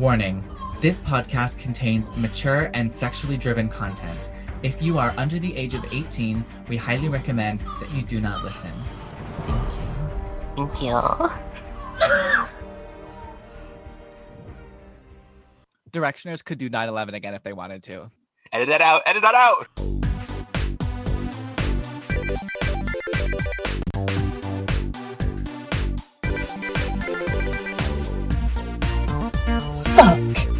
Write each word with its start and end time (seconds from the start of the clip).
Warning 0.00 0.42
this 0.80 0.98
podcast 1.00 1.58
contains 1.58 2.10
mature 2.16 2.70
and 2.72 2.90
sexually 2.90 3.36
driven 3.36 3.68
content. 3.68 4.30
If 4.62 4.80
you 4.80 4.98
are 4.98 5.12
under 5.18 5.38
the 5.38 5.54
age 5.54 5.74
of 5.74 5.84
18, 5.92 6.42
we 6.70 6.78
highly 6.78 7.10
recommend 7.10 7.60
that 7.80 7.90
you 7.94 8.00
do 8.00 8.18
not 8.18 8.42
listen. 8.42 8.72
Thank 9.46 9.68
you. 9.74 9.82
Thank 10.56 10.80
you. 10.80 10.92
Directioners 15.92 16.42
could 16.42 16.56
do 16.56 16.70
9 16.70 16.88
11 16.88 17.14
again 17.14 17.34
if 17.34 17.42
they 17.42 17.52
wanted 17.52 17.82
to. 17.82 18.10
Edit 18.54 18.70
that 18.70 18.80
out. 18.80 19.02
Edit 19.04 19.22
that 19.22 19.34
out. 19.34 19.68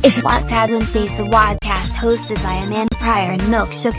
Is 0.02 0.16
Wattpad 0.16 0.70
Wednesdays, 0.70 1.18
the 1.18 1.24
Wodcast 1.24 1.94
hosted 1.94 2.42
by 2.42 2.54
Amanda 2.54 2.94
Prior 2.96 3.32
and 3.32 3.42
Milkshook. 3.42 3.92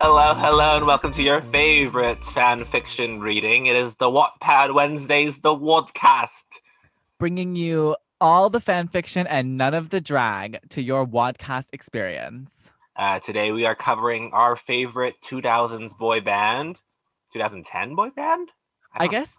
Hello, 0.00 0.34
hello, 0.34 0.76
and 0.78 0.86
welcome 0.86 1.12
to 1.12 1.22
your 1.22 1.40
favorite 1.40 2.24
fan 2.24 2.64
fiction 2.64 3.20
reading. 3.20 3.66
It 3.66 3.76
is 3.76 3.94
the 3.96 4.06
Wattpad 4.06 4.74
Wednesdays, 4.74 5.38
the 5.38 5.54
Wodcast. 5.54 6.44
Bringing 7.20 7.54
you 7.54 7.96
all 8.20 8.50
the 8.50 8.60
fan 8.60 8.88
fiction 8.88 9.26
and 9.28 9.56
none 9.56 9.74
of 9.74 9.90
the 9.90 10.00
drag 10.00 10.58
to 10.70 10.82
your 10.82 11.06
Wodcast 11.06 11.68
experience. 11.72 12.52
Uh, 12.96 13.20
today 13.20 13.52
we 13.52 13.66
are 13.66 13.76
covering 13.76 14.30
our 14.32 14.56
favorite 14.56 15.14
2000s 15.24 15.96
boy 15.96 16.20
band, 16.20 16.80
2010 17.32 17.94
boy 17.94 18.10
band. 18.10 18.50
I 18.94 19.04
don't- 19.04 19.10
guess, 19.12 19.38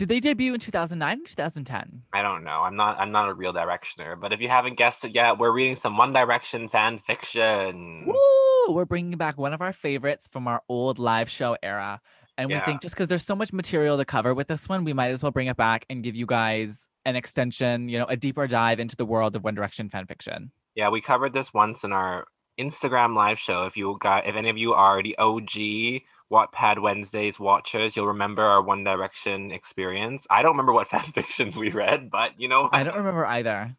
did 0.00 0.08
they 0.08 0.18
debut 0.18 0.54
in 0.54 0.60
2009 0.60 1.20
or 1.20 1.28
2010? 1.28 2.02
I 2.14 2.22
don't 2.22 2.42
know. 2.42 2.62
I'm 2.62 2.74
not. 2.74 2.98
I'm 2.98 3.12
not 3.12 3.28
a 3.28 3.34
real 3.34 3.52
directioner. 3.52 4.18
But 4.18 4.32
if 4.32 4.40
you 4.40 4.48
haven't 4.48 4.78
guessed 4.78 5.04
it 5.04 5.14
yet, 5.14 5.38
we're 5.38 5.50
reading 5.52 5.76
some 5.76 5.98
One 5.98 6.14
Direction 6.14 6.70
fan 6.70 7.00
fiction. 7.06 8.06
Woo! 8.06 8.74
We're 8.74 8.86
bringing 8.86 9.18
back 9.18 9.36
one 9.36 9.52
of 9.52 9.60
our 9.60 9.74
favorites 9.74 10.26
from 10.32 10.48
our 10.48 10.62
old 10.70 10.98
live 10.98 11.28
show 11.28 11.54
era. 11.62 12.00
And 12.38 12.48
we 12.48 12.54
Yeah. 12.54 12.64
think 12.64 12.80
just 12.80 12.94
because 12.94 13.08
there's 13.08 13.26
so 13.26 13.36
much 13.36 13.52
material 13.52 13.98
to 13.98 14.06
cover 14.06 14.32
with 14.32 14.48
this 14.48 14.70
one, 14.70 14.84
we 14.84 14.94
might 14.94 15.10
as 15.10 15.22
well 15.22 15.32
bring 15.32 15.48
it 15.48 15.58
back 15.58 15.84
and 15.90 16.02
give 16.02 16.16
you 16.16 16.24
guys 16.24 16.88
an 17.04 17.14
extension, 17.14 17.90
you 17.90 17.98
know, 17.98 18.06
a 18.06 18.16
deeper 18.16 18.46
dive 18.46 18.80
into 18.80 18.96
the 18.96 19.04
world 19.04 19.36
of 19.36 19.44
One 19.44 19.54
Direction 19.54 19.90
fan 19.90 20.06
fiction. 20.06 20.50
Yeah, 20.76 20.88
we 20.88 21.02
covered 21.02 21.34
this 21.34 21.52
once 21.52 21.84
in 21.84 21.92
our 21.92 22.26
Instagram 22.58 23.14
live 23.14 23.38
show. 23.38 23.66
If 23.66 23.76
you 23.76 23.98
got, 24.00 24.26
if 24.26 24.34
any 24.34 24.48
of 24.48 24.56
you 24.56 24.72
are 24.72 25.02
the 25.02 25.14
OG 25.18 26.00
Wattpad 26.30 26.80
Wednesdays 26.80 27.40
watchers, 27.40 27.96
you'll 27.96 28.06
remember 28.06 28.42
our 28.44 28.62
One 28.62 28.84
Direction 28.84 29.50
experience. 29.50 30.26
I 30.30 30.42
don't 30.42 30.52
remember 30.52 30.72
what 30.72 30.88
fan 30.90 31.02
fictions 31.12 31.56
we 31.56 31.70
read, 31.70 32.10
but 32.10 32.38
you 32.40 32.48
know, 32.48 32.68
I 32.72 32.82
don't 32.84 32.96
remember 32.96 33.26
either. 33.26 33.76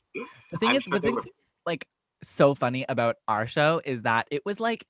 The 0.51 0.57
thing 0.57 0.69
I'm 0.69 0.75
is, 0.75 0.83
sure 0.83 0.93
the 0.93 0.99
thing 0.99 1.15
were- 1.15 1.21
that's 1.21 1.51
like 1.65 1.87
so 2.23 2.53
funny 2.53 2.85
about 2.87 3.15
our 3.27 3.47
show 3.47 3.81
is 3.83 4.03
that 4.03 4.27
it 4.31 4.45
was 4.45 4.59
like 4.59 4.85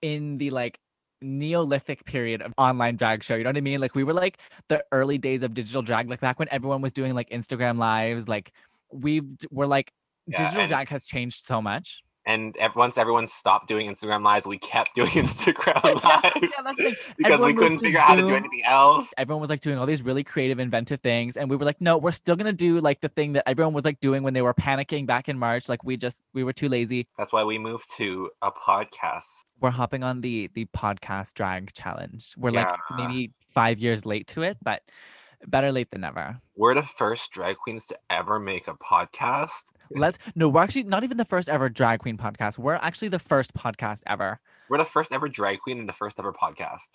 in 0.00 0.38
the 0.38 0.50
like 0.50 0.78
Neolithic 1.20 2.04
period 2.04 2.42
of 2.42 2.54
online 2.56 2.94
drag 2.96 3.24
show. 3.24 3.34
You 3.34 3.42
know 3.42 3.48
what 3.50 3.56
I 3.56 3.60
mean? 3.60 3.80
Like 3.80 3.96
we 3.96 4.04
were 4.04 4.12
like 4.14 4.38
the 4.68 4.84
early 4.92 5.18
days 5.18 5.42
of 5.42 5.52
digital 5.52 5.82
drag, 5.82 6.08
like 6.08 6.20
back 6.20 6.38
when 6.38 6.48
everyone 6.52 6.80
was 6.80 6.92
doing 6.92 7.14
like 7.14 7.28
Instagram 7.30 7.76
lives. 7.78 8.28
Like 8.28 8.52
we 8.92 9.22
were 9.50 9.66
like 9.66 9.90
Yeah, 10.28 10.44
digital 10.44 10.66
drag 10.68 10.88
has 10.90 11.04
changed 11.06 11.44
so 11.44 11.60
much. 11.60 12.02
And 12.28 12.54
once 12.76 12.98
everyone 12.98 13.26
stopped 13.26 13.68
doing 13.68 13.90
Instagram 13.90 14.22
lives, 14.22 14.46
we 14.46 14.58
kept 14.58 14.94
doing 14.94 15.08
Instagram 15.24 15.82
Yeah, 15.82 16.20
lives 16.22 16.36
yeah, 16.42 16.48
that's 16.62 16.76
the 16.76 16.84
thing. 16.84 16.94
because 17.16 17.40
we 17.40 17.54
couldn't 17.54 17.78
figure 17.78 17.98
out 17.98 18.08
how 18.08 18.14
to 18.16 18.26
do 18.26 18.34
anything 18.34 18.62
else. 18.64 19.12
Everyone 19.16 19.40
was 19.40 19.48
like 19.48 19.62
doing 19.62 19.78
all 19.78 19.86
these 19.86 20.02
really 20.02 20.22
creative, 20.22 20.58
inventive 20.58 21.00
things, 21.00 21.38
and 21.38 21.48
we 21.48 21.56
were 21.56 21.64
like, 21.64 21.80
no, 21.80 21.96
we're 21.96 22.12
still 22.12 22.36
gonna 22.36 22.52
do 22.52 22.80
like 22.80 23.00
the 23.00 23.08
thing 23.08 23.32
that 23.32 23.48
everyone 23.48 23.72
was 23.72 23.84
like 23.84 23.98
doing 24.00 24.22
when 24.22 24.34
they 24.34 24.42
were 24.42 24.54
panicking 24.54 25.06
back 25.06 25.28
in 25.28 25.38
March. 25.38 25.68
Like 25.68 25.82
we 25.82 25.96
just 25.96 26.22
we 26.34 26.44
were 26.44 26.52
too 26.52 26.68
lazy. 26.68 27.08
That's 27.16 27.32
why 27.32 27.44
we 27.44 27.58
moved 27.58 27.86
to 27.96 28.30
a 28.42 28.52
podcast. 28.52 29.24
we're 29.60 29.70
hopping 29.70 30.04
on 30.04 30.20
the 30.20 30.50
the 30.54 30.66
podcast 30.66 31.32
drag 31.32 31.72
challenge. 31.72 32.34
We're 32.36 32.50
like 32.50 32.68
maybe 32.96 33.32
five 33.54 33.78
years 33.78 34.04
late 34.04 34.26
to 34.28 34.42
it, 34.42 34.58
but 34.62 34.82
better 35.46 35.72
late 35.72 35.90
than 35.90 36.02
never. 36.02 36.38
We're 36.56 36.74
the 36.74 36.82
first 36.82 37.30
drag 37.32 37.56
queens 37.56 37.86
to 37.86 37.98
ever 38.10 38.38
make 38.38 38.68
a 38.68 38.74
podcast. 38.74 39.64
Let's 39.94 40.18
no, 40.34 40.48
we're 40.48 40.62
actually 40.62 40.84
not 40.84 41.04
even 41.04 41.16
the 41.16 41.24
first 41.24 41.48
ever 41.48 41.68
drag 41.68 42.00
queen 42.00 42.16
podcast. 42.16 42.58
We're 42.58 42.74
actually 42.74 43.08
the 43.08 43.18
first 43.18 43.54
podcast 43.54 44.02
ever. 44.06 44.40
We're 44.68 44.78
the 44.78 44.84
first 44.84 45.12
ever 45.12 45.28
drag 45.28 45.60
queen 45.60 45.78
and 45.78 45.88
the 45.88 45.92
first 45.92 46.18
ever 46.18 46.32
podcast. 46.32 46.88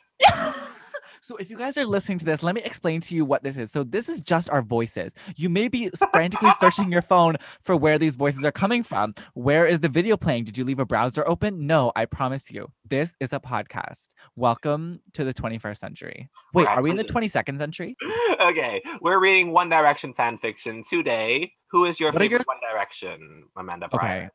so 1.24 1.38
if 1.38 1.50
you 1.50 1.58
guys 1.58 1.78
are 1.78 1.86
listening 1.86 2.20
to 2.20 2.26
this, 2.26 2.44
let 2.44 2.54
me 2.54 2.62
explain 2.64 3.00
to 3.00 3.16
you 3.16 3.24
what 3.24 3.44
this 3.44 3.56
is. 3.56 3.72
So 3.72 3.86
this 3.86 4.10
is 4.10 4.20
just 4.20 4.50
our 4.50 4.62
voices. 4.62 5.14
You 5.38 5.48
may 5.48 5.70
be 5.70 5.90
frantically 6.12 6.52
searching 6.60 6.92
your 6.92 7.02
phone 7.02 7.38
for 7.62 7.78
where 7.78 7.98
these 7.98 8.18
voices 8.18 8.44
are 8.44 8.52
coming 8.52 8.84
from. 8.84 9.16
Where 9.34 9.66
is 9.66 9.80
the 9.80 9.88
video 9.88 10.18
playing? 10.18 10.44
Did 10.44 10.58
you 10.58 10.66
leave 10.66 10.80
a 10.80 10.86
browser 10.86 11.26
open? 11.26 11.66
No, 11.66 11.94
I 11.96 12.08
promise 12.08 12.52
you. 12.52 12.68
This 12.86 13.16
is 13.22 13.32
a 13.32 13.40
podcast. 13.40 14.08
Welcome 14.36 15.00
to 15.14 15.24
the 15.24 15.34
21st 15.34 15.78
century. 15.78 16.30
Wait, 16.54 16.68
are 16.68 16.82
we 16.82 16.90
in 16.92 16.98
the 16.98 17.06
22nd 17.06 17.58
century? 17.58 17.96
okay, 18.42 18.84
we're 19.00 19.20
reading 19.20 19.54
One 19.54 19.70
Direction 19.70 20.14
fan 20.14 20.38
fiction 20.40 20.84
today. 20.84 21.54
Who 21.72 21.86
is 21.86 22.02
your 22.02 22.12
What 22.12 22.20
favorite 22.22 22.40
your- 22.40 22.46
One 22.46 22.60
Direction, 22.70 23.46
Amanda 23.56 23.88
Okay. 23.94 24.28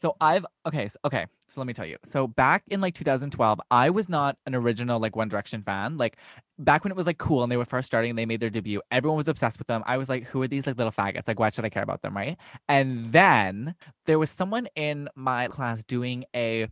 So 0.00 0.16
I've 0.20 0.46
okay, 0.66 0.88
so, 0.88 0.96
okay. 1.04 1.26
So 1.48 1.60
let 1.60 1.66
me 1.66 1.72
tell 1.72 1.86
you. 1.86 1.96
So 2.04 2.26
back 2.26 2.62
in 2.68 2.80
like 2.80 2.94
2012, 2.94 3.60
I 3.70 3.90
was 3.90 4.08
not 4.08 4.36
an 4.46 4.54
original 4.54 5.00
like 5.00 5.16
One 5.16 5.28
Direction 5.28 5.62
fan. 5.62 5.96
Like 5.96 6.18
back 6.58 6.84
when 6.84 6.92
it 6.92 6.96
was 6.96 7.06
like 7.06 7.18
cool 7.18 7.42
and 7.42 7.50
they 7.50 7.56
were 7.56 7.64
first 7.64 7.86
starting 7.86 8.14
they 8.14 8.26
made 8.26 8.40
their 8.40 8.50
debut, 8.50 8.80
everyone 8.90 9.16
was 9.16 9.28
obsessed 9.28 9.58
with 9.58 9.66
them. 9.66 9.82
I 9.86 9.96
was 9.96 10.08
like, 10.08 10.24
who 10.24 10.40
are 10.42 10.48
these 10.48 10.66
like 10.66 10.76
little 10.76 10.92
faggots? 10.92 11.26
Like, 11.26 11.40
why 11.40 11.50
should 11.50 11.64
I 11.64 11.68
care 11.70 11.82
about 11.82 12.02
them, 12.02 12.16
right? 12.16 12.36
And 12.68 13.12
then 13.12 13.74
there 14.06 14.18
was 14.18 14.30
someone 14.30 14.68
in 14.76 15.08
my 15.16 15.48
class 15.48 15.82
doing 15.84 16.24
a 16.34 16.68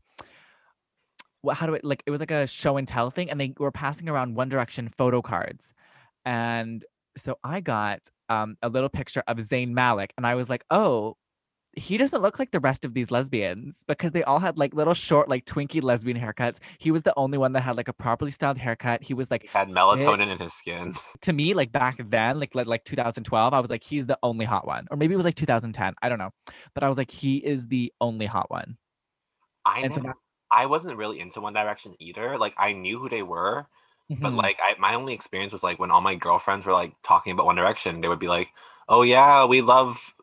what 1.43 1.57
how 1.57 1.67
do 1.67 1.75
it 1.75 1.85
like 1.85 2.03
it 2.07 2.11
was 2.11 2.21
like 2.21 2.31
a 2.31 2.47
show 2.47 2.77
and 2.77 2.87
tell 2.87 3.11
thing, 3.11 3.31
and 3.31 3.41
they 3.41 3.55
were 3.59 3.73
passing 3.73 4.09
around 4.09 4.35
One 4.37 4.49
Direction 4.49 4.89
photo 4.89 5.21
cards. 5.23 5.73
And 6.25 6.85
so 7.17 7.39
I 7.43 7.61
got 7.61 8.01
um 8.29 8.57
a 8.63 8.69
little 8.69 8.89
picture 8.89 9.23
of 9.27 9.39
Zayn 9.39 9.71
Malik, 9.71 10.13
and 10.17 10.27
I 10.27 10.35
was 10.37 10.49
like, 10.49 10.65
oh, 10.71 11.17
he 11.79 11.99
doesn't 11.99 12.23
look 12.23 12.39
like 12.39 12.51
the 12.53 12.61
rest 12.61 12.85
of 12.87 12.95
these 12.95 13.11
lesbians 13.11 13.85
because 13.87 14.13
they 14.13 14.23
all 14.25 14.39
had 14.39 14.57
like 14.57 14.73
little 14.75 14.95
short, 14.95 15.29
like 15.29 15.45
twinky 15.45 15.83
lesbian 15.83 16.19
haircuts. 16.19 16.59
He 16.79 16.91
was 16.91 17.03
the 17.03 17.13
only 17.19 17.37
one 17.37 17.53
that 17.53 17.61
had 17.61 17.77
like 17.77 17.89
a 17.89 17.93
properly 17.93 18.31
styled 18.31 18.57
haircut. 18.57 19.03
He 19.03 19.13
was 19.13 19.29
He 19.29 19.35
like, 19.35 19.47
had 19.51 19.69
melatonin 19.69 20.33
in 20.33 20.39
his 20.39 20.55
skin. 20.55 20.95
to 21.21 21.33
me, 21.35 21.53
like 21.53 21.73
back 21.73 21.99
then, 22.09 22.41
like 22.41 22.55
like, 22.55 22.67
like 22.67 22.85
2012, 22.85 23.53
I 23.53 23.61
was 23.61 23.69
like, 23.69 23.85
he's 23.85 24.07
the 24.07 24.19
only 24.23 24.47
hot 24.47 24.67
one. 24.67 24.87
Or 24.91 24.97
maybe 24.97 25.13
it 25.13 25.17
was 25.19 25.27
like 25.27 25.35
2010. 25.35 25.95
I 26.01 26.09
don't 26.09 26.19
know. 26.19 26.31
But 26.75 26.83
I 26.83 26.89
was 26.89 26.97
like, 26.97 27.11
he 27.11 27.37
is 27.37 27.67
the 27.69 27.93
only 28.01 28.27
hot 28.27 28.51
one. 28.51 28.79
I 29.67 29.81
And 29.81 29.91
never- 29.91 30.01
that's- 30.07 30.27
I 30.51 30.67
wasn't 30.67 30.97
really 30.97 31.21
into 31.21 31.41
One 31.41 31.53
Direction 31.53 31.95
either. 31.99 32.39
Like 32.39 32.55
I 32.57 32.73
knew 32.73 32.99
who 33.01 33.09
they 33.09 33.23
were, 33.23 33.67
but 34.09 34.33
Mhm. 34.33 34.37
like 34.37 34.59
I 34.63 34.77
my 34.79 34.95
only 34.95 35.13
experience 35.13 35.53
was 35.53 35.63
like 35.65 35.79
when 35.79 35.91
all 35.91 36.01
my 36.01 36.15
girlfriends 36.15 36.65
were 36.65 36.73
like 36.73 36.95
talking 37.03 37.33
about 37.33 37.47
One 37.47 37.57
Direction, 37.57 38.01
they 38.01 38.09
would 38.09 38.21
be 38.21 38.29
like, 38.29 38.49
"Oh 38.89 39.03
yeah, 39.03 39.45
we 39.45 39.61
love 39.61 40.15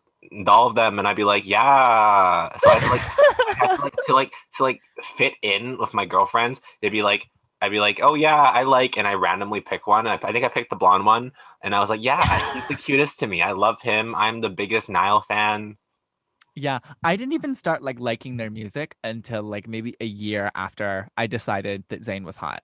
all 0.48 0.68
of 0.68 0.76
them," 0.76 1.00
and 1.00 1.08
I'd 1.08 1.16
be 1.16 1.24
like, 1.24 1.46
"Yeah." 1.48 2.50
So 2.58 2.70
I 2.70 2.74
had 2.74 2.82
to, 2.82 2.90
like 2.92 3.02
I 3.02 3.66
had 3.68 3.76
to, 3.78 3.84
like 3.84 3.96
to 4.08 4.14
like 4.14 4.34
to 4.58 4.64
like 4.64 4.82
fit 5.16 5.34
in 5.42 5.78
with 5.78 5.94
my 5.94 6.06
girlfriends. 6.06 6.62
They'd 6.82 6.90
be 6.90 7.04
like. 7.04 7.28
I'd 7.62 7.72
be 7.72 7.80
like, 7.80 8.02
oh 8.04 8.14
yeah, 8.16 8.36
I 8.36 8.64
like, 8.64 8.98
and 8.98 9.08
I 9.08 9.14
randomly 9.14 9.62
pick 9.62 9.88
one. 9.88 10.06
I, 10.06 10.16
I 10.22 10.34
think 10.34 10.44
I 10.44 10.50
picked 10.50 10.70
the 10.70 10.76
blonde 10.76 11.06
one, 11.06 11.32
and 11.62 11.74
I 11.74 11.80
was 11.80 11.90
like, 11.90 12.04
yeah, 12.04 12.22
he's 12.54 12.68
the 12.68 12.76
cutest 12.76 13.20
to 13.20 13.28
me. 13.28 13.42
I 13.42 13.54
love 13.54 13.82
him. 13.82 14.14
I'm 14.16 14.42
the 14.42 14.50
biggest 14.50 14.90
Niall 14.90 15.22
fan. 15.22 15.78
Yeah, 16.58 16.80
I 17.06 17.16
didn't 17.16 17.32
even 17.36 17.56
start 17.56 17.82
like 17.82 18.02
liking 18.02 18.36
their 18.36 18.50
music 18.52 18.98
until 19.02 19.44
like 19.44 19.66
maybe 19.70 19.96
a 20.02 20.06
year 20.06 20.52
after 20.56 21.08
I 21.16 21.28
decided 21.28 21.86
that 21.88 22.02
Zayn 22.02 22.26
was 22.26 22.36
hot. 22.36 22.64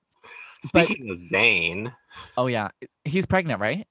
But- 0.73 0.87
Speaking 0.87 1.11
of 1.11 1.17
Zayn, 1.17 1.93
Oh 2.35 2.47
yeah, 2.47 2.67
he's 3.05 3.25
pregnant, 3.25 3.61
right? 3.61 3.87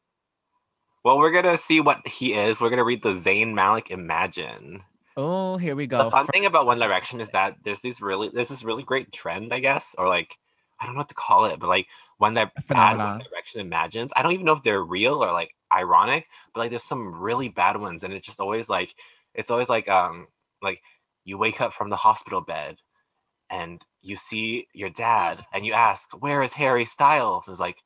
Well, 1.09 1.19
we're 1.19 1.31
gonna 1.31 1.57
see 1.57 1.81
what 1.81 2.07
he 2.07 2.35
is. 2.35 2.61
We're 2.61 2.69
gonna 2.69 2.85
read 2.85 3.03
the 3.03 3.15
Zayn 3.15 3.55
Malik 3.55 3.91
Imagine. 3.91 4.83
Oh, 5.17 5.57
here 5.57 5.75
we 5.75 5.87
go. 5.87 6.05
the 6.05 6.11
fun 6.11 6.27
thing 6.27 6.45
about 6.45 6.67
One 6.67 6.79
Direction 6.79 7.23
is 7.23 7.31
that 7.31 7.57
there's 7.65 7.81
these 7.81 8.03
really 8.03 8.29
there's 8.29 8.51
this 8.51 8.63
really 8.63 8.83
great 8.83 9.11
trend, 9.11 9.55
I 9.55 9.61
guess, 9.61 9.95
or 9.97 10.07
like 10.07 10.37
I 10.79 10.85
don't 10.85 10.95
know 10.95 11.01
what 11.01 11.09
to 11.09 11.15
call 11.15 11.47
it, 11.47 11.59
but 11.61 11.71
like 11.71 11.87
when 12.19 12.35
that 12.35 12.53
bad 12.67 12.99
One 12.99 13.21
Direction 13.21 13.63
imagines, 13.63 14.13
I 14.17 14.23
don't 14.23 14.33
even 14.33 14.45
know 14.45 14.53
if 14.53 14.63
they're 14.63 14.85
real 14.85 15.25
or 15.25 15.33
like 15.33 15.55
ironic, 15.73 16.29
but 16.53 16.61
like 16.61 16.69
there's 16.69 16.85
some 16.85 17.19
really 17.19 17.49
bad 17.49 17.79
ones, 17.79 18.05
and 18.05 18.13
it's 18.13 18.27
just 18.27 18.39
always 18.39 18.69
like 18.69 18.95
it's 19.33 19.51
always 19.51 19.71
like 19.71 19.89
um 19.89 20.27
like 20.61 20.83
you 21.25 21.39
wake 21.39 21.63
up 21.63 21.73
from 21.73 21.89
the 21.89 21.97
hospital 21.97 22.43
bed 22.43 22.77
and 23.49 23.83
you 24.03 24.17
see 24.17 24.67
your 24.75 24.91
dad 24.91 25.43
and 25.55 25.65
you 25.65 25.73
ask, 25.73 26.11
Where 26.21 26.43
is 26.43 26.53
Harry 26.53 26.85
Styles? 26.85 27.49
It's 27.49 27.61
like, 27.61 27.79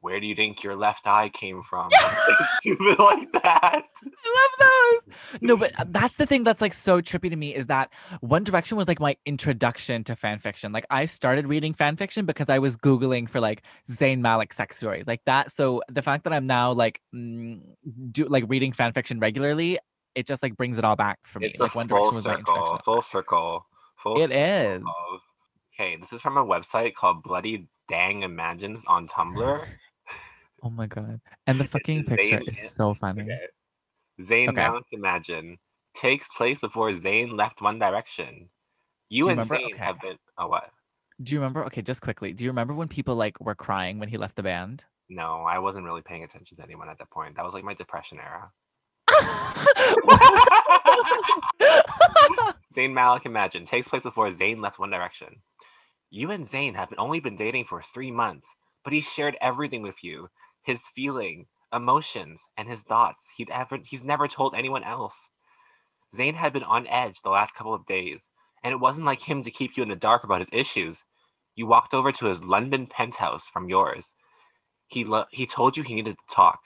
Where 0.00 0.20
do 0.20 0.26
you 0.28 0.34
think 0.36 0.62
your 0.62 0.76
left 0.76 1.06
eye 1.06 1.28
came 1.28 1.62
from? 1.68 1.90
Stupid 2.60 2.98
like 3.00 3.32
that. 3.32 3.82
I 4.04 4.48
love 4.60 5.04
those. 5.10 5.38
No, 5.42 5.56
but 5.56 5.78
uh, 5.78 5.84
that's 5.88 6.16
the 6.16 6.26
thing 6.26 6.44
that's 6.44 6.60
like 6.60 6.72
so 6.72 7.00
trippy 7.00 7.28
to 7.30 7.36
me 7.36 7.54
is 7.54 7.66
that 7.66 7.90
One 8.20 8.44
Direction 8.44 8.76
was 8.76 8.86
like 8.86 9.00
my 9.00 9.16
introduction 9.26 10.04
to 10.04 10.14
fan 10.14 10.38
fiction. 10.38 10.70
Like 10.72 10.86
I 10.90 11.06
started 11.06 11.46
reading 11.48 11.74
fan 11.74 11.96
fiction 11.96 12.26
because 12.26 12.48
I 12.48 12.58
was 12.60 12.76
googling 12.76 13.28
for 13.28 13.40
like 13.40 13.62
Zayn 13.90 14.20
Malik 14.20 14.52
sex 14.52 14.76
stories 14.76 15.06
like 15.08 15.22
that. 15.26 15.50
So 15.50 15.82
the 15.88 16.02
fact 16.02 16.24
that 16.24 16.32
I'm 16.32 16.44
now 16.46 16.70
like 16.72 17.00
mm, 17.14 17.60
do 18.12 18.24
like 18.26 18.44
reading 18.46 18.72
fan 18.72 18.92
fiction 18.92 19.18
regularly, 19.18 19.78
it 20.14 20.26
just 20.28 20.42
like 20.44 20.56
brings 20.56 20.78
it 20.78 20.84
all 20.84 20.96
back 20.96 21.18
for 21.24 21.40
me. 21.40 21.46
It's 21.46 21.58
like 21.58 21.74
a 21.74 21.78
One 21.78 21.88
full 21.88 21.98
Direction 22.10 22.14
was 22.14 22.24
my 22.24 22.30
circle. 22.36 22.54
introduction. 22.54 22.78
Full 22.84 23.02
circle. 23.02 23.66
Full 24.02 24.20
It 24.22 24.30
is. 24.30 24.80
circle. 24.80 25.20
Okay, 25.74 25.96
this 25.96 26.12
is 26.12 26.20
from 26.20 26.36
a 26.36 26.44
website 26.44 26.94
called 26.94 27.22
Bloody 27.24 27.66
Dang 27.88 28.22
Imagines 28.22 28.84
on 28.86 29.08
Tumblr. 29.08 29.66
Oh 30.62 30.70
my 30.70 30.86
god. 30.86 31.20
And 31.46 31.60
the 31.60 31.66
fucking 31.66 32.04
picture 32.04 32.40
is 32.46 32.58
is- 32.58 32.74
so 32.74 32.94
funny. 32.94 33.22
Okay. 33.22 33.38
Zayn 34.20 34.48
Okay. 34.48 34.56
Malik 34.56 34.84
Imagine 34.92 35.58
takes 35.94 36.28
place 36.36 36.58
before 36.58 36.90
Zayn 36.92 37.36
left 37.36 37.60
One 37.60 37.78
Direction. 37.78 38.48
You, 39.08 39.24
you 39.24 39.28
and 39.30 39.38
remember? 39.38 39.56
Zayn 39.56 39.72
Okay. 39.74 39.84
have 39.84 40.00
been. 40.00 40.16
Oh, 40.36 40.48
what? 40.48 40.70
Do 41.22 41.32
you 41.32 41.40
remember? 41.40 41.64
Okay, 41.66 41.82
just 41.82 42.02
quickly. 42.02 42.32
Do 42.32 42.44
you 42.44 42.50
remember 42.50 42.74
when 42.74 42.88
people 42.88 43.16
like 43.16 43.40
were 43.40 43.54
crying 43.54 43.98
when 43.98 44.08
he 44.08 44.16
left 44.16 44.36
the 44.36 44.42
band? 44.42 44.84
No, 45.08 45.42
I 45.48 45.58
wasn't 45.58 45.84
really 45.84 46.02
paying 46.02 46.24
attention 46.24 46.56
to 46.58 46.62
anyone 46.62 46.88
at 46.88 46.98
that 46.98 47.10
point. 47.10 47.36
That 47.36 47.44
was 47.44 47.54
like 47.54 47.64
my 47.64 47.74
depression 47.74 48.18
era. 48.18 48.50
Zayn 52.74 52.92
Malik 52.92 53.26
Imagine 53.26 53.64
takes 53.64 53.88
place 53.88 54.02
before 54.02 54.30
Zayn 54.30 54.60
left 54.60 54.78
One 54.78 54.90
Direction. 54.90 55.28
You 56.10 56.30
and 56.30 56.44
Zayn 56.44 56.74
have 56.74 56.92
only 56.98 57.20
been 57.20 57.36
dating 57.36 57.64
for 57.64 57.82
three 57.82 58.10
months, 58.10 58.54
but 58.84 58.92
he 58.92 59.00
shared 59.00 59.36
everything 59.40 59.82
with 59.82 60.02
you 60.02 60.28
his 60.68 60.86
feeling, 60.94 61.46
emotions, 61.72 62.42
and 62.58 62.68
his 62.68 62.82
thoughts. 62.82 63.26
He'd 63.38 63.48
ever, 63.48 63.78
he's 63.82 64.04
never 64.04 64.28
told 64.28 64.54
anyone 64.54 64.84
else. 64.84 65.30
Zayn 66.14 66.34
had 66.34 66.52
been 66.52 66.62
on 66.62 66.86
edge 66.86 67.22
the 67.22 67.30
last 67.30 67.54
couple 67.54 67.72
of 67.72 67.86
days, 67.86 68.20
and 68.62 68.72
it 68.72 68.80
wasn't 68.80 69.06
like 69.06 69.22
him 69.22 69.42
to 69.42 69.50
keep 69.50 69.76
you 69.76 69.82
in 69.82 69.88
the 69.88 69.96
dark 69.96 70.24
about 70.24 70.40
his 70.40 70.50
issues. 70.52 71.02
You 71.56 71.66
walked 71.66 71.94
over 71.94 72.12
to 72.12 72.26
his 72.26 72.42
London 72.42 72.86
penthouse 72.86 73.46
from 73.46 73.70
yours. 73.70 74.12
He, 74.88 75.04
lo- 75.04 75.24
he 75.30 75.46
told 75.46 75.78
you 75.78 75.82
he 75.82 75.94
needed 75.94 76.16
to 76.16 76.34
talk. 76.34 76.60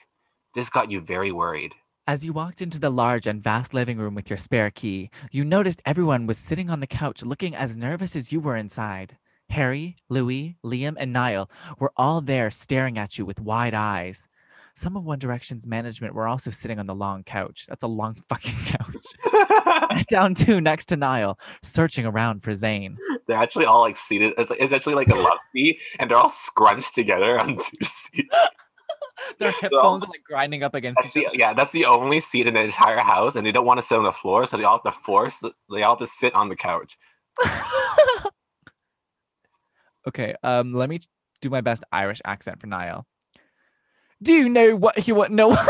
This 0.56 0.68
got 0.68 0.90
you 0.90 1.00
very 1.00 1.30
worried. 1.30 1.76
As 2.08 2.24
you 2.24 2.32
walked 2.32 2.60
into 2.60 2.80
the 2.80 2.90
large 2.90 3.28
and 3.28 3.40
vast 3.40 3.72
living 3.72 3.98
room 3.98 4.16
with 4.16 4.28
your 4.28 4.36
spare 4.36 4.72
key, 4.72 5.10
you 5.30 5.44
noticed 5.44 5.80
everyone 5.86 6.26
was 6.26 6.38
sitting 6.38 6.68
on 6.68 6.80
the 6.80 6.88
couch 6.88 7.22
looking 7.22 7.54
as 7.54 7.76
nervous 7.76 8.16
as 8.16 8.32
you 8.32 8.40
were 8.40 8.56
inside. 8.56 9.16
Harry, 9.52 9.96
Louis, 10.08 10.56
Liam, 10.64 10.94
and 10.98 11.12
Niall 11.12 11.50
were 11.78 11.92
all 11.96 12.22
there 12.22 12.50
staring 12.50 12.96
at 12.96 13.18
you 13.18 13.26
with 13.26 13.38
wide 13.38 13.74
eyes. 13.74 14.26
Some 14.74 14.96
of 14.96 15.04
One 15.04 15.18
Direction's 15.18 15.66
management 15.66 16.14
were 16.14 16.26
also 16.26 16.50
sitting 16.50 16.78
on 16.78 16.86
the 16.86 16.94
long 16.94 17.22
couch. 17.22 17.66
That's 17.68 17.82
a 17.82 17.86
long 17.86 18.14
fucking 18.28 18.54
couch. 18.64 20.06
Down 20.10 20.34
too 20.34 20.62
next 20.62 20.86
to 20.86 20.96
Niall, 20.96 21.38
searching 21.62 22.06
around 22.06 22.42
for 22.42 22.52
Zayn. 22.52 22.96
they're 23.26 23.36
actually 23.36 23.66
all 23.66 23.80
like 23.82 23.96
seated. 23.96 24.32
It's, 24.38 24.50
it's 24.52 24.72
actually 24.72 24.94
like 24.94 25.08
a 25.08 25.14
love 25.14 25.38
seat, 25.54 25.78
and 25.98 26.10
they're 26.10 26.18
all 26.18 26.30
scrunched 26.30 26.94
together 26.94 27.38
on 27.38 27.58
two 27.58 27.84
seats. 27.84 28.34
Their 29.38 29.52
hip 29.52 29.70
bones 29.70 30.04
are 30.04 30.08
like 30.08 30.24
grinding 30.24 30.62
up 30.62 30.74
against 30.74 31.04
each 31.04 31.12
the, 31.12 31.26
other. 31.26 31.36
yeah, 31.36 31.52
that's 31.52 31.70
the 31.70 31.84
only 31.84 32.20
seat 32.20 32.46
in 32.46 32.54
the 32.54 32.62
entire 32.62 32.98
house, 32.98 33.36
and 33.36 33.46
they 33.46 33.52
don't 33.52 33.66
want 33.66 33.78
to 33.78 33.86
sit 33.86 33.98
on 33.98 34.04
the 34.04 34.12
floor, 34.12 34.46
so 34.46 34.56
they 34.56 34.64
all 34.64 34.80
have 34.82 34.94
to 34.94 35.00
force. 35.02 35.42
They 35.70 35.82
all 35.82 35.96
have 35.96 36.08
to 36.08 36.12
sit 36.12 36.34
on 36.34 36.48
the 36.48 36.56
couch. 36.56 36.96
Okay, 40.06 40.34
um, 40.42 40.72
let 40.72 40.88
me 40.88 41.00
do 41.40 41.50
my 41.50 41.60
best 41.60 41.84
Irish 41.92 42.20
accent 42.24 42.60
for 42.60 42.66
Niall. 42.66 43.06
Do 44.22 44.32
you 44.32 44.48
know 44.48 44.76
what 44.76 44.98
he 44.98 45.12
want? 45.12 45.32
No. 45.32 45.56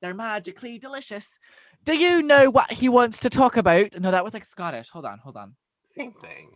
They're 0.00 0.14
magically 0.14 0.78
delicious. 0.78 1.38
Do 1.84 1.96
you 1.96 2.22
know 2.22 2.50
what 2.50 2.70
he 2.72 2.88
wants 2.88 3.20
to 3.20 3.30
talk 3.30 3.56
about? 3.56 3.98
No, 3.98 4.10
that 4.10 4.24
was 4.24 4.34
like 4.34 4.44
Scottish. 4.44 4.90
Hold 4.90 5.06
on, 5.06 5.18
hold 5.18 5.36
on. 5.36 5.54
Same 5.96 6.12
thing. 6.12 6.50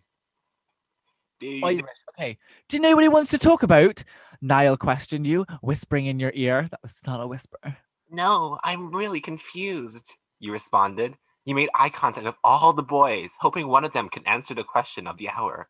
Dude, 1.41 1.65
Irish. 1.65 1.85
Okay. 2.11 2.37
Do 2.69 2.77
you 2.77 2.83
know 2.83 2.95
what 2.95 3.05
he 3.05 3.09
wants 3.09 3.31
to 3.31 3.39
talk 3.39 3.63
about? 3.63 4.03
Niall 4.43 4.77
questioned 4.77 5.27
you, 5.27 5.47
whispering 5.63 6.07
in 6.07 6.19
your 6.19 6.33
ear. 6.35 6.67
That 6.71 6.83
was 6.83 7.01
not 7.07 7.21
a 7.21 7.27
whisper. 7.27 7.77
no, 8.11 8.59
I'm 8.65 8.91
really 8.95 9.21
confused. 9.21 10.13
You 10.41 10.53
responded. 10.53 11.17
You 11.49 11.55
made 11.55 11.71
eye 11.75 11.89
contact 11.89 12.27
with 12.27 12.35
all 12.45 12.75
the 12.75 12.83
boys, 12.83 13.31
hoping 13.41 13.69
one 13.69 13.83
of 13.83 13.95
them 13.95 14.11
could 14.11 14.27
answer 14.27 14.53
the 14.53 14.65
question 14.65 15.07
of 15.07 15.17
the 15.17 15.31
hour. 15.31 15.67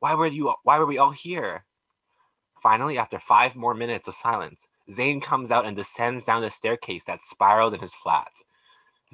Why 0.00 0.14
were 0.16 0.26
you? 0.26 0.52
Why 0.64 0.80
were 0.80 0.84
we 0.84 0.98
all 0.98 1.12
here? 1.12 1.64
Finally, 2.60 2.98
after 2.98 3.20
five 3.20 3.54
more 3.54 3.72
minutes 3.72 4.08
of 4.08 4.16
silence, 4.16 4.66
Zayn 4.90 5.22
comes 5.22 5.52
out 5.52 5.64
and 5.64 5.76
descends 5.76 6.24
down 6.24 6.42
the 6.42 6.50
staircase 6.50 7.04
that 7.04 7.22
spiraled 7.22 7.72
in 7.72 7.78
his 7.78 7.94
flat. 7.94 8.32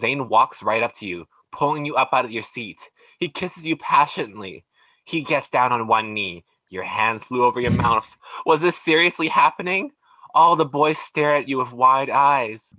Zayn 0.00 0.30
walks 0.30 0.62
right 0.62 0.82
up 0.82 0.94
to 0.94 1.06
you, 1.06 1.26
pulling 1.52 1.84
you 1.84 1.96
up 1.96 2.08
out 2.14 2.24
of 2.24 2.30
your 2.30 2.42
seat. 2.42 2.88
He 3.18 3.28
kisses 3.28 3.66
you 3.66 3.76
passionately. 3.76 4.64
He 5.04 5.20
gets 5.20 5.50
down 5.50 5.72
on 5.72 5.88
one 5.88 6.14
knee. 6.14 6.42
Your 6.70 6.84
hands 6.84 7.22
flew 7.22 7.44
over 7.44 7.60
your 7.60 7.72
mouth. 7.72 8.16
Was 8.46 8.62
this 8.62 8.78
seriously 8.78 9.28
happening? 9.28 9.92
All 10.34 10.56
the 10.56 10.64
boys 10.64 10.96
stare 10.96 11.34
at 11.36 11.50
you 11.50 11.58
with 11.58 11.74
wide 11.74 12.08
eyes. 12.08 12.72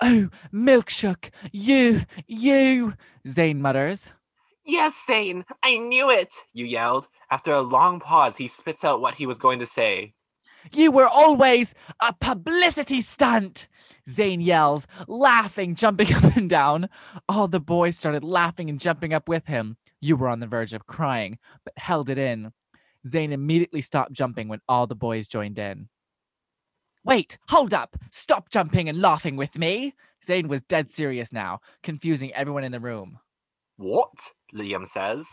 Oh, 0.00 0.28
Milkshook, 0.52 1.30
you, 1.52 2.02
you, 2.26 2.94
Zayn 3.26 3.58
mutters. 3.58 4.12
Yes, 4.66 5.04
Zayn, 5.08 5.44
I 5.62 5.76
knew 5.76 6.10
it, 6.10 6.34
you 6.52 6.64
yelled. 6.64 7.06
After 7.30 7.52
a 7.52 7.60
long 7.60 8.00
pause, 8.00 8.36
he 8.36 8.48
spits 8.48 8.84
out 8.84 9.00
what 9.00 9.14
he 9.14 9.26
was 9.26 9.38
going 9.38 9.58
to 9.58 9.66
say. 9.66 10.14
You 10.72 10.90
were 10.90 11.06
always 11.06 11.74
a 12.00 12.14
publicity 12.14 13.02
stunt, 13.02 13.68
Zayn 14.08 14.42
yells, 14.42 14.86
laughing, 15.06 15.74
jumping 15.74 16.12
up 16.14 16.36
and 16.36 16.48
down. 16.48 16.88
All 17.28 17.48
the 17.48 17.60
boys 17.60 17.98
started 17.98 18.24
laughing 18.24 18.70
and 18.70 18.80
jumping 18.80 19.12
up 19.12 19.28
with 19.28 19.46
him. 19.46 19.76
You 20.00 20.16
were 20.16 20.28
on 20.28 20.40
the 20.40 20.46
verge 20.46 20.72
of 20.72 20.86
crying, 20.86 21.38
but 21.64 21.74
held 21.76 22.08
it 22.10 22.18
in. 22.18 22.52
Zayn 23.06 23.32
immediately 23.32 23.82
stopped 23.82 24.12
jumping 24.12 24.48
when 24.48 24.60
all 24.68 24.86
the 24.86 24.96
boys 24.96 25.28
joined 25.28 25.58
in. 25.58 25.88
Wait, 27.04 27.36
hold 27.48 27.74
up! 27.74 27.98
Stop 28.10 28.48
jumping 28.48 28.88
and 28.88 29.00
laughing 29.00 29.36
with 29.36 29.58
me! 29.58 29.94
Zayn 30.26 30.46
was 30.48 30.62
dead 30.62 30.90
serious 30.90 31.34
now, 31.34 31.60
confusing 31.82 32.32
everyone 32.32 32.64
in 32.64 32.72
the 32.72 32.80
room. 32.80 33.18
What? 33.76 34.30
Liam 34.54 34.88
says. 34.88 35.26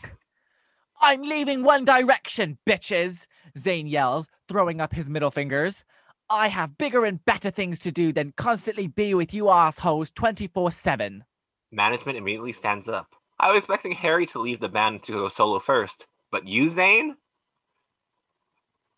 I'm 1.01 1.21
leaving 1.21 1.63
One 1.63 1.85
Direction, 1.85 2.57
bitches! 2.68 3.25
Zayn 3.57 3.89
yells, 3.89 4.27
throwing 4.50 4.81
up 4.81 4.94
his 4.94 5.09
middle 5.09 5.31
fingers. 5.31 5.85
I 6.29 6.50
have 6.50 6.77
bigger 6.77 7.06
and 7.06 7.23
better 7.23 7.50
things 7.50 7.79
to 7.79 7.91
do 7.91 8.12
than 8.12 8.33
constantly 8.35 8.88
be 8.88 9.13
with 9.13 9.33
you 9.33 9.50
assholes 9.50 10.12
24 10.12 10.71
7. 10.71 11.24
Management 11.71 12.17
immediately 12.17 12.51
stands 12.51 12.89
up. 12.89 13.15
I 13.39 13.50
was 13.50 13.59
expecting 13.59 13.94
Harry 13.94 14.25
to 14.27 14.39
leave 14.39 14.59
the 14.59 14.67
band 14.67 15.03
to 15.03 15.13
go 15.13 15.29
solo 15.29 15.59
first, 15.59 16.06
but 16.31 16.47
you, 16.47 16.69
Zayn? 16.69 17.15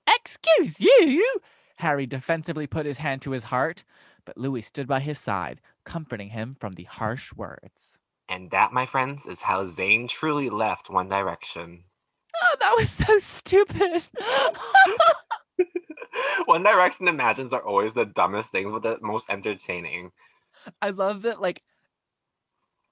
Excuse 0.07 0.79
you! 0.79 1.23
Harry 1.75 2.05
defensively 2.05 2.67
put 2.67 2.85
his 2.85 2.99
hand 2.99 3.21
to 3.23 3.31
his 3.31 3.43
heart, 3.43 3.83
but 4.25 4.37
Louis 4.37 4.61
stood 4.61 4.87
by 4.87 4.99
his 4.99 5.19
side, 5.19 5.61
comforting 5.83 6.29
him 6.29 6.55
from 6.59 6.73
the 6.73 6.83
harsh 6.83 7.33
words. 7.33 7.97
And 8.29 8.51
that, 8.51 8.71
my 8.71 8.85
friends, 8.85 9.25
is 9.25 9.41
how 9.41 9.65
Zayn 9.65 10.07
truly 10.07 10.49
left 10.49 10.89
One 10.89 11.09
Direction. 11.09 11.83
Oh, 12.41 12.55
that 12.59 12.75
was 12.77 12.89
so 12.89 13.17
stupid. 13.19 14.07
One 16.45 16.63
Direction 16.63 17.07
imagines 17.07 17.53
are 17.53 17.63
always 17.63 17.93
the 17.93 18.05
dumbest 18.05 18.51
things, 18.51 18.71
but 18.71 18.83
the 18.83 18.97
most 19.01 19.29
entertaining. 19.29 20.11
I 20.81 20.91
love 20.91 21.23
that, 21.23 21.41
like, 21.41 21.63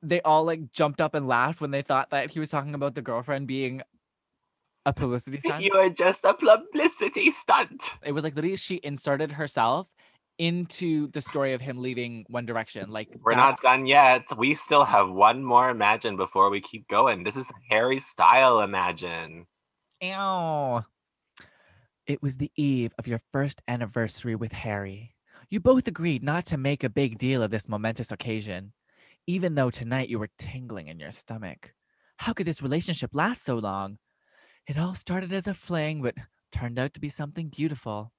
they 0.04 0.22
all 0.22 0.44
like 0.44 0.72
jumped 0.72 1.00
up 1.00 1.14
and 1.14 1.28
laughed 1.28 1.62
when 1.62 1.72
they 1.72 1.82
thought 1.82 2.10
that 2.10 2.32
he 2.32 2.40
was 2.40 2.50
talking 2.50 2.74
about 2.74 2.96
the 2.96 3.02
girlfriend 3.02 3.48
being 3.48 3.82
a 4.86 4.94
publicity 4.94 5.40
stunt. 5.44 5.64
You 5.64 5.74
are 5.74 5.90
just 5.90 6.24
a 6.26 6.34
publicity 6.34 7.32
stunt. 7.32 7.90
it 8.04 8.12
was 8.12 8.24
like 8.24 8.36
literally 8.36 8.56
she 8.56 8.80
inserted 8.84 9.34
herself 9.34 9.88
into 10.38 11.08
the 11.12 11.22
story 11.22 11.54
of 11.54 11.62
him 11.62 11.78
leaving 11.78 12.26
One 12.28 12.46
Direction. 12.46 12.90
Like 12.90 13.10
We're 13.22 13.36
not 13.36 13.62
done 13.62 13.86
yet. 13.86 14.24
We 14.36 14.56
still 14.56 14.84
have 14.86 15.10
one 15.10 15.44
more 15.44 15.70
Imagine 15.70 16.18
before 16.18 16.50
we 16.50 16.62
keep 16.62 16.88
going. 16.88 17.24
This 17.24 17.38
is 17.38 17.52
Harry 17.70 18.00
style 18.00 18.62
Imagine. 18.62 19.46
Ew. 20.02 20.82
It 22.08 22.24
was 22.24 22.38
the 22.38 22.52
eve 22.56 22.94
of 22.98 23.08
your 23.08 23.22
first 23.32 23.62
anniversary 23.68 24.36
with 24.36 24.52
Harry. 24.52 25.14
You 25.50 25.60
both 25.60 25.88
agreed 25.88 26.24
not 26.24 26.46
to 26.48 26.58
make 26.58 26.84
a 26.84 26.90
big 26.90 27.20
deal 27.20 27.44
of 27.44 27.52
this 27.52 27.70
momentous 27.70 28.12
occasion, 28.12 28.74
even 29.28 29.54
though 29.54 29.70
tonight 29.70 30.10
you 30.10 30.18
were 30.18 30.30
tingling 30.40 30.88
in 30.88 31.00
your 31.00 31.12
stomach. 31.12 31.74
How 32.18 32.34
could 32.34 32.48
this 32.48 32.64
relationship 32.64 33.12
last 33.14 33.46
so 33.46 33.58
long? 33.58 34.00
It 34.68 34.78
all 34.78 34.94
started 34.94 35.34
as 35.34 35.48
a 35.48 35.54
fling, 35.54 36.02
but 36.02 36.16
turned 36.52 36.78
out 36.78 36.94
to 36.94 37.00
be 37.00 37.10
something 37.10 37.50
beautiful. 37.50 38.14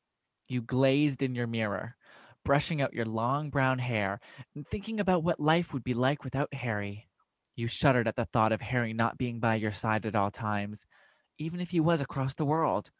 You 0.48 0.60
glazed 0.60 1.22
in 1.22 1.34
your 1.34 1.46
mirror, 1.46 1.96
brushing 2.44 2.82
out 2.82 2.92
your 2.92 3.06
long 3.06 3.48
brown 3.48 3.78
hair 3.78 4.20
and 4.54 4.66
thinking 4.66 4.98
about 4.98 5.22
what 5.22 5.40
life 5.40 5.72
would 5.72 5.84
be 5.84 5.94
like 5.94 6.24
without 6.24 6.52
Harry. 6.52 7.08
You 7.54 7.68
shuddered 7.68 8.08
at 8.08 8.16
the 8.16 8.24
thought 8.24 8.52
of 8.52 8.60
Harry 8.60 8.92
not 8.92 9.18
being 9.18 9.38
by 9.38 9.54
your 9.54 9.72
side 9.72 10.04
at 10.04 10.16
all 10.16 10.30
times, 10.30 10.84
even 11.38 11.60
if 11.60 11.70
he 11.70 11.80
was 11.80 12.00
across 12.00 12.34
the 12.34 12.44
world. 12.44 12.90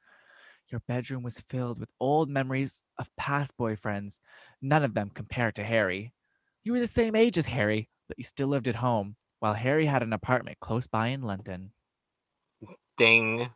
Your 0.69 0.81
bedroom 0.87 1.23
was 1.23 1.41
filled 1.41 1.81
with 1.81 1.91
old 1.99 2.31
memories 2.31 2.83
of 2.97 3.15
past 3.17 3.57
boyfriends, 3.59 4.21
none 4.61 4.85
of 4.85 4.95
them 4.95 5.11
compared 5.11 5.57
to 5.57 5.65
Harry. 5.65 6.15
You 6.63 6.73
were 6.73 6.81
the 6.81 6.87
same 6.87 7.17
age 7.17 7.37
as 7.37 7.47
Harry, 7.47 7.89
but 8.09 8.19
you 8.19 8.25
still 8.25 8.49
lived 8.49 8.69
at 8.69 8.77
home, 8.77 9.17
while 9.41 9.55
Harry 9.55 9.87
had 9.87 10.03
an 10.03 10.13
apartment 10.13 10.61
close 10.61 10.87
by 10.87 11.09
in 11.09 11.23
London. 11.23 11.73
Ding. 13.03 13.51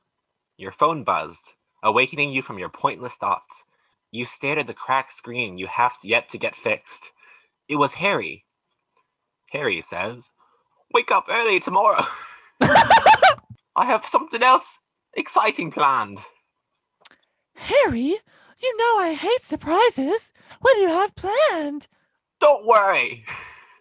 Your 0.56 0.72
phone 0.72 1.04
buzzed, 1.04 1.52
awakening 1.84 2.32
you 2.32 2.42
from 2.42 2.58
your 2.58 2.68
pointless 2.68 3.14
thoughts. 3.14 3.62
You 4.10 4.24
stared 4.24 4.58
at 4.58 4.66
the 4.66 4.74
cracked 4.74 5.12
screen 5.12 5.56
you 5.56 5.68
have 5.68 5.92
yet 6.02 6.28
to 6.30 6.38
get 6.38 6.56
fixed. 6.56 7.12
It 7.68 7.76
was 7.76 7.94
Harry. 7.94 8.44
Harry 9.52 9.80
says, 9.82 10.30
Wake 10.92 11.12
up 11.12 11.26
early 11.30 11.60
tomorrow. 11.60 12.04
I 12.60 13.84
have 13.84 14.04
something 14.08 14.42
else 14.42 14.80
exciting 15.14 15.70
planned. 15.70 16.18
Harry, 17.54 18.16
you 18.60 18.76
know 18.76 18.98
I 18.98 19.14
hate 19.14 19.42
surprises. 19.42 20.32
What 20.60 20.74
do 20.74 20.80
you 20.80 20.88
have 20.88 21.14
planned? 21.14 21.86
Don't 22.40 22.66
worry. 22.66 23.24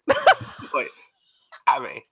Wait, 0.76 0.90
Harry, 1.66 2.06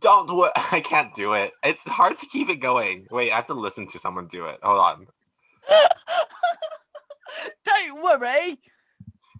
don't 0.00 0.34
worry. 0.34 0.50
I 0.56 0.80
can't 0.80 1.14
do 1.14 1.34
it. 1.34 1.52
It's 1.62 1.86
hard 1.86 2.16
to 2.18 2.26
keep 2.26 2.48
it 2.48 2.56
going. 2.56 3.06
Wait, 3.10 3.30
I 3.32 3.36
have 3.36 3.46
to 3.48 3.54
listen 3.54 3.86
to 3.88 3.98
someone 3.98 4.26
do 4.26 4.46
it. 4.46 4.58
Hold 4.62 4.80
on. 4.80 5.06
Don't 7.64 8.02
worry. 8.02 8.58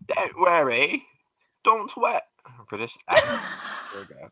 Don't 0.06 0.40
worry. 0.40 1.02
Don't 1.64 1.90
sweat. 1.90 2.22
British 2.68 2.96
accent. 3.08 3.40
There 3.92 4.02
we 4.02 4.14
go. 4.14 4.28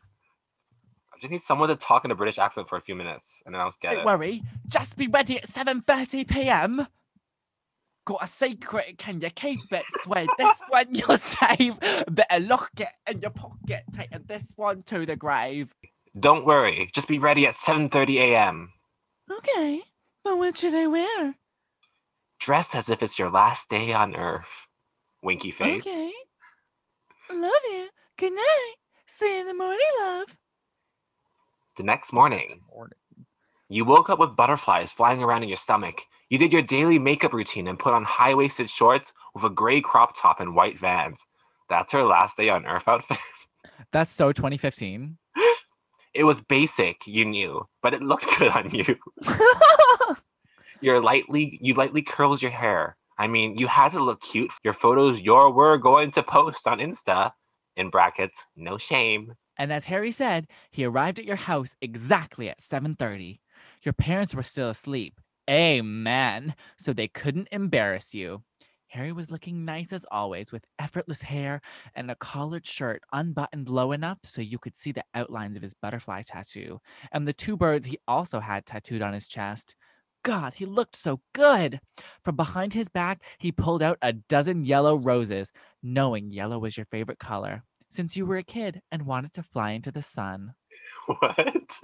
I 1.13 1.19
just 1.19 1.31
need 1.31 1.41
someone 1.41 1.69
to 1.69 1.75
talk 1.75 2.05
in 2.05 2.11
a 2.11 2.15
British 2.15 2.39
accent 2.39 2.69
for 2.69 2.77
a 2.77 2.81
few 2.81 2.95
minutes, 2.95 3.41
and 3.45 3.53
then 3.53 3.61
I'll 3.61 3.73
get 3.81 3.93
it. 3.93 3.95
Don't 3.97 4.05
worry. 4.05 4.41
Just 4.67 4.97
be 4.97 5.07
ready 5.07 5.37
at 5.37 5.47
7:30 5.47 6.27
p.m. 6.27 6.87
Got 8.05 8.23
a 8.23 8.27
secret? 8.27 8.97
Can 8.97 9.21
you 9.21 9.29
keep 9.29 9.59
it? 9.71 9.83
Swear 10.01 10.25
this 10.37 10.61
one 10.69 10.95
you'll 10.95 11.17
save. 11.17 11.79
Better 12.09 12.39
lock 12.39 12.71
it 12.77 12.87
in 13.07 13.21
your 13.21 13.31
pocket. 13.31 13.83
Taking 13.93 14.23
this 14.25 14.53
one 14.55 14.83
to 14.83 15.05
the 15.05 15.15
grave. 15.15 15.73
Don't 16.19 16.45
worry. 16.45 16.89
Just 16.93 17.07
be 17.07 17.19
ready 17.19 17.47
at 17.47 17.55
7:30 17.55 18.15
a.m. 18.17 18.73
Okay, 19.31 19.81
but 20.23 20.37
what 20.37 20.57
should 20.57 20.73
I 20.73 20.87
wear? 20.87 21.35
Dress 22.39 22.73
as 22.75 22.89
if 22.89 23.03
it's 23.03 23.19
your 23.19 23.29
last 23.29 23.69
day 23.69 23.93
on 23.93 24.15
Earth. 24.15 24.67
Winky 25.21 25.51
face. 25.51 25.81
Okay. 25.81 26.11
Love 27.31 27.51
you. 27.71 27.89
Good 28.17 28.33
night. 28.33 28.73
See 29.05 29.35
you 29.35 29.41
in 29.41 29.47
the 29.47 29.53
morning, 29.53 29.85
love. 29.99 30.35
The 31.77 31.83
next 31.83 32.11
morning, 32.11 32.61
you 33.69 33.85
woke 33.85 34.09
up 34.09 34.19
with 34.19 34.35
butterflies 34.35 34.91
flying 34.91 35.23
around 35.23 35.43
in 35.43 35.49
your 35.49 35.57
stomach. 35.57 36.01
You 36.29 36.37
did 36.37 36.51
your 36.51 36.63
daily 36.63 36.99
makeup 36.99 37.33
routine 37.33 37.67
and 37.67 37.77
put 37.77 37.93
on 37.93 38.03
high 38.03 38.33
waisted 38.33 38.69
shorts 38.69 39.13
with 39.35 39.43
a 39.43 39.49
gray 39.49 39.79
crop 39.79 40.19
top 40.19 40.39
and 40.39 40.55
white 40.55 40.79
vans. 40.79 41.19
That's 41.69 41.91
her 41.93 42.03
last 42.03 42.35
day 42.35 42.49
on 42.49 42.65
Earth 42.65 42.87
outfit. 42.87 43.19
That's 43.91 44.11
so 44.11 44.31
2015. 44.31 45.18
It 46.13 46.23
was 46.23 46.41
basic, 46.41 47.05
you 47.05 47.25
knew, 47.25 47.67
but 47.81 47.93
it 47.93 48.01
looked 48.01 48.27
good 48.37 48.51
on 48.51 48.69
you. 48.71 48.97
You're 50.81 51.01
lightly, 51.01 51.59
you 51.61 51.73
lightly 51.73 52.01
curls 52.01 52.41
your 52.41 52.51
hair. 52.51 52.95
I 53.17 53.27
mean, 53.27 53.57
you 53.57 53.67
had 53.67 53.89
to 53.91 54.03
look 54.03 54.21
cute. 54.21 54.51
Your 54.63 54.73
photos 54.73 55.19
you 55.19 55.33
were 55.33 55.77
going 55.77 56.11
to 56.11 56.23
post 56.23 56.65
on 56.67 56.79
Insta, 56.79 57.31
in 57.75 57.89
brackets, 57.89 58.45
no 58.55 58.77
shame. 58.77 59.33
And 59.57 59.73
as 59.73 59.85
Harry 59.85 60.11
said, 60.11 60.47
he 60.71 60.85
arrived 60.85 61.19
at 61.19 61.25
your 61.25 61.35
house 61.35 61.75
exactly 61.81 62.49
at 62.49 62.61
7:30. 62.61 63.39
Your 63.83 63.93
parents 63.93 64.33
were 64.33 64.43
still 64.43 64.69
asleep. 64.69 65.19
Amen. 65.49 66.55
So 66.77 66.93
they 66.93 67.09
couldn't 67.09 67.49
embarrass 67.51 68.13
you. 68.13 68.43
Harry 68.89 69.11
was 69.11 69.31
looking 69.31 69.65
nice 69.65 69.93
as 69.93 70.05
always 70.11 70.51
with 70.51 70.65
effortless 70.79 71.21
hair 71.21 71.61
and 71.95 72.09
a 72.09 72.15
collared 72.15 72.65
shirt 72.65 73.01
unbuttoned 73.13 73.69
low 73.69 73.91
enough 73.91 74.19
so 74.23 74.41
you 74.41 74.57
could 74.57 74.75
see 74.75 74.91
the 74.91 75.03
outlines 75.13 75.55
of 75.55 75.63
his 75.63 75.73
butterfly 75.73 76.21
tattoo 76.23 76.79
and 77.11 77.27
the 77.27 77.33
two 77.33 77.55
birds 77.55 77.87
he 77.87 77.99
also 78.07 78.39
had 78.39 78.65
tattooed 78.65 79.01
on 79.01 79.13
his 79.13 79.27
chest. 79.27 79.75
God, 80.23 80.53
he 80.55 80.65
looked 80.65 80.95
so 80.95 81.21
good. 81.33 81.79
From 82.25 82.35
behind 82.35 82.73
his 82.73 82.89
back, 82.89 83.23
he 83.37 83.51
pulled 83.51 83.81
out 83.81 83.97
a 84.01 84.11
dozen 84.11 84.63
yellow 84.63 84.95
roses, 84.97 85.51
knowing 85.81 86.31
yellow 86.31 86.59
was 86.59 86.75
your 86.75 86.87
favorite 86.87 87.19
color 87.19 87.63
since 87.89 88.15
you 88.15 88.25
were 88.25 88.37
a 88.37 88.43
kid 88.43 88.81
and 88.91 89.05
wanted 89.05 89.33
to 89.33 89.43
fly 89.43 89.71
into 89.71 89.91
the 89.91 90.01
sun. 90.01 90.53
What? 91.05 91.35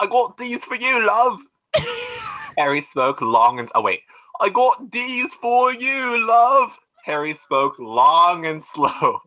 I 0.00 0.06
got 0.06 0.36
these 0.36 0.64
for 0.64 0.74
you, 0.74 1.06
love. 1.06 1.38
Harry 2.58 2.80
spoke 2.80 3.20
long 3.20 3.58
and 3.58 3.70
oh 3.74 3.82
wait. 3.82 4.00
I 4.40 4.50
got 4.50 4.90
these 4.90 5.34
for 5.34 5.72
you, 5.72 6.26
love. 6.26 6.76
Harry 7.04 7.32
spoke 7.32 7.78
long 7.78 8.46
and 8.46 8.62
slow. 8.62 9.20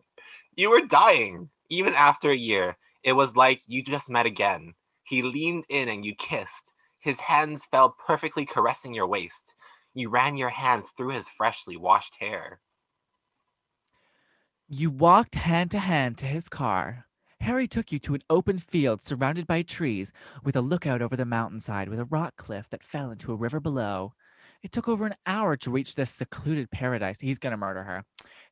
You 0.56 0.70
were 0.70 0.82
dying. 0.82 1.50
Even 1.70 1.94
after 1.94 2.30
a 2.30 2.36
year, 2.36 2.76
it 3.02 3.12
was 3.12 3.36
like 3.36 3.62
you 3.66 3.82
just 3.82 4.10
met 4.10 4.26
again. 4.26 4.74
He 5.04 5.22
leaned 5.22 5.64
in 5.68 5.88
and 5.88 6.04
you 6.04 6.14
kissed. 6.14 6.64
His 7.00 7.20
hands 7.20 7.64
fell 7.70 7.94
perfectly 8.06 8.44
caressing 8.44 8.92
your 8.92 9.06
waist. 9.06 9.54
You 9.94 10.10
ran 10.10 10.36
your 10.36 10.50
hands 10.50 10.92
through 10.96 11.10
his 11.10 11.28
freshly 11.28 11.76
washed 11.76 12.16
hair. 12.20 12.60
You 14.68 14.90
walked 14.90 15.34
hand 15.34 15.70
to 15.72 15.78
hand 15.78 16.18
to 16.18 16.26
his 16.26 16.48
car. 16.48 17.06
Harry 17.40 17.66
took 17.66 17.90
you 17.90 17.98
to 18.00 18.14
an 18.14 18.22
open 18.28 18.58
field 18.58 19.02
surrounded 19.02 19.46
by 19.46 19.62
trees 19.62 20.12
with 20.44 20.54
a 20.54 20.60
lookout 20.60 21.00
over 21.02 21.16
the 21.16 21.24
mountainside 21.24 21.88
with 21.88 21.98
a 21.98 22.04
rock 22.04 22.36
cliff 22.36 22.68
that 22.68 22.84
fell 22.84 23.10
into 23.10 23.32
a 23.32 23.36
river 23.36 23.58
below. 23.58 24.12
It 24.62 24.72
took 24.72 24.88
over 24.88 25.06
an 25.06 25.14
hour 25.26 25.56
to 25.56 25.70
reach 25.70 25.94
this 25.94 26.10
secluded 26.10 26.70
paradise. 26.70 27.18
He's 27.18 27.38
going 27.38 27.52
to 27.52 27.56
murder 27.56 27.82
her. 27.82 28.04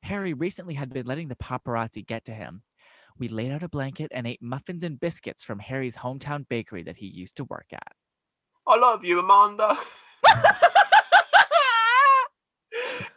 Harry 0.02 0.32
recently 0.32 0.74
had 0.74 0.92
been 0.92 1.06
letting 1.06 1.28
the 1.28 1.36
paparazzi 1.36 2.06
get 2.06 2.24
to 2.26 2.32
him. 2.32 2.62
We 3.18 3.28
laid 3.28 3.52
out 3.52 3.62
a 3.62 3.68
blanket 3.68 4.10
and 4.14 4.26
ate 4.26 4.40
muffins 4.40 4.84
and 4.84 4.98
biscuits 4.98 5.44
from 5.44 5.58
Harry's 5.58 5.96
hometown 5.96 6.48
bakery 6.48 6.82
that 6.84 6.96
he 6.96 7.06
used 7.06 7.36
to 7.36 7.44
work 7.44 7.66
at. 7.72 7.92
I 8.66 8.78
love 8.78 9.04
you, 9.04 9.20
Amanda. 9.20 9.76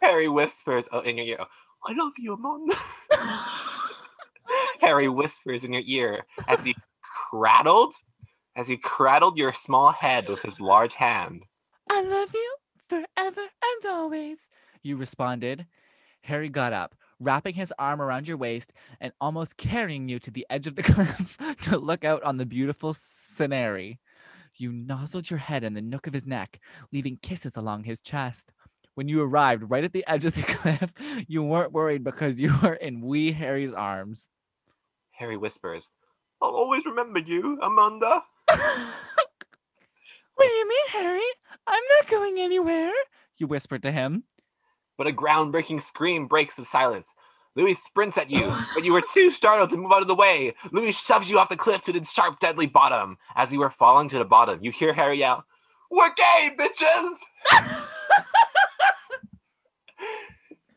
Harry 0.02 0.28
whispers 0.28 0.86
oh, 0.92 1.00
in 1.00 1.16
your 1.16 1.26
ear. 1.26 1.38
I 1.86 1.92
love 1.92 2.12
you, 2.18 2.34
Amanda. 2.34 2.76
Harry 4.80 5.08
whispers 5.08 5.64
in 5.64 5.72
your 5.72 5.82
ear 5.86 6.26
as 6.48 6.62
he 6.62 6.74
cradled, 7.30 7.94
as 8.56 8.68
he 8.68 8.76
cradled 8.76 9.38
your 9.38 9.54
small 9.54 9.92
head 9.92 10.28
with 10.28 10.42
his 10.42 10.60
large 10.60 10.94
hand. 10.94 11.44
I 11.88 12.02
love 12.02 12.34
you 12.34 12.56
forever 12.92 13.40
and 13.40 13.86
always. 13.90 14.38
You 14.82 14.96
responded. 14.96 15.66
Harry 16.24 16.50
got 16.50 16.74
up, 16.74 16.94
wrapping 17.18 17.54
his 17.54 17.72
arm 17.78 18.02
around 18.02 18.28
your 18.28 18.36
waist 18.36 18.70
and 19.00 19.12
almost 19.18 19.56
carrying 19.56 20.08
you 20.10 20.18
to 20.18 20.30
the 20.30 20.46
edge 20.50 20.66
of 20.66 20.76
the 20.76 20.82
cliff 20.82 21.38
to 21.62 21.78
look 21.78 22.04
out 22.04 22.22
on 22.22 22.36
the 22.36 22.44
beautiful 22.44 22.94
scenery. 22.94 23.98
You 24.56 24.72
nozzled 24.72 25.30
your 25.30 25.38
head 25.38 25.64
in 25.64 25.72
the 25.72 25.80
nook 25.80 26.06
of 26.06 26.12
his 26.12 26.26
neck, 26.26 26.60
leaving 26.92 27.18
kisses 27.22 27.56
along 27.56 27.84
his 27.84 28.02
chest. 28.02 28.52
When 28.94 29.08
you 29.08 29.22
arrived 29.22 29.70
right 29.70 29.84
at 29.84 29.94
the 29.94 30.04
edge 30.06 30.26
of 30.26 30.34
the 30.34 30.42
cliff, 30.46 30.92
you 31.26 31.42
weren't 31.42 31.72
worried 31.72 32.04
because 32.04 32.38
you 32.38 32.54
were 32.62 32.74
in 32.74 33.00
wee 33.00 33.32
Harry's 33.32 33.72
arms. 33.72 34.28
Harry 35.12 35.38
whispers, 35.38 35.88
I'll 36.42 36.50
always 36.50 36.84
remember 36.84 37.20
you, 37.20 37.58
Amanda. 37.62 38.22
What 40.34 40.48
do 40.48 40.54
you 40.54 40.68
mean, 40.68 40.86
Harry? 40.88 41.20
I'm 41.66 41.82
not 41.98 42.10
going 42.10 42.38
anywhere. 42.38 42.92
You 43.38 43.46
whispered 43.46 43.82
to 43.84 43.92
him. 43.92 44.24
But 44.98 45.06
a 45.06 45.12
groundbreaking 45.12 45.82
scream 45.82 46.26
breaks 46.26 46.56
the 46.56 46.64
silence. 46.64 47.12
Louis 47.54 47.74
sprints 47.74 48.16
at 48.16 48.30
you, 48.30 48.54
but 48.74 48.84
you 48.84 48.92
were 48.92 49.02
too 49.02 49.30
startled 49.30 49.70
to 49.70 49.76
move 49.76 49.92
out 49.92 50.00
of 50.00 50.08
the 50.08 50.14
way. 50.14 50.54
Louis 50.70 50.92
shoves 50.92 51.28
you 51.28 51.38
off 51.38 51.50
the 51.50 51.56
cliff 51.56 51.82
to 51.82 51.92
the 51.92 52.02
sharp, 52.04 52.40
deadly 52.40 52.66
bottom. 52.66 53.18
As 53.36 53.52
you 53.52 53.58
were 53.58 53.70
falling 53.70 54.08
to 54.08 54.18
the 54.18 54.24
bottom, 54.24 54.60
you 54.62 54.70
hear 54.70 54.94
Harry 54.94 55.18
yell, 55.18 55.44
We're 55.90 56.14
gay, 56.14 56.50
bitches! 56.58 57.16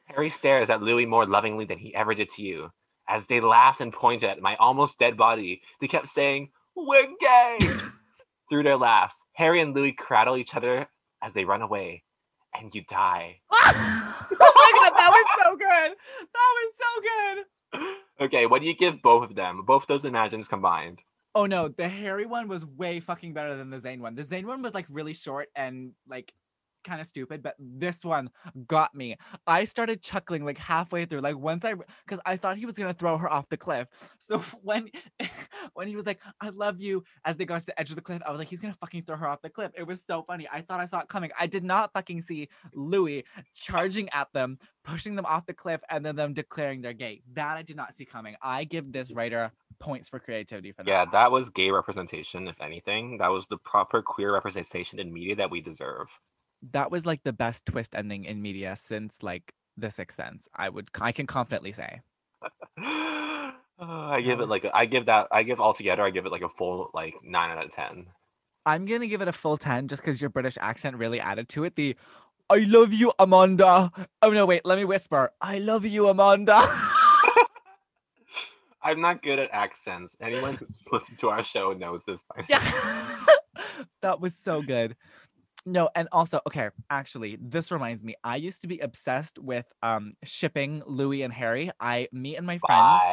Harry 0.05 0.29
stares 0.29 0.69
at 0.69 0.81
Louis 0.81 1.05
more 1.05 1.25
lovingly 1.25 1.65
than 1.65 1.77
he 1.77 1.95
ever 1.95 2.13
did 2.13 2.29
to 2.31 2.41
you. 2.41 2.71
As 3.07 3.25
they 3.25 3.39
laughed 3.39 3.79
and 3.81 3.93
pointed 3.93 4.29
at 4.29 4.41
my 4.41 4.55
almost 4.57 4.99
dead 4.99 5.15
body, 5.15 5.61
they 5.79 5.87
kept 5.87 6.09
saying, 6.09 6.49
We're 6.75 7.07
gay! 7.19 7.59
Through 8.49 8.63
their 8.63 8.77
laughs, 8.77 9.21
Harry 9.33 9.59
and 9.59 9.73
Louis 9.73 9.91
cradle 9.91 10.37
each 10.37 10.53
other 10.55 10.87
as 11.23 11.33
they 11.33 11.45
run 11.45 11.61
away, 11.61 12.03
and 12.59 12.73
you 12.73 12.83
die. 12.87 13.39
oh 13.51 14.23
my 14.31 14.71
god, 14.79 14.93
that 14.97 15.09
was 15.11 15.25
so 15.43 15.55
good. 15.55 15.97
That 16.33 16.53
was 16.55 16.73
so 16.77 17.01
good. 17.01 17.95
Okay, 18.21 18.45
what 18.45 18.61
do 18.61 18.67
you 18.67 18.75
give 18.75 19.01
both 19.01 19.29
of 19.29 19.35
them? 19.35 19.63
Both 19.65 19.87
those 19.87 20.05
imagines 20.05 20.47
combined. 20.47 20.99
Oh 21.33 21.45
no, 21.45 21.67
the 21.67 21.89
Harry 21.89 22.25
one 22.25 22.47
was 22.47 22.65
way 22.65 22.99
fucking 22.99 23.33
better 23.33 23.57
than 23.57 23.69
the 23.69 23.77
Zayn 23.77 23.99
one. 23.99 24.15
The 24.15 24.23
Zayn 24.23 24.45
one 24.45 24.61
was 24.61 24.73
like 24.73 24.85
really 24.89 25.13
short 25.13 25.49
and 25.55 25.91
like 26.07 26.31
kind 26.85 27.01
of 27.01 27.07
stupid, 27.07 27.43
but 27.43 27.55
this 27.59 28.05
one 28.05 28.29
got 28.67 28.95
me. 28.95 29.17
I 29.45 29.65
started 29.65 30.01
chuckling 30.01 30.45
like 30.45 30.57
halfway 30.57 31.05
through, 31.05 31.21
like 31.21 31.37
once 31.37 31.65
I, 31.65 31.73
because 32.05 32.19
I 32.25 32.37
thought 32.37 32.57
he 32.57 32.65
was 32.65 32.75
gonna 32.75 32.93
throw 32.93 33.17
her 33.17 33.29
off 33.29 33.49
the 33.49 33.57
cliff. 33.57 33.87
So 34.17 34.39
when, 34.61 34.89
when 35.73 35.87
he 35.87 35.95
was 35.95 36.05
like, 36.05 36.19
"I 36.41 36.49
love 36.49 36.79
you," 36.79 37.03
as 37.25 37.37
they 37.37 37.45
got 37.45 37.59
to 37.59 37.65
the 37.67 37.79
edge 37.79 37.89
of 37.89 37.95
the 37.95 38.01
cliff, 38.01 38.21
I 38.25 38.31
was 38.31 38.39
like, 38.39 38.47
"He's 38.47 38.59
gonna 38.59 38.77
fucking 38.79 39.03
throw 39.03 39.17
her 39.17 39.27
off 39.27 39.41
the 39.41 39.49
cliff." 39.49 39.71
It 39.77 39.85
was 39.85 40.03
so 40.03 40.23
funny. 40.23 40.47
I 40.51 40.61
thought 40.61 40.79
I 40.79 40.85
saw 40.85 41.01
it 41.01 41.09
coming. 41.09 41.31
I 41.39 41.47
did 41.47 41.63
not 41.63 41.91
fucking 41.93 42.21
see 42.21 42.47
Louis 42.73 43.23
charging 43.53 44.09
at 44.09 44.31
them, 44.33 44.57
pushing 44.83 45.15
them 45.15 45.25
off 45.25 45.45
the 45.45 45.53
cliff, 45.53 45.81
and 45.89 46.05
then 46.05 46.15
them 46.15 46.33
declaring 46.33 46.81
they're 46.81 46.93
gay. 46.93 47.21
That 47.33 47.57
I 47.57 47.61
did 47.61 47.75
not 47.75 47.95
see 47.95 48.05
coming. 48.05 48.35
I 48.41 48.63
give 48.63 48.91
this 48.91 49.11
writer 49.11 49.51
points 49.79 50.09
for 50.09 50.19
creativity 50.19 50.71
for 50.71 50.83
that. 50.83 50.89
Yeah, 50.89 51.05
that 51.11 51.31
was 51.31 51.49
gay 51.49 51.71
representation, 51.71 52.47
if 52.47 52.59
anything. 52.61 53.17
That 53.17 53.31
was 53.31 53.47
the 53.47 53.57
proper 53.57 54.01
queer 54.01 54.33
representation 54.33 54.99
in 54.99 55.13
media 55.13 55.35
that 55.35 55.51
we 55.51 55.61
deserve. 55.61 56.07
That 56.71 56.91
was 56.91 57.05
like 57.05 57.23
the 57.23 57.33
best 57.33 57.65
twist 57.65 57.95
ending 57.95 58.25
in 58.25 58.41
media 58.41 58.75
since 58.75 59.23
like 59.23 59.53
The 59.77 59.91
Sixth 59.91 60.15
Sense. 60.17 60.47
I 60.55 60.69
would 60.69 60.89
I 60.99 61.11
can 61.11 61.27
confidently 61.27 61.71
say. 61.71 62.01
Uh, 62.81 63.51
I 63.79 64.21
give 64.21 64.39
it 64.39 64.47
like 64.47 64.65
I 64.73 64.85
give 64.85 65.05
that 65.07 65.27
I 65.31 65.43
give 65.43 65.59
altogether 65.59 66.03
I 66.03 66.09
give 66.09 66.25
it 66.25 66.31
like 66.31 66.41
a 66.41 66.49
full 66.49 66.91
like 66.93 67.15
nine 67.23 67.57
out 67.57 67.65
of 67.65 67.71
ten. 67.73 68.07
I'm 68.65 68.85
gonna 68.85 69.07
give 69.07 69.21
it 69.21 69.27
a 69.27 69.33
full 69.33 69.57
10 69.57 69.87
just 69.87 70.01
because 70.01 70.19
your 70.19 70.31
British 70.31 70.57
accent 70.59 70.97
really 70.97 71.19
added 71.19 71.49
to 71.49 71.65
it. 71.65 71.75
The 71.75 71.95
I 72.49 72.59
love 72.59 72.93
you, 72.93 73.11
Amanda. 73.19 73.91
Oh 74.21 74.31
no, 74.31 74.45
wait, 74.45 74.65
let 74.65 74.77
me 74.77 74.85
whisper. 74.85 75.31
I 75.41 75.59
love 75.59 75.85
you, 75.85 76.09
Amanda. 76.09 76.61
I'm 78.83 79.01
not 79.01 79.23
good 79.23 79.39
at 79.39 79.49
accents. 79.51 80.15
Anyone 80.21 80.55
who's 80.55 80.77
listened 80.91 81.17
to 81.19 81.29
our 81.29 81.43
show 81.43 81.73
knows 81.73 82.03
this 82.03 82.23
by 82.23 82.45
yeah. 82.47 83.17
that 84.01 84.21
was 84.21 84.35
so 84.35 84.61
good. 84.61 84.95
No, 85.67 85.89
and 85.95 86.07
also, 86.11 86.41
okay, 86.45 86.69
actually, 86.91 87.37
this 87.41 87.71
reminds 87.71 88.03
me. 88.03 88.15
I 88.23 88.35
used 88.35 88.61
to 88.61 88.67
be 88.67 88.77
obsessed 88.79 89.39
with 89.39 89.65
um 89.81 90.13
shipping 90.23 90.83
Louis 90.85 91.23
and 91.23 91.33
Harry. 91.33 91.71
I 91.79 92.07
me 92.11 92.35
and 92.35 92.45
my 92.45 92.59
friends 92.59 93.03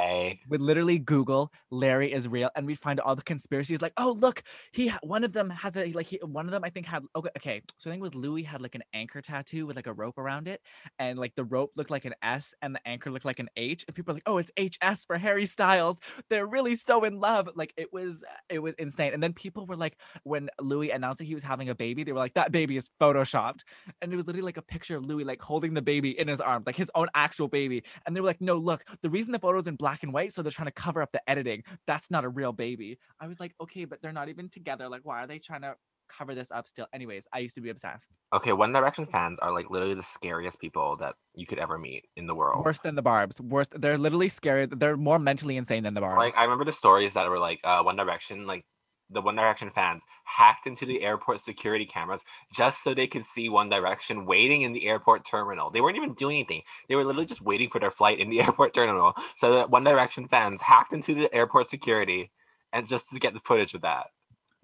would 0.49 0.61
literally 0.61 0.99
Google 0.99 1.51
Larry 1.71 2.13
is 2.13 2.29
real, 2.29 2.51
and 2.55 2.67
we'd 2.67 2.79
find 2.79 3.01
all 3.01 3.17
the 3.17 3.23
conspiracies. 3.23 3.81
Like, 3.81 3.95
oh 3.97 4.13
look, 4.13 4.43
he 4.73 4.89
one 5.03 5.25
of 5.25 5.33
them 5.33 5.49
has 5.51 5.77
a 5.77 5.93
like 5.93 6.09
he, 6.09 6.19
one 6.23 6.47
of 6.47 6.53
them 6.53 6.63
I 6.65 6.71
think 6.71 6.87
had 6.87 7.05
okay 7.17 7.31
okay. 7.39 7.63
So 7.79 7.89
I 7.89 7.93
think 7.93 8.01
it 8.01 8.03
was 8.03 8.15
Louis 8.15 8.43
had 8.43 8.61
like 8.61 8.75
an 8.75 8.83
anchor 8.93 9.23
tattoo 9.23 9.67
with 9.67 9.77
like 9.77 9.87
a 9.87 9.93
rope 9.95 10.19
around 10.19 10.47
it, 10.49 10.61
and 10.99 11.19
like 11.19 11.35
the 11.37 11.45
rope 11.45 11.73
looked 11.77 11.91
like 11.91 12.05
an 12.05 12.15
S 12.23 12.55
and 12.61 12.75
the 12.75 12.87
anchor 12.87 13.11
looked 13.11 13.25
like 13.25 13.39
an 13.39 13.49
H, 13.57 13.85
and 13.89 13.97
people 13.97 14.13
are 14.13 14.17
like, 14.17 14.25
oh, 14.27 14.39
it's 14.39 14.51
HS 14.59 15.07
for 15.07 15.17
Harry 15.17 15.47
Styles. 15.47 16.01
They're 16.29 16.47
really 16.47 16.77
so 16.77 17.05
in 17.05 17.19
love. 17.19 17.49
Like 17.55 17.73
it 17.79 17.93
was 17.93 18.25
it 18.51 18.59
was 18.59 18.75
insane. 18.75 19.15
And 19.15 19.23
then 19.23 19.33
people 19.33 19.67
were 19.67 19.77
like, 19.77 19.97
when 20.25 20.51
Louis 20.61 20.91
announced 20.91 21.19
that 21.19 21.25
he 21.25 21.35
was 21.35 21.45
having 21.45 21.69
a 21.71 21.75
baby, 21.75 22.05
they 22.05 22.13
were 22.13 22.19
like, 22.19 22.35
that 22.43 22.51
baby 22.51 22.77
is 22.77 22.91
photoshopped, 23.01 23.61
and 24.01 24.13
it 24.13 24.17
was 24.17 24.27
literally 24.27 24.45
like 24.45 24.57
a 24.57 24.63
picture 24.63 24.97
of 24.97 25.07
Louis 25.07 25.25
like 25.25 25.41
holding 25.41 25.75
the 25.75 25.83
baby 25.83 26.19
in 26.19 26.27
his 26.27 26.41
arms, 26.41 26.67
like 26.67 26.77
his 26.77 26.91
own 26.95 27.09
actual 27.15 27.47
baby. 27.47 27.85
And 28.05 28.17
they 28.17 28.21
were 28.21 28.27
like, 28.27 28.41
no, 28.41 28.57
look, 28.57 28.85
the 29.03 29.11
reason 29.11 29.31
the 29.33 29.39
photo's 29.39 29.69
in 29.69 29.77
black 29.77 30.03
and 30.03 30.13
white, 30.13 30.33
so 30.33 30.43
they're 30.43 30.51
trying 30.51 30.67
to 30.67 30.73
cover 30.73 31.01
up 31.03 31.13
the 31.13 31.23
editing. 31.31 31.63
That's 31.87 32.11
not 32.11 32.25
a 32.25 32.29
real 32.29 32.53
baby. 32.53 32.99
I 33.21 33.29
was 33.29 33.39
like, 33.39 33.55
okay, 33.61 33.85
but 33.85 34.03
they're 34.03 34.13
not 34.13 34.29
even 34.29 34.49
together. 34.49 34.89
Like, 34.89 35.03
why 35.05 35.23
are 35.23 35.27
they 35.27 35.39
trying 35.39 35.63
to 35.63 35.75
cover 36.09 36.35
this 36.35 36.51
up 36.51 36.67
still? 36.67 36.87
Anyways, 36.93 37.25
I 37.33 37.39
used 37.39 37.55
to 37.55 37.61
be 37.61 37.71
obsessed. 37.71 38.11
Okay, 38.35 38.53
One 38.53 38.73
Direction 38.73 39.07
fans 39.07 39.39
are 39.41 39.53
like 39.53 39.71
literally 39.71 39.95
the 39.95 40.03
scariest 40.03 40.59
people 40.59 40.97
that 40.97 41.15
you 41.35 41.47
could 41.47 41.59
ever 41.59 41.79
meet 41.79 42.05
in 42.17 42.27
the 42.27 42.35
world. 42.35 42.65
Worse 42.65 42.81
than 42.81 42.97
the 42.97 43.03
Barbs. 43.03 43.41
Worse. 43.41 43.69
They're 43.73 43.99
literally 43.99 44.29
scary. 44.29 44.67
They're 44.67 44.97
more 44.97 45.21
mentally 45.21 45.57
insane 45.57 45.85
than 45.85 45.95
the 45.95 46.01
Barbs. 46.01 46.19
Like 46.19 46.37
I 46.37 46.43
remember 46.43 46.65
the 46.65 46.73
stories 46.73 47.15
that 47.15 47.29
were 47.31 47.39
like 47.39 47.61
uh, 47.65 47.83
One 47.83 47.97
Direction, 47.97 48.47
like 48.47 48.65
the 49.13 49.21
One 49.23 49.37
Direction 49.37 49.71
fans 49.75 50.03
hacked 50.25 50.67
into 50.67 50.87
the 50.87 51.03
airport 51.03 51.41
security 51.41 51.87
cameras 51.87 52.23
just 52.53 52.83
so 52.83 52.95
they 52.95 53.07
could 53.07 53.25
see 53.25 53.49
One 53.49 53.69
Direction 53.69 54.27
waiting 54.27 54.63
in 54.63 54.73
the 54.73 54.87
airport 54.87 55.25
terminal. 55.25 55.71
They 55.71 55.81
weren't 55.81 55.97
even 55.97 56.15
doing 56.15 56.37
anything. 56.37 56.63
They 56.89 56.97
were 56.97 57.05
literally 57.05 57.27
just 57.27 57.43
waiting 57.43 57.71
for 57.71 57.79
their 57.79 57.91
flight 57.91 58.19
in 58.19 58.31
the 58.31 58.41
airport 58.43 58.75
terminal. 58.75 59.15
So 59.37 59.55
that 59.55 59.71
One 59.71 59.85
Direction 59.85 60.29
fans 60.29 60.63
hacked 60.63 60.93
into 60.93 61.15
the 61.15 61.33
airport 61.35 61.69
security 61.69 62.31
and 62.73 62.87
just 62.87 63.11
to 63.11 63.19
get 63.19 63.35
the 63.35 63.41
footage 63.41 63.75
of 63.75 63.83
that. 63.83 64.07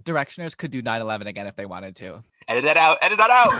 Directioners 0.04 0.56
could 0.56 0.70
do 0.70 0.82
9/11 0.82 1.26
again 1.26 1.46
if 1.46 1.56
they 1.56 1.66
wanted 1.66 1.96
to. 1.96 2.22
Edit 2.46 2.64
that 2.64 2.76
out. 2.76 2.98
Edit 3.02 3.18
that 3.18 3.30
out. 3.30 3.52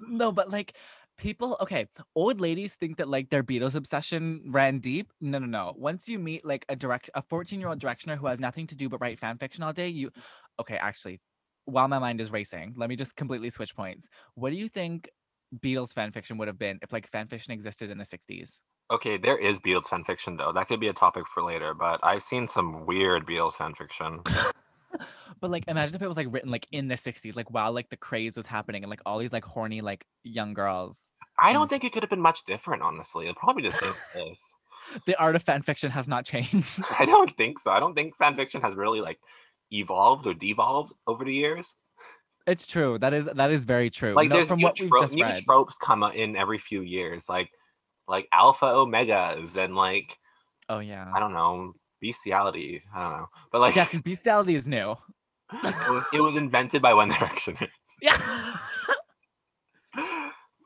no, 0.08 0.32
but 0.32 0.50
like 0.50 0.74
people, 1.20 1.56
okay, 1.60 1.86
old 2.16 2.40
ladies 2.40 2.74
think 2.74 2.96
that 2.96 3.08
like 3.08 3.30
their 3.30 3.44
Beatles 3.44 3.76
obsession 3.76 4.42
ran 4.46 4.80
deep. 4.80 5.12
No, 5.20 5.38
no, 5.38 5.46
no. 5.46 5.74
Once 5.76 6.08
you 6.08 6.18
meet 6.18 6.44
like 6.44 6.64
a 6.68 6.74
direct 6.74 7.10
a 7.14 7.22
14-year-old 7.22 7.78
directioner 7.78 8.16
who 8.16 8.26
has 8.26 8.40
nothing 8.40 8.66
to 8.68 8.74
do 8.74 8.88
but 8.88 9.00
write 9.00 9.20
fan 9.20 9.38
fiction 9.38 9.62
all 9.62 9.72
day, 9.72 9.88
you 9.88 10.10
okay, 10.58 10.76
actually, 10.76 11.20
while 11.66 11.86
my 11.86 11.98
mind 11.98 12.20
is 12.20 12.32
racing, 12.32 12.74
let 12.76 12.88
me 12.88 12.96
just 12.96 13.14
completely 13.14 13.50
switch 13.50 13.76
points. 13.76 14.08
What 14.34 14.50
do 14.50 14.56
you 14.56 14.68
think 14.68 15.08
Beatles 15.56 15.92
fan 15.92 16.10
fiction 16.10 16.38
would 16.38 16.48
have 16.48 16.58
been 16.58 16.78
if 16.82 16.92
like 16.92 17.06
fan 17.06 17.28
fiction 17.28 17.52
existed 17.52 17.90
in 17.90 17.98
the 17.98 18.04
60s? 18.04 18.58
okay, 18.90 19.16
there 19.16 19.38
is 19.38 19.58
Beatles 19.58 19.84
fan 19.84 20.02
fiction 20.04 20.36
though. 20.36 20.52
That 20.52 20.66
could 20.66 20.80
be 20.80 20.88
a 20.88 20.92
topic 20.92 21.24
for 21.32 21.42
later. 21.44 21.74
But 21.74 22.00
I've 22.02 22.22
seen 22.22 22.48
some 22.48 22.86
weird 22.86 23.26
Beatles 23.26 23.52
fan 23.54 23.74
fiction. 23.74 24.20
But 25.40 25.50
like 25.50 25.64
imagine 25.68 25.94
if 25.94 26.02
it 26.02 26.08
was 26.08 26.16
like 26.16 26.26
written 26.30 26.50
like 26.50 26.66
in 26.72 26.88
the 26.88 26.96
60s, 26.96 27.36
like 27.36 27.50
while 27.50 27.72
like 27.72 27.88
the 27.88 27.96
craze 27.96 28.36
was 28.36 28.46
happening 28.46 28.82
and 28.82 28.90
like 28.90 29.00
all 29.06 29.18
these 29.18 29.32
like 29.32 29.44
horny 29.44 29.80
like 29.80 30.04
young 30.24 30.52
girls. 30.52 31.08
I 31.40 31.52
don't 31.52 31.68
think 31.68 31.84
it 31.84 31.92
could 31.92 32.02
have 32.02 32.10
been 32.10 32.20
much 32.20 32.44
different, 32.44 32.82
honestly. 32.82 33.24
It'd 33.24 33.36
probably 33.36 33.62
be 33.62 33.68
the 33.68 33.74
same 33.74 33.90
as 33.90 33.96
this. 34.14 34.38
The 35.06 35.16
art 35.16 35.36
of 35.36 35.42
fan 35.42 35.62
fiction 35.62 35.90
has 35.90 36.08
not 36.08 36.24
changed. 36.24 36.80
I 36.98 37.06
don't 37.06 37.34
think 37.36 37.58
so. 37.60 37.70
I 37.70 37.80
don't 37.80 37.94
think 37.94 38.16
fan 38.16 38.36
fiction 38.36 38.60
has 38.62 38.74
really 38.74 39.00
like 39.00 39.18
evolved 39.70 40.26
or 40.26 40.34
devolved 40.34 40.92
over 41.06 41.24
the 41.24 41.32
years. 41.32 41.74
It's 42.46 42.66
true. 42.66 42.98
That 42.98 43.14
is 43.14 43.26
that 43.26 43.50
is 43.50 43.64
very 43.64 43.90
true. 43.90 44.14
Like 44.14 44.28
no, 44.28 44.36
there's 44.36 44.48
from 44.48 44.58
new, 44.58 44.64
what 44.64 44.80
we've 44.80 44.88
tro- 44.88 45.00
just 45.00 45.14
new 45.14 45.24
read. 45.24 45.42
tropes 45.44 45.78
come 45.78 46.02
in 46.02 46.36
every 46.36 46.58
few 46.58 46.82
years, 46.82 47.28
like 47.28 47.50
like 48.08 48.26
alpha 48.32 48.66
omegas 48.66 49.56
and 49.56 49.76
like 49.76 50.18
oh 50.68 50.80
yeah. 50.80 51.10
I 51.14 51.20
don't 51.20 51.32
know 51.32 51.74
bestiality. 52.00 52.82
I 52.94 53.02
don't 53.02 53.18
know, 53.18 53.26
but 53.52 53.60
like 53.60 53.76
Yeah, 53.76 53.84
because 53.84 54.02
bestiality 54.02 54.54
is 54.54 54.66
new. 54.66 54.96
it, 55.52 55.90
was, 55.90 56.04
it 56.14 56.20
was 56.20 56.36
invented 56.36 56.82
by 56.82 56.94
One 56.94 57.08
Direction. 57.08 57.56
Yeah. 58.02 58.16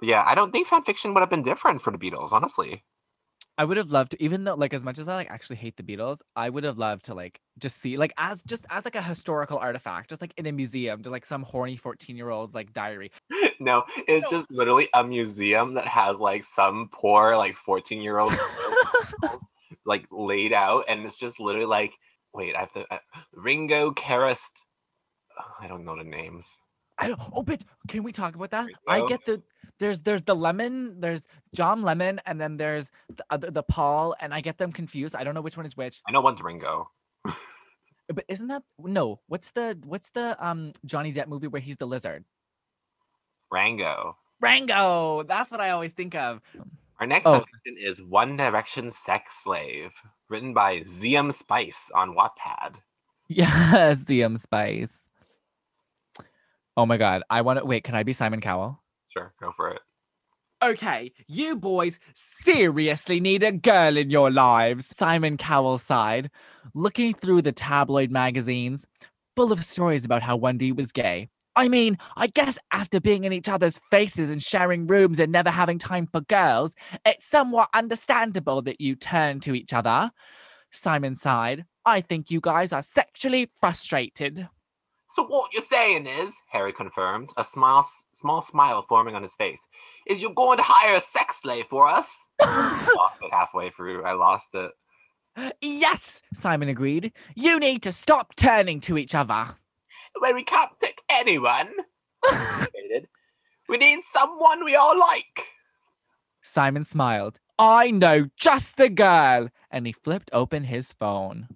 Yeah, 0.05 0.25
I 0.27 0.35
don't 0.35 0.53
think 0.53 0.67
fan 0.69 0.83
fiction 0.85 1.15
would 1.15 1.21
have 1.21 1.31
been 1.31 1.43
different 1.43 1.83
for 1.83 1.91
the 1.91 1.99
Beatles, 1.99 2.33
honestly. 2.33 2.85
I 3.57 3.65
would 3.65 3.77
have 3.77 3.91
loved 3.91 4.13
to, 4.13 4.23
even 4.23 4.45
though 4.45 4.55
like 4.55 4.75
as 4.75 4.85
much 4.85 4.99
as 4.99 5.07
I 5.07 5.15
like 5.15 5.31
actually 5.31 5.57
hate 5.57 5.77
the 5.77 5.85
Beatles, 5.85 6.19
I 6.35 6.51
would 6.51 6.65
have 6.65 6.77
loved 6.77 7.05
to 7.07 7.15
like 7.15 7.41
just 7.59 7.79
see 7.81 7.97
like 7.97 8.13
as 8.19 8.43
just 8.43 8.67
as 8.71 8.85
like 8.85 8.97
a 8.97 9.03
historical 9.03 9.59
artifact, 9.59 10.11
just 10.11 10.21
like 10.21 10.35
in 10.37 10.47
a 10.47 10.53
museum, 10.53 11.03
to 11.05 11.11
like 11.11 11.25
some 11.25 11.43
horny 11.43 11.77
14 11.77 12.17
year 12.17 12.31
old 12.31 12.55
like 12.55 12.73
diary. 12.73 13.11
No, 13.61 13.85
it's 14.09 14.25
No. 14.31 14.39
just 14.39 14.51
literally 14.51 14.89
a 14.95 15.05
museum 15.05 15.75
that 15.75 15.87
has 15.87 16.19
like 16.19 16.45
some 16.45 16.89
poor 16.93 17.37
like 17.37 17.57
14 17.57 18.01
year 18.03 18.19
old 18.19 18.33
like 19.87 20.07
laid 20.11 20.53
out, 20.53 20.85
and 20.89 21.05
it's 21.05 21.17
just 21.17 21.39
literally 21.41 21.67
like, 21.67 21.95
wait, 22.33 22.55
I 22.57 22.61
have 22.61 22.73
to 22.73 22.93
uh, 22.93 22.99
Ringo 23.33 23.93
Karst. 23.93 24.65
I 25.61 25.69
don't 25.69 25.85
know 25.85 25.97
the 25.97 26.05
names. 26.05 26.47
I 26.99 27.09
don't. 27.09 27.21
Oh, 27.33 27.43
but 27.43 27.65
can 27.89 28.03
we 28.03 28.13
talk 28.13 28.35
about 28.35 28.51
that? 28.51 28.71
I 28.87 29.01
get 29.03 29.25
the 29.25 29.43
there's 29.81 30.01
there's 30.01 30.23
the 30.23 30.35
lemon, 30.37 31.01
there's 31.01 31.23
John 31.55 31.83
Lemon, 31.83 32.21
and 32.27 32.41
then 32.41 32.57
there's 32.57 32.91
the, 33.15 33.25
other 33.31 33.51
the 33.51 33.63
Paul, 33.63 34.15
and 34.21 34.33
I 34.35 34.41
get 34.41 34.59
them 34.59 34.73
confused. 34.73 35.15
I 35.15 35.25
don't 35.25 35.35
know 35.35 35.41
which 35.41 35.57
one 35.57 35.67
is 35.67 35.77
which. 35.77 36.01
I 36.09 36.13
know 36.13 36.21
one's 36.21 36.43
Ringo. 36.43 36.91
But 38.07 38.27
isn't 38.29 38.49
that 38.49 38.63
no? 38.79 39.21
What's 39.29 39.53
the 39.53 39.79
what's 39.83 40.11
the 40.11 40.37
um 40.39 40.73
Johnny 40.85 41.11
Depp 41.11 41.27
movie 41.27 41.47
where 41.47 41.63
he's 41.63 41.79
the 41.79 41.87
lizard? 41.87 42.25
Rango. 43.51 44.19
Rango. 44.43 45.23
That's 45.23 45.51
what 45.51 45.61
I 45.63 45.71
always 45.71 45.95
think 45.95 46.15
of. 46.15 46.43
Our 47.01 47.07
next 47.07 47.25
Oh. 47.27 47.45
is 47.65 48.03
One 48.03 48.37
Direction 48.37 48.91
Sex 48.91 49.43
Slave, 49.43 49.91
written 50.29 50.53
by 50.53 50.81
ZM 50.81 51.33
Spice 51.33 51.91
on 51.95 52.15
Wattpad. 52.15 52.75
Yes, 53.29 54.03
DM 54.03 54.39
Spice. 54.39 55.03
Oh 56.77 56.85
my 56.85 56.99
god. 56.99 57.23
I 57.31 57.41
want 57.41 57.59
to 57.59 57.65
wait, 57.65 57.83
can 57.83 57.95
I 57.95 58.03
be 58.03 58.13
Simon 58.13 58.43
Cowell? 58.43 58.83
Sure, 59.17 59.33
go 59.41 59.53
for 59.57 59.71
it. 59.71 59.81
Okay, 60.63 61.13
you 61.29 61.57
boys 61.57 61.99
seriously 62.15 63.21
need 63.21 63.43
a 63.43 63.53
girl 63.53 63.97
in 63.97 64.11
your 64.11 64.31
lives. 64.31 64.87
Simon 64.97 65.37
Cowell 65.37 65.79
sighed, 65.79 66.31
looking 66.75 67.13
through 67.13 67.43
the 67.43 67.53
tabloid 67.53 68.11
magazines, 68.11 68.87
full 69.37 69.53
of 69.53 69.63
stories 69.63 70.05
about 70.05 70.23
how 70.23 70.39
1D 70.39 70.75
was 70.75 70.91
gay. 70.91 71.29
I 71.57 71.69
mean, 71.69 71.99
I 72.17 72.27
guess 72.27 72.59
after 72.73 73.01
being 73.01 73.25
in 73.25 73.33
each 73.33 73.49
other's 73.49 73.79
faces 73.91 74.31
and 74.31 74.43
sharing 74.43 74.87
rooms 74.87 75.21
and 75.21 75.31
never 75.31 75.51
having 75.51 75.79
time 75.79 76.09
for 76.11 76.23
girls, 76.23 76.75
it's 77.05 77.27
somewhat 77.27 77.69
understandable 77.75 78.63
that 78.63 78.81
you 78.81 78.97
turn 78.97 79.39
to 79.41 79.55
each 79.55 79.73
other. 79.73 80.11
Simon 80.73 81.15
sighed. 81.15 81.67
I 81.85 82.01
think 82.01 82.31
you 82.31 82.41
guys 82.41 82.73
are 82.73 82.83
sexually 82.83 83.51
frustrated. 83.61 84.49
So 85.15 85.25
what 85.25 85.53
you're 85.53 85.63
saying 85.63 86.07
is, 86.07 86.35
Harry 86.51 86.73
confirmed, 86.73 87.31
a 87.37 87.45
smile, 87.45 87.89
small 88.15 88.43
smile 88.43 88.85
forming 88.89 89.15
on 89.15 89.23
his 89.23 89.35
face, 89.35 89.61
is 90.09 90.21
you're 90.21 90.33
going 90.35 90.59
to 90.59 90.65
hire 90.67 90.97
a 90.97 91.01
sex 91.01 91.41
slave 91.43 91.67
for 91.71 91.87
us? 91.87 92.11
lost 92.43 93.19
it 93.23 93.33
halfway 93.33 93.71
through. 93.71 94.03
I 94.03 94.13
lost 94.15 94.49
it. 94.55 94.73
yes, 95.61 96.21
Simon 96.35 96.69
agreed. 96.69 97.13
You 97.37 97.61
need 97.61 97.83
to 97.85 97.93
stop 97.93 98.35
turning 98.35 98.81
to 98.81 98.99
each 98.99 99.15
other. 99.15 99.51
When 100.19 100.35
we 100.35 100.43
can't 100.43 100.73
pick 100.81 100.99
anyone, 101.09 101.71
We 103.69 103.79
need 103.79 104.01
someone 104.05 104.65
we 104.65 104.77
all 104.77 104.99
like. 104.99 105.47
Simon 106.43 106.85
smiled. 106.85 107.41
I 107.59 107.91
know 107.91 108.27
just 108.37 108.77
the 108.77 108.91
girl. 108.91 109.49
And 109.71 109.87
he 109.87 109.93
flipped 109.93 110.31
open 110.33 110.65
his 110.65 110.93
phone. 110.93 111.49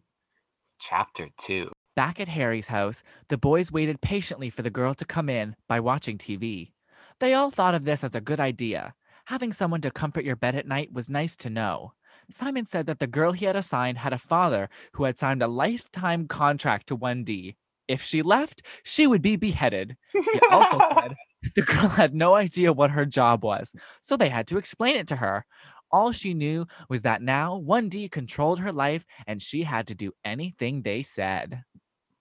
Chapter 0.80 1.28
2. 1.38 1.70
Back 1.98 2.20
at 2.20 2.28
Harry's 2.28 2.68
house, 2.68 3.02
the 3.26 3.36
boys 3.36 3.72
waited 3.72 4.00
patiently 4.00 4.50
for 4.50 4.62
the 4.62 4.70
girl 4.70 4.94
to 4.94 5.04
come 5.04 5.28
in 5.28 5.56
by 5.68 5.80
watching 5.80 6.16
TV. 6.16 6.70
They 7.18 7.34
all 7.34 7.50
thought 7.50 7.74
of 7.74 7.84
this 7.84 8.04
as 8.04 8.14
a 8.14 8.20
good 8.20 8.38
idea. 8.38 8.94
Having 9.24 9.54
someone 9.54 9.80
to 9.80 9.90
comfort 9.90 10.24
your 10.24 10.36
bed 10.36 10.54
at 10.54 10.68
night 10.68 10.92
was 10.92 11.08
nice 11.08 11.34
to 11.38 11.50
know. 11.50 11.94
Simon 12.30 12.66
said 12.66 12.86
that 12.86 13.00
the 13.00 13.08
girl 13.08 13.32
he 13.32 13.46
had 13.46 13.56
assigned 13.56 13.98
had 13.98 14.12
a 14.12 14.18
father 14.18 14.68
who 14.92 15.02
had 15.02 15.18
signed 15.18 15.42
a 15.42 15.48
lifetime 15.48 16.28
contract 16.28 16.86
to 16.86 16.96
1D. 16.96 17.56
If 17.88 18.00
she 18.00 18.22
left, 18.22 18.62
she 18.84 19.08
would 19.08 19.20
be 19.20 19.34
beheaded. 19.34 19.96
He 20.12 20.40
also 20.52 20.78
said 20.94 21.16
the 21.56 21.62
girl 21.62 21.88
had 21.88 22.14
no 22.14 22.36
idea 22.36 22.72
what 22.72 22.92
her 22.92 23.06
job 23.06 23.42
was, 23.42 23.74
so 24.02 24.16
they 24.16 24.28
had 24.28 24.46
to 24.46 24.58
explain 24.58 24.94
it 24.94 25.08
to 25.08 25.16
her. 25.16 25.44
All 25.90 26.12
she 26.12 26.32
knew 26.32 26.68
was 26.88 27.02
that 27.02 27.22
now 27.22 27.60
1D 27.60 28.12
controlled 28.12 28.60
her 28.60 28.72
life 28.72 29.04
and 29.26 29.42
she 29.42 29.64
had 29.64 29.88
to 29.88 29.96
do 29.96 30.12
anything 30.24 30.82
they 30.82 31.02
said. 31.02 31.64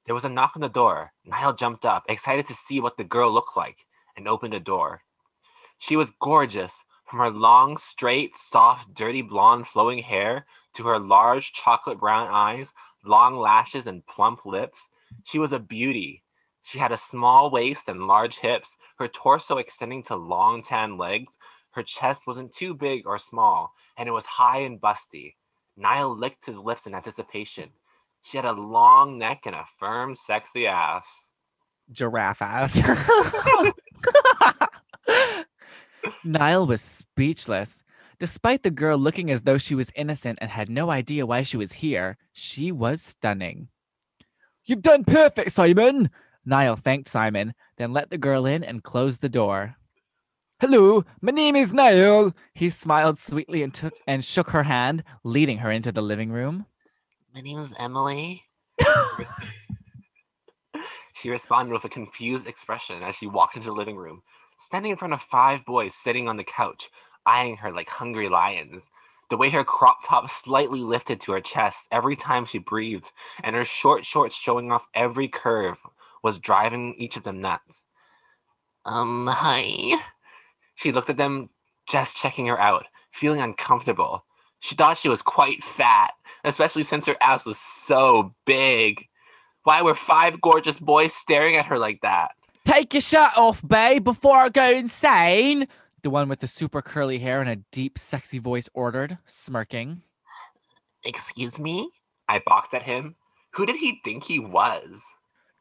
There 0.07 0.15
was 0.15 0.23
a 0.23 0.29
knock 0.29 0.53
on 0.55 0.61
the 0.61 0.69
door. 0.69 1.11
Niall 1.25 1.51
jumped 1.51 1.85
up, 1.85 2.05
excited 2.07 2.47
to 2.47 2.55
see 2.55 2.79
what 2.79 2.95
the 2.95 3.03
girl 3.03 3.29
looked 3.29 3.57
like, 3.57 3.85
and 4.15 4.25
opened 4.25 4.53
the 4.53 4.59
door. 4.59 5.01
She 5.79 5.97
was 5.97 6.13
gorgeous, 6.21 6.85
from 7.05 7.19
her 7.19 7.29
long, 7.29 7.75
straight, 7.75 8.37
soft, 8.37 8.93
dirty 8.93 9.21
blonde 9.21 9.67
flowing 9.67 9.99
hair 9.99 10.45
to 10.75 10.87
her 10.87 10.97
large 10.97 11.51
chocolate 11.51 11.99
brown 11.99 12.29
eyes, 12.31 12.73
long 13.03 13.35
lashes, 13.35 13.85
and 13.85 14.07
plump 14.07 14.45
lips. 14.45 14.89
She 15.25 15.39
was 15.39 15.51
a 15.51 15.59
beauty. 15.59 16.23
She 16.61 16.79
had 16.79 16.93
a 16.93 16.97
small 16.97 17.51
waist 17.51 17.89
and 17.89 18.07
large 18.07 18.37
hips, 18.37 18.77
her 18.99 19.09
torso 19.09 19.57
extending 19.57 20.03
to 20.03 20.15
long 20.15 20.63
tan 20.63 20.97
legs. 20.97 21.35
Her 21.71 21.83
chest 21.83 22.25
wasn't 22.25 22.53
too 22.53 22.73
big 22.73 23.05
or 23.05 23.17
small, 23.17 23.73
and 23.97 24.07
it 24.07 24.13
was 24.13 24.25
high 24.25 24.59
and 24.59 24.79
busty. 24.79 25.35
Niall 25.75 26.17
licked 26.17 26.45
his 26.45 26.59
lips 26.59 26.87
in 26.87 26.95
anticipation. 26.95 27.71
She 28.27 28.35
had 28.35 28.45
a 28.45 28.51
long 28.51 29.17
neck 29.17 29.43
and 29.45 29.55
a 29.55 29.63
firm, 29.79 30.13
sexy 30.13 30.67
ass. 30.67 31.05
giraffe 31.89 32.41
ass. 32.41 32.75
Niall 36.25 36.67
was 36.67 36.81
speechless. 36.81 37.83
Despite 38.19 38.63
the 38.63 38.69
girl 38.69 38.97
looking 38.97 39.31
as 39.31 39.43
though 39.43 39.57
she 39.57 39.75
was 39.75 39.93
innocent 39.95 40.39
and 40.41 40.51
had 40.51 40.69
no 40.69 40.89
idea 40.89 41.25
why 41.25 41.43
she 41.43 41.55
was 41.55 41.71
here, 41.71 42.17
she 42.33 42.69
was 42.69 43.01
stunning. 43.01 43.69
You've 44.65 44.81
done 44.81 45.05
perfect, 45.05 45.53
Simon. 45.53 46.09
Niall 46.43 46.75
thanked 46.75 47.07
Simon, 47.07 47.53
then 47.77 47.93
let 47.93 48.09
the 48.09 48.17
girl 48.17 48.45
in 48.45 48.61
and 48.61 48.83
closed 48.83 49.21
the 49.21 49.29
door. 49.29 49.77
Hello, 50.59 51.05
my 51.21 51.31
name 51.31 51.55
is 51.55 51.71
Niall. 51.71 52.33
He 52.53 52.69
smiled 52.71 53.17
sweetly 53.17 53.63
and 53.63 53.73
took 53.73 53.93
and 54.05 54.21
shook 54.21 54.49
her 54.49 54.63
hand, 54.63 55.05
leading 55.23 55.59
her 55.59 55.71
into 55.71 55.93
the 55.93 56.01
living 56.01 56.29
room. 56.29 56.65
My 57.37 57.41
name 57.41 57.59
is 57.59 57.71
Emily. 57.77 58.45
she 61.13 61.29
responded 61.29 61.71
with 61.71 61.85
a 61.85 61.89
confused 61.89 62.47
expression 62.47 63.03
as 63.03 63.13
she 63.13 63.27
walked 63.27 63.55
into 63.55 63.67
the 63.67 63.75
living 63.75 63.95
room, 63.95 64.23
standing 64.59 64.89
in 64.89 64.97
front 64.97 65.13
of 65.13 65.21
five 65.21 65.63
boys 65.63 65.93
sitting 65.93 66.27
on 66.27 66.37
the 66.37 66.43
couch, 66.43 66.89
eyeing 67.27 67.55
her 67.57 67.71
like 67.71 67.89
hungry 67.89 68.27
lions. 68.27 68.89
The 69.29 69.37
way 69.37 69.51
her 69.51 69.63
crop 69.63 69.99
top 70.03 70.31
slightly 70.31 70.79
lifted 70.79 71.21
to 71.21 71.33
her 71.33 71.39
chest 71.39 71.85
every 71.91 72.15
time 72.15 72.43
she 72.43 72.57
breathed, 72.57 73.11
and 73.43 73.55
her 73.55 73.65
short 73.65 74.03
shorts 74.03 74.35
showing 74.35 74.71
off 74.71 74.87
every 74.95 75.27
curve, 75.27 75.77
was 76.23 76.39
driving 76.39 76.95
each 76.97 77.17
of 77.17 77.23
them 77.23 77.39
nuts. 77.39 77.85
Um, 78.83 79.27
hi. 79.27 80.01
She 80.73 80.91
looked 80.91 81.11
at 81.11 81.17
them, 81.17 81.51
just 81.87 82.17
checking 82.17 82.47
her 82.47 82.59
out, 82.59 82.87
feeling 83.11 83.41
uncomfortable. 83.41 84.25
She 84.59 84.73
thought 84.73 84.97
she 84.97 85.09
was 85.09 85.21
quite 85.21 85.63
fat, 85.63 86.13
especially 86.47 86.83
since 86.83 87.05
her 87.05 87.15
ass 87.21 87.45
was 87.45 87.57
so 87.57 88.33
big. 88.45 89.05
Why 89.63 89.81
were 89.81 89.95
five 89.95 90.39
gorgeous 90.41 90.79
boys 90.79 91.13
staring 91.13 91.55
at 91.55 91.65
her 91.65 91.77
like 91.77 92.01
that? 92.01 92.31
Take 92.65 92.93
your 92.93 93.01
shirt 93.01 93.31
off, 93.37 93.65
babe, 93.67 94.03
before 94.03 94.37
I 94.37 94.49
go 94.49 94.71
insane. 94.71 95.67
The 96.03 96.09
one 96.09 96.29
with 96.29 96.39
the 96.39 96.47
super 96.47 96.81
curly 96.81 97.19
hair 97.19 97.41
and 97.41 97.49
a 97.49 97.57
deep, 97.71 97.97
sexy 97.97 98.39
voice 98.39 98.69
ordered, 98.73 99.17
smirking. 99.25 100.01
Excuse 101.03 101.59
me? 101.59 101.89
I 102.29 102.41
balked 102.45 102.73
at 102.73 102.83
him. 102.83 103.15
Who 103.51 103.65
did 103.65 103.77
he 103.77 103.99
think 104.03 104.23
he 104.23 104.39
was? 104.39 105.03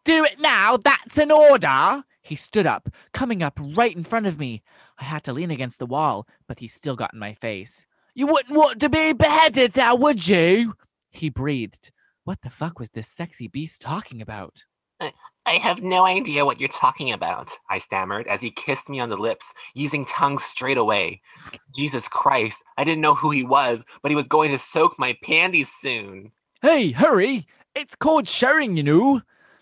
Do 0.04 0.24
it 0.24 0.38
now, 0.38 0.76
that's 0.76 1.18
an 1.18 1.32
order. 1.32 2.04
He 2.22 2.36
stood 2.36 2.66
up, 2.66 2.88
coming 3.12 3.42
up 3.42 3.58
right 3.60 3.96
in 3.96 4.04
front 4.04 4.26
of 4.26 4.38
me. 4.38 4.62
I 4.98 5.04
had 5.04 5.24
to 5.24 5.32
lean 5.32 5.50
against 5.50 5.78
the 5.78 5.86
wall, 5.86 6.26
but 6.46 6.58
he 6.58 6.68
still 6.68 6.96
got 6.96 7.12
in 7.12 7.18
my 7.18 7.32
face. 7.32 7.86
You 8.18 8.26
wouldn't 8.28 8.56
want 8.56 8.80
to 8.80 8.88
be 8.88 9.12
beheaded 9.12 9.76
now, 9.76 9.94
would 9.94 10.26
you? 10.26 10.72
He 11.10 11.28
breathed. 11.28 11.90
What 12.24 12.40
the 12.40 12.48
fuck 12.48 12.78
was 12.78 12.88
this 12.88 13.08
sexy 13.08 13.46
beast 13.46 13.82
talking 13.82 14.22
about? 14.22 14.64
I 14.98 15.52
have 15.58 15.82
no 15.82 16.06
idea 16.06 16.46
what 16.46 16.58
you're 16.58 16.70
talking 16.70 17.12
about, 17.12 17.50
I 17.68 17.76
stammered 17.76 18.26
as 18.26 18.40
he 18.40 18.50
kissed 18.50 18.88
me 18.88 19.00
on 19.00 19.10
the 19.10 19.18
lips, 19.18 19.52
using 19.74 20.06
tongue 20.06 20.38
straight 20.38 20.78
away. 20.78 21.20
Jesus 21.74 22.08
Christ, 22.08 22.64
I 22.78 22.84
didn't 22.84 23.02
know 23.02 23.14
who 23.14 23.30
he 23.30 23.44
was, 23.44 23.84
but 24.00 24.10
he 24.10 24.16
was 24.16 24.28
going 24.28 24.50
to 24.50 24.58
soak 24.58 24.98
my 24.98 25.14
panties 25.22 25.70
soon. 25.70 26.32
Hey, 26.62 26.92
hurry! 26.92 27.46
It's 27.74 27.94
called 27.94 28.26
sharing, 28.26 28.78
you 28.78 28.82
know. 28.82 29.20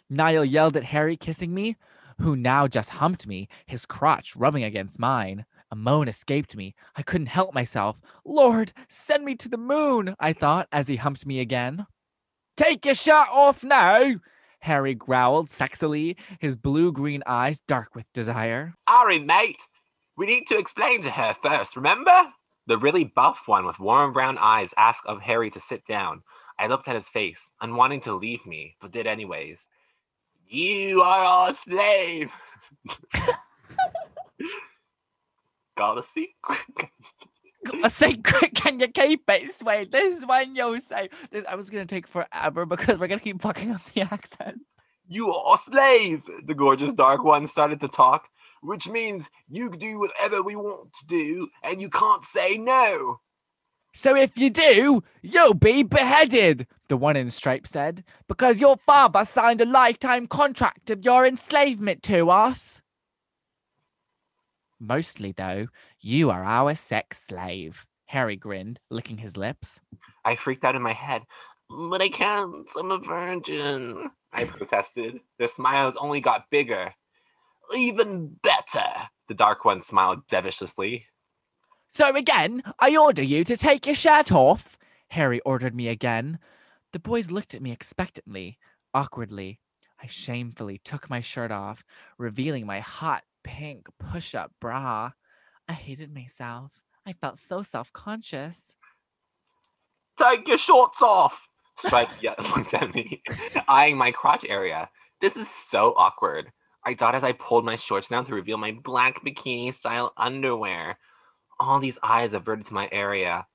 Niall 0.09 0.45
yelled 0.45 0.77
at 0.77 0.85
Harry, 0.85 1.17
kissing 1.17 1.53
me, 1.53 1.75
who 2.21 2.37
now 2.37 2.69
just 2.69 2.91
humped 2.91 3.27
me, 3.27 3.49
his 3.67 3.85
crotch 3.85 4.37
rubbing 4.37 4.63
against 4.63 5.01
mine. 5.01 5.45
A 5.75 5.77
moan 5.77 6.07
escaped 6.07 6.55
me. 6.55 6.73
I 6.95 7.03
couldn't 7.03 7.27
help 7.27 7.53
myself. 7.53 8.01
Lord, 8.25 8.73
send 8.87 9.25
me 9.25 9.35
to 9.35 9.49
the 9.49 9.59
moon, 9.59 10.15
I 10.21 10.33
thought 10.33 10.69
as 10.71 10.87
he 10.87 10.95
humped 10.95 11.27
me 11.27 11.41
again. 11.41 11.89
Take 12.57 12.85
your 12.85 12.95
shirt 12.95 13.27
off 13.33 13.65
now, 13.65 14.15
Harry 14.61 14.95
growled 14.95 15.49
sexily, 15.49 16.15
his 16.39 16.55
blue 16.55 16.93
green 16.93 17.25
eyes 17.27 17.61
dark 17.67 17.97
with 17.97 18.05
desire. 18.13 18.75
Ari, 18.87 19.19
mate, 19.19 19.63
we 20.17 20.27
need 20.27 20.47
to 20.47 20.59
explain 20.59 21.03
to 21.03 21.11
her 21.11 21.35
first, 21.43 21.75
remember? 21.75 22.29
The 22.69 22.79
really 22.79 23.03
buff 23.03 23.43
one 23.47 23.67
with 23.67 23.81
warm 23.81 24.13
brown 24.13 24.39
eyes 24.39 24.73
asked 24.77 25.07
of 25.07 25.23
Harry 25.23 25.51
to 25.51 25.61
sit 25.61 25.85
down. 25.89 26.23
I 26.57 26.69
looked 26.69 26.87
at 26.87 26.95
his 26.95 27.09
face, 27.09 27.51
unwanting 27.61 28.03
to 28.03 28.15
leave 28.15 28.47
me, 28.47 28.77
but 28.81 28.93
did 28.93 29.09
anyways. 29.09 29.67
You 30.47 31.03
are 31.03 31.25
our 31.25 31.53
slave. 31.53 32.31
Got 35.77 35.99
a 35.99 36.03
secret. 36.03 36.59
A 37.83 37.89
secret, 37.89 38.55
can 38.55 38.79
you 38.79 38.89
keep 38.89 39.23
it 39.27 39.51
sweet? 39.55 39.91
This 39.91 40.23
one 40.27 40.55
you'll 40.55 40.81
say. 40.81 41.09
This 41.31 41.47
I 41.49 41.55
was 41.55 41.71
gonna 41.71 41.87
take 41.87 42.07
forever 42.07 42.67
because 42.67 42.99
we're 42.99 43.07
gonna 43.07 43.21
keep 43.21 43.41
fucking 43.41 43.71
up 43.71 43.83
the 43.95 44.03
accent. 44.13 44.61
You 45.09 45.33
are 45.33 45.55
a 45.55 45.59
slave. 45.59 46.23
The 46.47 46.55
gorgeous 46.55 46.93
dark 46.93 47.25
one 47.25 47.47
started 47.47 47.81
to 47.81 47.89
talk, 47.89 48.29
which 48.63 48.87
means 48.89 49.31
you 49.49 49.71
can 49.71 49.79
do 49.79 49.99
whatever 49.99 50.43
we 50.43 50.57
want 50.57 50.93
to 50.93 51.07
do, 51.07 51.49
and 51.63 51.81
you 51.81 51.89
can't 51.89 52.25
say 52.25 52.59
no. 52.59 53.21
So 53.97 54.17
if 54.17 54.37
you 54.37 54.51
do, 54.51 55.03
you'll 55.23 55.55
be 55.55 55.85
beheaded, 55.85 56.67
the 56.89 56.97
one 56.97 57.17
in 57.17 57.31
stripes 57.31 57.71
said, 57.71 58.03
because 58.27 58.61
your 58.61 58.77
father 58.77 59.25
signed 59.25 59.61
a 59.61 59.65
lifetime 59.67 60.27
contract 60.27 60.91
of 60.91 61.05
your 61.05 61.25
enslavement 61.25 62.03
to 62.05 62.29
us. 62.29 62.83
Mostly, 64.81 65.33
though, 65.33 65.69
you 66.01 66.31
are 66.31 66.45
our 66.45 66.75
sex 66.75 67.23
slave. 67.27 67.87
Harry 68.07 68.37
grinned, 68.37 68.81
licking 68.91 69.19
his 69.19 69.37
lips. 69.37 69.81
I 70.25 70.37
freaked 70.37 70.65
out 70.65 70.77
in 70.77 70.83
my 70.83 70.93
head. 70.93 71.23
But 71.71 72.03
I 72.03 72.09
can't. 72.09 72.69
I'm 72.79 72.91
a 72.91 72.99
virgin. 72.99 74.11
I 74.33 74.45
protested. 74.45 75.21
Their 75.39 75.49
smiles 75.49 75.97
only 75.97 76.21
got 76.21 76.51
bigger. 76.51 76.93
Even 77.75 78.37
better. 78.43 79.09
The 79.29 79.35
dark 79.35 79.65
one 79.65 79.81
smiled 79.81 80.27
devilishly. 80.29 81.07
So 81.91 82.15
again, 82.15 82.63
I 82.79 82.97
order 82.97 83.23
you 83.23 83.45
to 83.45 83.57
take 83.57 83.87
your 83.87 83.95
shirt 83.95 84.33
off. 84.33 84.77
Harry 85.09 85.41
ordered 85.41 85.75
me 85.75 85.89
again. 85.89 86.39
The 86.93 86.99
boys 86.99 87.31
looked 87.31 87.55
at 87.55 87.63
me 87.63 87.73
expectantly, 87.73 88.59
awkwardly. 88.93 89.61
I 90.03 90.07
shamefully 90.07 90.79
took 90.85 91.09
my 91.09 91.21
shirt 91.21 91.51
off, 91.51 91.85
revealing 92.19 92.67
my 92.67 92.81
hot 92.81 93.25
pink 93.45 93.87
push 93.99 94.35
up 94.35 94.51
bra. 94.61 95.13
I 95.69 95.73
hated 95.73 96.13
myself. 96.13 96.83
I 97.07 97.13
felt 97.13 97.39
so 97.39 97.63
self 97.63 97.93
conscious. 97.93 98.75
Take 100.17 100.49
your 100.49 100.59
shorts 100.59 101.03
off. 101.03 101.49
Stripes 101.79 102.15
yet 102.21 102.39
looked 102.57 102.75
at 102.75 102.95
me, 102.95 103.23
eyeing 103.69 103.97
my 103.97 104.11
crotch 104.11 104.45
area. 104.49 104.89
This 105.21 105.37
is 105.37 105.49
so 105.49 105.95
awkward. 105.97 106.51
I 106.87 106.95
thought 106.95 107.15
as 107.15 107.25
I 107.25 107.33
pulled 107.33 107.65
my 107.65 107.77
shorts 107.77 108.09
down 108.09 108.27
to 108.27 108.35
reveal 108.35 108.59
my 108.59 108.73
black 108.85 109.25
bikini 109.25 109.73
style 109.73 110.13
underwear. 110.17 110.99
All 111.59 111.79
these 111.79 111.99
eyes 112.03 112.33
averted 112.33 112.67
to 112.67 112.75
my 112.75 112.89
area. 112.93 113.47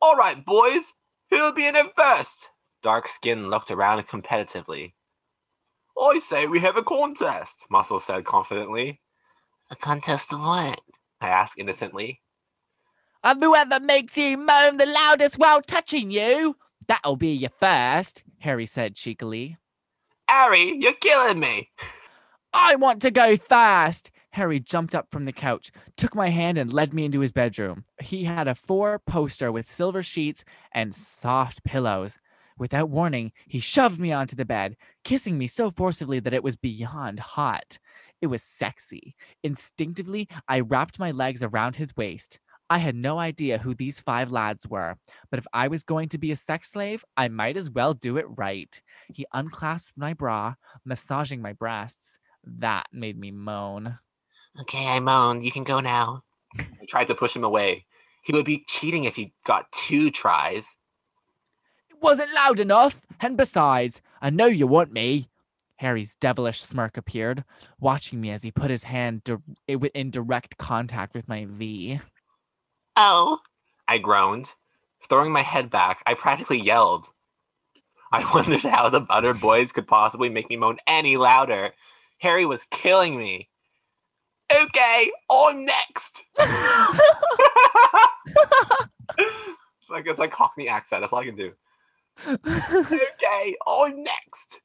All 0.00 0.16
right, 0.16 0.44
boys, 0.44 0.92
who'll 1.30 1.52
be 1.52 1.66
in 1.66 1.76
it 1.76 1.92
first? 1.96 2.48
Dark 2.82 3.08
skin 3.08 3.48
looked 3.48 3.70
around 3.70 4.06
competitively. 4.06 4.92
I 6.00 6.20
say 6.20 6.46
we 6.46 6.60
have 6.60 6.76
a 6.76 6.82
contest, 6.82 7.64
Muscle 7.70 7.98
said 7.98 8.24
confidently. 8.24 9.00
A 9.70 9.76
contest 9.76 10.32
of 10.32 10.40
what? 10.40 10.80
I 11.20 11.28
ask 11.28 11.58
innocently. 11.58 12.20
And 13.22 13.42
whoever 13.42 13.80
makes 13.80 14.16
you 14.16 14.36
moan 14.38 14.76
the 14.76 14.86
loudest 14.86 15.38
while 15.38 15.60
touching 15.60 16.10
you, 16.10 16.56
that'll 16.86 17.16
be 17.16 17.32
your 17.32 17.50
first, 17.60 18.22
Harry 18.40 18.66
said 18.66 18.94
cheekily. 18.94 19.58
Harry, 20.28 20.76
you're 20.78 20.92
killing 20.94 21.40
me. 21.40 21.70
I 22.52 22.76
want 22.76 23.02
to 23.02 23.10
go 23.10 23.36
fast. 23.36 24.10
Harry 24.32 24.60
jumped 24.60 24.94
up 24.94 25.08
from 25.10 25.24
the 25.24 25.32
couch, 25.32 25.72
took 25.96 26.14
my 26.14 26.28
hand, 26.28 26.58
and 26.58 26.72
led 26.72 26.94
me 26.94 27.04
into 27.06 27.20
his 27.20 27.32
bedroom. 27.32 27.84
He 28.00 28.24
had 28.24 28.46
a 28.46 28.54
four 28.54 28.98
poster 29.00 29.50
with 29.50 29.70
silver 29.70 30.02
sheets 30.02 30.44
and 30.72 30.94
soft 30.94 31.64
pillows. 31.64 32.18
Without 32.58 32.90
warning, 32.90 33.32
he 33.46 33.58
shoved 33.58 34.00
me 34.00 34.12
onto 34.12 34.36
the 34.36 34.44
bed, 34.44 34.76
kissing 35.04 35.38
me 35.38 35.46
so 35.46 35.70
forcibly 35.70 36.20
that 36.20 36.34
it 36.34 36.42
was 36.42 36.56
beyond 36.56 37.20
hot. 37.20 37.78
It 38.20 38.26
was 38.26 38.42
sexy. 38.42 39.14
Instinctively, 39.42 40.28
I 40.48 40.60
wrapped 40.60 40.98
my 40.98 41.10
legs 41.10 41.42
around 41.42 41.76
his 41.76 41.96
waist. 41.96 42.40
I 42.70 42.78
had 42.78 42.94
no 42.94 43.18
idea 43.18 43.58
who 43.58 43.74
these 43.74 44.00
five 44.00 44.30
lads 44.30 44.66
were, 44.68 44.96
but 45.30 45.38
if 45.38 45.46
I 45.54 45.68
was 45.68 45.82
going 45.82 46.10
to 46.10 46.18
be 46.18 46.30
a 46.32 46.36
sex 46.36 46.70
slave, 46.70 47.02
I 47.16 47.28
might 47.28 47.56
as 47.56 47.70
well 47.70 47.94
do 47.94 48.18
it 48.18 48.26
right. 48.28 48.80
He 49.12 49.24
unclasped 49.32 49.96
my 49.96 50.12
bra, 50.12 50.54
massaging 50.84 51.40
my 51.40 51.54
breasts. 51.54 52.18
That 52.44 52.86
made 52.92 53.18
me 53.18 53.30
moan. 53.30 53.98
Okay, 54.60 54.86
I 54.86 55.00
moaned. 55.00 55.44
You 55.44 55.52
can 55.52 55.64
go 55.64 55.80
now. 55.80 56.24
I 56.58 56.86
tried 56.88 57.06
to 57.06 57.14
push 57.14 57.34
him 57.34 57.44
away. 57.44 57.86
He 58.22 58.32
would 58.34 58.44
be 58.44 58.64
cheating 58.68 59.04
if 59.04 59.16
he 59.16 59.32
got 59.46 59.70
two 59.72 60.10
tries. 60.10 60.68
It 61.88 61.96
wasn't 62.02 62.34
loud 62.34 62.60
enough, 62.60 63.00
and 63.20 63.36
besides, 63.36 64.02
I 64.20 64.28
know 64.30 64.46
you 64.46 64.66
want 64.66 64.92
me. 64.92 65.30
Harry's 65.78 66.16
devilish 66.16 66.60
smirk 66.60 66.96
appeared, 66.96 67.44
watching 67.80 68.20
me 68.20 68.30
as 68.30 68.42
he 68.42 68.50
put 68.50 68.70
his 68.70 68.84
hand 68.84 69.22
di- 69.24 69.90
in 69.94 70.10
direct 70.10 70.58
contact 70.58 71.14
with 71.14 71.28
my 71.28 71.46
V. 71.48 72.00
Oh. 72.96 73.38
I 73.86 73.98
groaned. 73.98 74.48
Throwing 75.08 75.32
my 75.32 75.42
head 75.42 75.70
back, 75.70 76.02
I 76.04 76.14
practically 76.14 76.60
yelled. 76.60 77.06
I 78.12 78.28
wondered 78.34 78.62
how 78.62 78.88
the 78.88 79.06
other 79.08 79.34
boys 79.34 79.72
could 79.72 79.86
possibly 79.86 80.28
make 80.28 80.50
me 80.50 80.56
moan 80.56 80.78
any 80.86 81.16
louder. 81.16 81.72
Harry 82.18 82.44
was 82.44 82.66
killing 82.70 83.16
me. 83.16 83.48
Okay, 84.52 85.10
I'm 85.30 85.64
next. 85.64 86.24
it's 86.38 86.98
like 89.90 90.06
it's 90.06 90.18
like 90.18 90.32
Cockney 90.32 90.68
accent. 90.68 91.02
That's 91.02 91.12
all 91.12 91.20
I 91.20 91.26
can 91.26 91.36
do. 91.36 91.52
Okay, 92.36 93.54
I'm 93.66 94.02
next. 94.02 94.58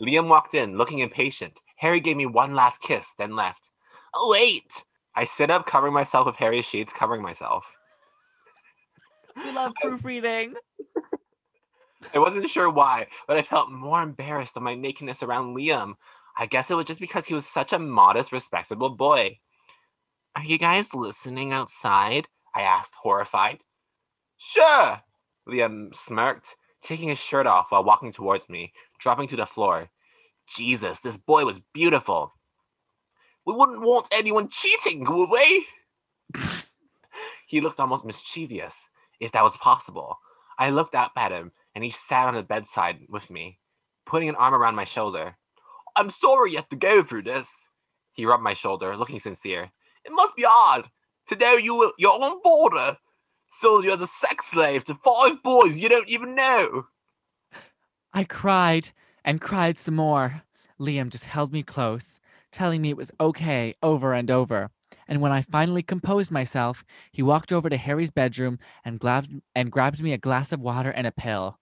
Liam 0.00 0.28
walked 0.28 0.54
in, 0.54 0.78
looking 0.78 1.00
impatient. 1.00 1.60
Harry 1.76 2.00
gave 2.00 2.16
me 2.16 2.26
one 2.26 2.54
last 2.54 2.80
kiss, 2.80 3.14
then 3.18 3.36
left. 3.36 3.68
Oh, 4.14 4.30
wait. 4.30 4.84
I 5.14 5.24
sit 5.24 5.50
up, 5.50 5.66
covering 5.66 5.92
myself 5.92 6.26
with 6.26 6.36
Harry's 6.36 6.64
sheets, 6.64 6.92
covering 6.92 7.22
myself. 7.22 7.64
we 9.36 9.52
love 9.52 9.72
proofreading. 9.80 10.54
I 12.14 12.18
wasn't 12.18 12.48
sure 12.48 12.70
why, 12.70 13.06
but 13.28 13.36
I 13.36 13.42
felt 13.42 13.70
more 13.70 14.02
embarrassed 14.02 14.56
of 14.56 14.62
my 14.62 14.74
nakedness 14.74 15.22
around 15.22 15.54
Liam. 15.54 15.94
I 16.36 16.46
guess 16.46 16.70
it 16.70 16.74
was 16.74 16.86
just 16.86 17.00
because 17.00 17.26
he 17.26 17.34
was 17.34 17.46
such 17.46 17.72
a 17.72 17.78
modest, 17.78 18.32
respectable 18.32 18.90
boy. 18.90 19.38
Are 20.36 20.44
you 20.44 20.58
guys 20.58 20.94
listening 20.94 21.52
outside? 21.52 22.26
I 22.54 22.62
asked, 22.62 22.94
horrified. 22.94 23.58
Sure, 24.38 25.00
Liam 25.46 25.94
smirked, 25.94 26.56
taking 26.80 27.10
his 27.10 27.18
shirt 27.18 27.46
off 27.46 27.66
while 27.70 27.84
walking 27.84 28.12
towards 28.12 28.48
me, 28.48 28.72
dropping 29.00 29.28
to 29.28 29.36
the 29.36 29.46
floor. 29.46 29.88
Jesus, 30.48 31.00
this 31.00 31.16
boy 31.16 31.44
was 31.44 31.60
beautiful. 31.72 32.34
We 33.46 33.54
wouldn't 33.54 33.82
want 33.82 34.08
anyone 34.12 34.48
cheating, 34.48 35.04
would 35.04 35.30
we? 35.30 35.66
he 37.46 37.60
looked 37.60 37.80
almost 37.80 38.04
mischievous, 38.04 38.88
if 39.18 39.32
that 39.32 39.44
was 39.44 39.56
possible. 39.56 40.18
I 40.58 40.70
looked 40.70 40.94
up 40.94 41.12
at 41.16 41.32
him, 41.32 41.52
and 41.74 41.82
he 41.82 41.90
sat 41.90 42.26
on 42.26 42.34
the 42.34 42.42
bedside 42.42 42.98
with 43.08 43.30
me, 43.30 43.58
putting 44.06 44.28
an 44.28 44.34
arm 44.36 44.54
around 44.54 44.74
my 44.74 44.84
shoulder. 44.84 45.36
I'm 45.96 46.10
sorry 46.10 46.50
you 46.50 46.56
have 46.56 46.68
to 46.68 46.76
go 46.76 47.02
through 47.02 47.22
this. 47.22 47.68
He 48.12 48.26
rubbed 48.26 48.42
my 48.42 48.54
shoulder, 48.54 48.96
looking 48.96 49.20
sincere. 49.20 49.70
It 50.04 50.12
must 50.12 50.36
be 50.36 50.44
hard 50.46 50.86
to 51.28 51.36
know 51.36 51.54
you 51.54 51.92
you're 51.98 52.12
on 52.12 52.40
border, 52.42 52.96
sold 53.52 53.84
you 53.84 53.92
as 53.92 54.00
a 54.00 54.06
sex 54.06 54.46
slave 54.46 54.84
to 54.84 54.94
five 54.94 55.42
boys 55.42 55.78
you 55.78 55.88
don't 55.88 56.08
even 56.08 56.34
know. 56.34 56.86
I 58.12 58.24
cried 58.24 58.90
and 59.24 59.40
cried 59.40 59.78
some 59.78 59.96
more. 59.96 60.42
Liam 60.80 61.10
just 61.10 61.26
held 61.26 61.52
me 61.52 61.62
close, 61.62 62.18
telling 62.50 62.82
me 62.82 62.90
it 62.90 62.96
was 62.96 63.12
okay 63.20 63.74
over 63.82 64.14
and 64.14 64.30
over. 64.30 64.70
And 65.06 65.20
when 65.20 65.32
I 65.32 65.42
finally 65.42 65.82
composed 65.82 66.30
myself, 66.30 66.84
he 67.12 67.22
walked 67.22 67.52
over 67.52 67.68
to 67.68 67.76
Harry's 67.76 68.10
bedroom 68.10 68.58
and, 68.84 68.98
glabbed, 68.98 69.40
and 69.54 69.70
grabbed 69.70 70.02
me 70.02 70.12
a 70.12 70.18
glass 70.18 70.52
of 70.52 70.60
water 70.60 70.90
and 70.90 71.06
a 71.06 71.12
pill. 71.12 71.58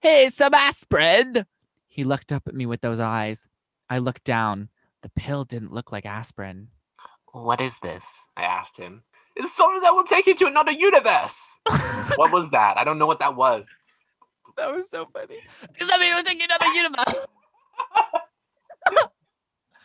Here's 0.00 0.34
some 0.34 0.54
aspirin. 0.54 1.46
He 1.86 2.04
looked 2.04 2.32
up 2.32 2.46
at 2.46 2.54
me 2.54 2.66
with 2.66 2.82
those 2.82 3.00
eyes. 3.00 3.46
I 3.88 3.98
looked 3.98 4.24
down. 4.24 4.68
The 5.02 5.08
pill 5.10 5.44
didn't 5.44 5.72
look 5.72 5.92
like 5.92 6.06
aspirin. 6.06 6.68
What 7.32 7.60
is 7.60 7.78
this? 7.82 8.06
I 8.36 8.42
asked 8.42 8.76
him. 8.76 9.02
It's 9.36 9.54
something 9.54 9.82
that 9.82 9.94
will 9.94 10.04
take 10.04 10.26
you 10.26 10.34
to 10.36 10.46
another 10.46 10.72
universe. 10.72 11.58
what 12.16 12.32
was 12.32 12.50
that? 12.50 12.78
I 12.78 12.84
don't 12.84 12.98
know 12.98 13.06
what 13.06 13.20
that 13.20 13.36
was. 13.36 13.66
That 14.56 14.72
was 14.72 14.88
so 14.90 15.06
funny. 15.12 15.40
Does 15.78 15.88
that 15.88 16.00
mean 16.00 16.14
we're 16.14 16.22
taking 16.22 16.46
another 16.46 16.66
universe? 16.74 17.26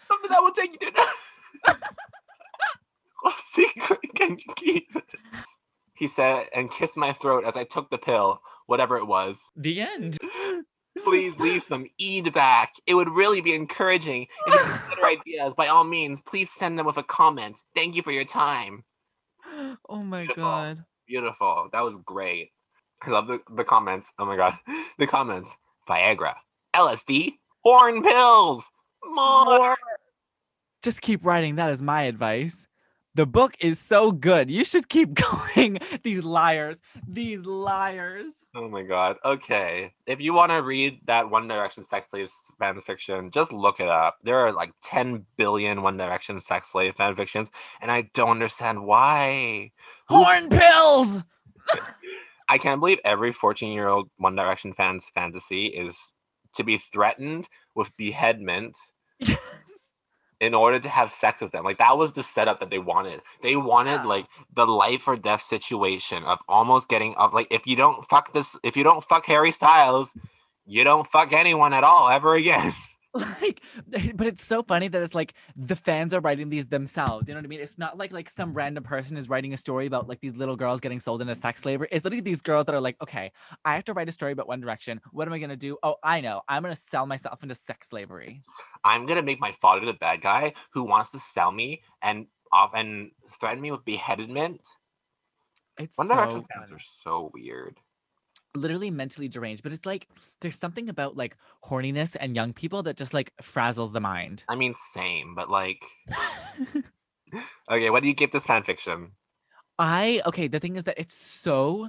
Something 0.07 0.29
that 0.29 0.41
will 0.41 0.51
take 0.51 0.77
you 0.81 0.91
to 0.91 1.77
What 3.21 3.39
secret 3.39 3.99
can 4.15 4.37
you 4.37 4.53
keep? 4.55 4.95
He 5.95 6.07
said 6.07 6.47
and 6.55 6.71
kissed 6.71 6.97
my 6.97 7.13
throat 7.13 7.43
as 7.45 7.55
I 7.55 7.63
took 7.63 7.89
the 7.89 7.97
pill, 7.97 8.41
whatever 8.65 8.97
it 8.97 9.05
was. 9.05 9.39
The 9.55 9.81
end. 9.81 10.17
Please 11.03 11.37
leave 11.37 11.63
some 11.63 11.85
eed 11.97 12.33
back. 12.33 12.73
It 12.87 12.95
would 12.95 13.09
really 13.09 13.41
be 13.41 13.53
encouraging. 13.53 14.27
If 14.47 14.53
you 14.53 14.59
consider 14.59 15.05
ideas, 15.05 15.53
by 15.55 15.67
all 15.67 15.83
means, 15.85 16.19
please 16.25 16.51
send 16.51 16.77
them 16.77 16.85
with 16.85 16.97
a 16.97 17.03
comment. 17.03 17.61
Thank 17.75 17.95
you 17.95 18.01
for 18.01 18.11
your 18.11 18.25
time. 18.25 18.83
Oh 19.87 20.03
my 20.03 20.25
Beautiful. 20.25 20.43
god. 20.43 20.85
Beautiful. 21.07 21.69
That 21.71 21.83
was 21.83 21.95
great. 22.03 22.51
I 23.03 23.09
love 23.09 23.27
the, 23.27 23.39
the 23.55 23.63
comments. 23.63 24.11
Oh 24.19 24.25
my 24.25 24.35
god. 24.35 24.57
The 24.99 25.07
comments. 25.07 25.55
Viagra. 25.89 26.35
LSD. 26.75 27.37
Horn 27.63 28.03
pills. 28.03 28.63
More. 29.03 29.75
Just 30.83 31.01
keep 31.01 31.25
writing. 31.25 31.55
That 31.55 31.71
is 31.71 31.81
my 31.81 32.03
advice. 32.03 32.67
The 33.13 33.25
book 33.25 33.55
is 33.59 33.77
so 33.77 34.11
good. 34.11 34.49
You 34.49 34.63
should 34.63 34.87
keep 34.87 35.13
going. 35.55 35.79
These 36.03 36.23
liars. 36.23 36.79
These 37.07 37.45
liars. 37.45 38.31
Oh 38.55 38.69
my 38.69 38.83
god. 38.83 39.17
Okay. 39.25 39.91
If 40.05 40.21
you 40.21 40.33
want 40.33 40.51
to 40.51 40.61
read 40.61 40.99
that 41.07 41.29
One 41.29 41.47
Direction 41.47 41.83
sex 41.83 42.11
slave 42.11 42.29
fan 42.57 42.79
fiction, 42.79 43.31
just 43.31 43.51
look 43.51 43.79
it 43.79 43.89
up. 43.89 44.17
There 44.23 44.37
are 44.37 44.53
like 44.53 44.71
10 44.81 45.25
billion 45.35 45.81
One 45.81 45.97
Direction 45.97 46.39
sex 46.39 46.71
slave 46.71 46.95
fan 46.95 47.15
fictions, 47.15 47.49
and 47.81 47.91
I 47.91 48.03
don't 48.13 48.29
understand 48.29 48.83
why. 48.85 49.71
Horn 50.07 50.47
pills. 50.49 51.19
I 52.51 52.57
can't 52.57 52.81
believe 52.81 52.99
every 53.05 53.31
14 53.31 53.71
year 53.71 53.87
old 53.87 54.09
One 54.17 54.35
Direction 54.35 54.73
fan's 54.73 55.09
fantasy 55.15 55.67
is 55.67 56.13
to 56.55 56.63
be 56.65 56.77
threatened 56.77 57.47
with 57.75 57.95
beheadment 57.95 58.77
in 60.41 60.53
order 60.53 60.77
to 60.79 60.89
have 60.89 61.11
sex 61.13 61.39
with 61.39 61.51
them. 61.53 61.63
Like 61.63 61.77
that 61.77 61.97
was 61.97 62.11
the 62.11 62.23
setup 62.23 62.59
that 62.59 62.69
they 62.69 62.77
wanted. 62.79 63.21
They 63.41 63.55
wanted 63.55 64.01
Yeah. 64.01 64.05
like 64.05 64.25
the 64.53 64.65
life 64.67 65.07
or 65.07 65.15
death 65.15 65.41
situation 65.43 66.23
of 66.23 66.39
almost 66.49 66.89
getting 66.89 67.15
up. 67.17 67.33
Like 67.33 67.47
if 67.51 67.65
you 67.65 67.77
don't 67.77 68.07
fuck 68.09 68.33
this, 68.33 68.57
if 68.63 68.75
you 68.75 68.83
don't 68.83 69.03
fuck 69.03 69.25
Harry 69.27 69.51
Styles, 69.51 70.11
you 70.65 70.83
don't 70.83 71.07
fuck 71.07 71.31
anyone 71.31 71.73
at 71.73 71.85
all 71.85 72.09
ever 72.09 72.35
again. 72.35 72.73
like 73.41 73.61
eh, 73.93 74.11
but 74.15 74.25
it's 74.25 74.45
so 74.45 74.63
funny 74.63 74.87
that 74.87 75.01
it's 75.01 75.13
like 75.13 75.33
the 75.57 75.75
fans 75.75 76.13
are 76.13 76.21
writing 76.21 76.49
these 76.49 76.67
themselves 76.67 77.27
you 77.27 77.33
know 77.33 77.39
what 77.39 77.45
i 77.45 77.47
mean? 77.47 77.59
It's 77.59 77.77
not 77.77 77.97
like 77.97 78.13
like 78.13 78.29
some 78.29 78.53
random 78.53 78.83
person 78.83 79.17
is 79.17 79.27
writing 79.27 79.53
a 79.53 79.57
story 79.57 79.85
about 79.85 80.07
like 80.07 80.21
these 80.21 80.35
little 80.35 80.55
girls 80.55 80.79
getting 80.79 80.99
sold 80.99 81.21
into 81.21 81.35
sex 81.35 81.61
slavery. 81.61 81.89
It's 81.91 82.05
literally 82.05 82.21
these 82.21 82.41
girls 82.41 82.65
that 82.67 82.75
are 82.75 82.81
like 82.81 82.95
okay 83.01 83.31
i 83.65 83.75
have 83.75 83.83
to 83.85 83.93
write 83.93 84.07
a 84.07 84.11
story 84.11 84.31
about 84.31 84.47
one 84.47 84.61
direction. 84.61 85.01
What 85.11 85.27
am 85.27 85.33
i 85.33 85.39
going 85.39 85.49
to 85.49 85.55
do? 85.55 85.77
Oh 85.83 85.95
i 86.03 86.21
know. 86.21 86.41
I'm 86.47 86.63
going 86.63 86.73
to 86.73 86.81
sell 86.81 87.05
myself 87.05 87.43
into 87.43 87.55
sex 87.55 87.89
slavery. 87.89 88.43
I'm 88.83 89.05
gonna 89.05 89.21
make 89.21 89.39
my 89.39 89.53
father 89.61 89.85
the 89.85 89.93
bad 89.93 90.21
guy 90.21 90.53
who 90.73 90.83
wants 90.83 91.11
to 91.11 91.19
sell 91.19 91.51
me 91.51 91.81
and 92.01 92.27
off 92.51 92.71
and 92.73 93.11
threaten 93.39 93.61
me 93.61 93.71
with 93.71 93.85
beheadment. 93.85 94.67
it's 95.77 95.97
One 95.97 96.07
so 96.07 96.15
Direction 96.15 96.45
fans 96.53 96.71
are 96.71 96.79
so 96.79 97.31
weird. 97.33 97.77
Literally 98.55 98.91
mentally 98.91 99.27
deranged 99.27 99.63
but 99.63 99.71
it's 99.71 99.85
like 99.85 100.07
there's 100.41 100.57
something 100.57 100.89
about 100.89 101.15
like 101.15 101.37
horniness 101.63 102.15
and 102.19 102.35
young 102.35 102.53
people 102.53 102.83
that 102.83 102.97
just 102.97 103.13
like 103.13 103.31
frazzles 103.41 103.93
the 103.93 103.99
mind 103.99 104.43
I 104.49 104.55
mean, 104.55 104.73
same, 104.93 105.35
but 105.35 105.49
like, 105.49 105.81
okay, 107.71 107.89
what 107.89 108.01
do 108.01 108.07
you 108.07 108.13
give 108.13 108.31
this 108.31 108.45
fan 108.45 108.63
fiction? 108.63 109.11
i 109.79 110.21
okay 110.25 110.47
the 110.47 110.59
thing 110.59 110.75
is 110.75 110.83
that 110.83 110.99
it's 110.99 111.15
so 111.15 111.87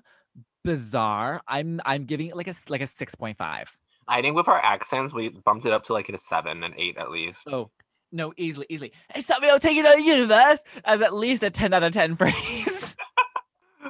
bizarre 0.64 1.42
i'm 1.48 1.81
i'm 1.85 2.05
giving 2.05 2.29
it 2.29 2.37
like 2.37 2.46
a 2.46 2.55
like 2.68 2.81
a 2.81 2.85
6.5 2.85 3.66
I 4.09 4.20
think 4.20 4.37
with 4.37 4.48
our 4.48 4.62
accents, 4.62 5.12
we 5.12 5.29
bumped 5.29 5.66
it 5.66 5.72
up 5.72 5.85
to 5.85 5.92
like 5.92 6.09
a 6.09 6.18
seven 6.18 6.62
and 6.64 6.75
eight 6.77 6.96
at 6.98 7.11
least. 7.11 7.46
Oh, 7.46 7.70
No, 8.11 8.33
easily, 8.37 8.66
easily. 8.68 8.92
Hey, 9.12 9.20
something 9.20 9.48
I'll 9.48 9.61
take 9.61 9.77
you 9.77 9.85
to 9.85 9.94
the 9.96 10.03
universe 10.03 10.62
as 10.85 11.01
at 11.03 11.14
least 11.14 11.42
a 11.42 11.51
10 11.51 11.72
out 11.72 11.83
of 11.83 11.92
10 11.92 12.16
phrase. 12.16 12.96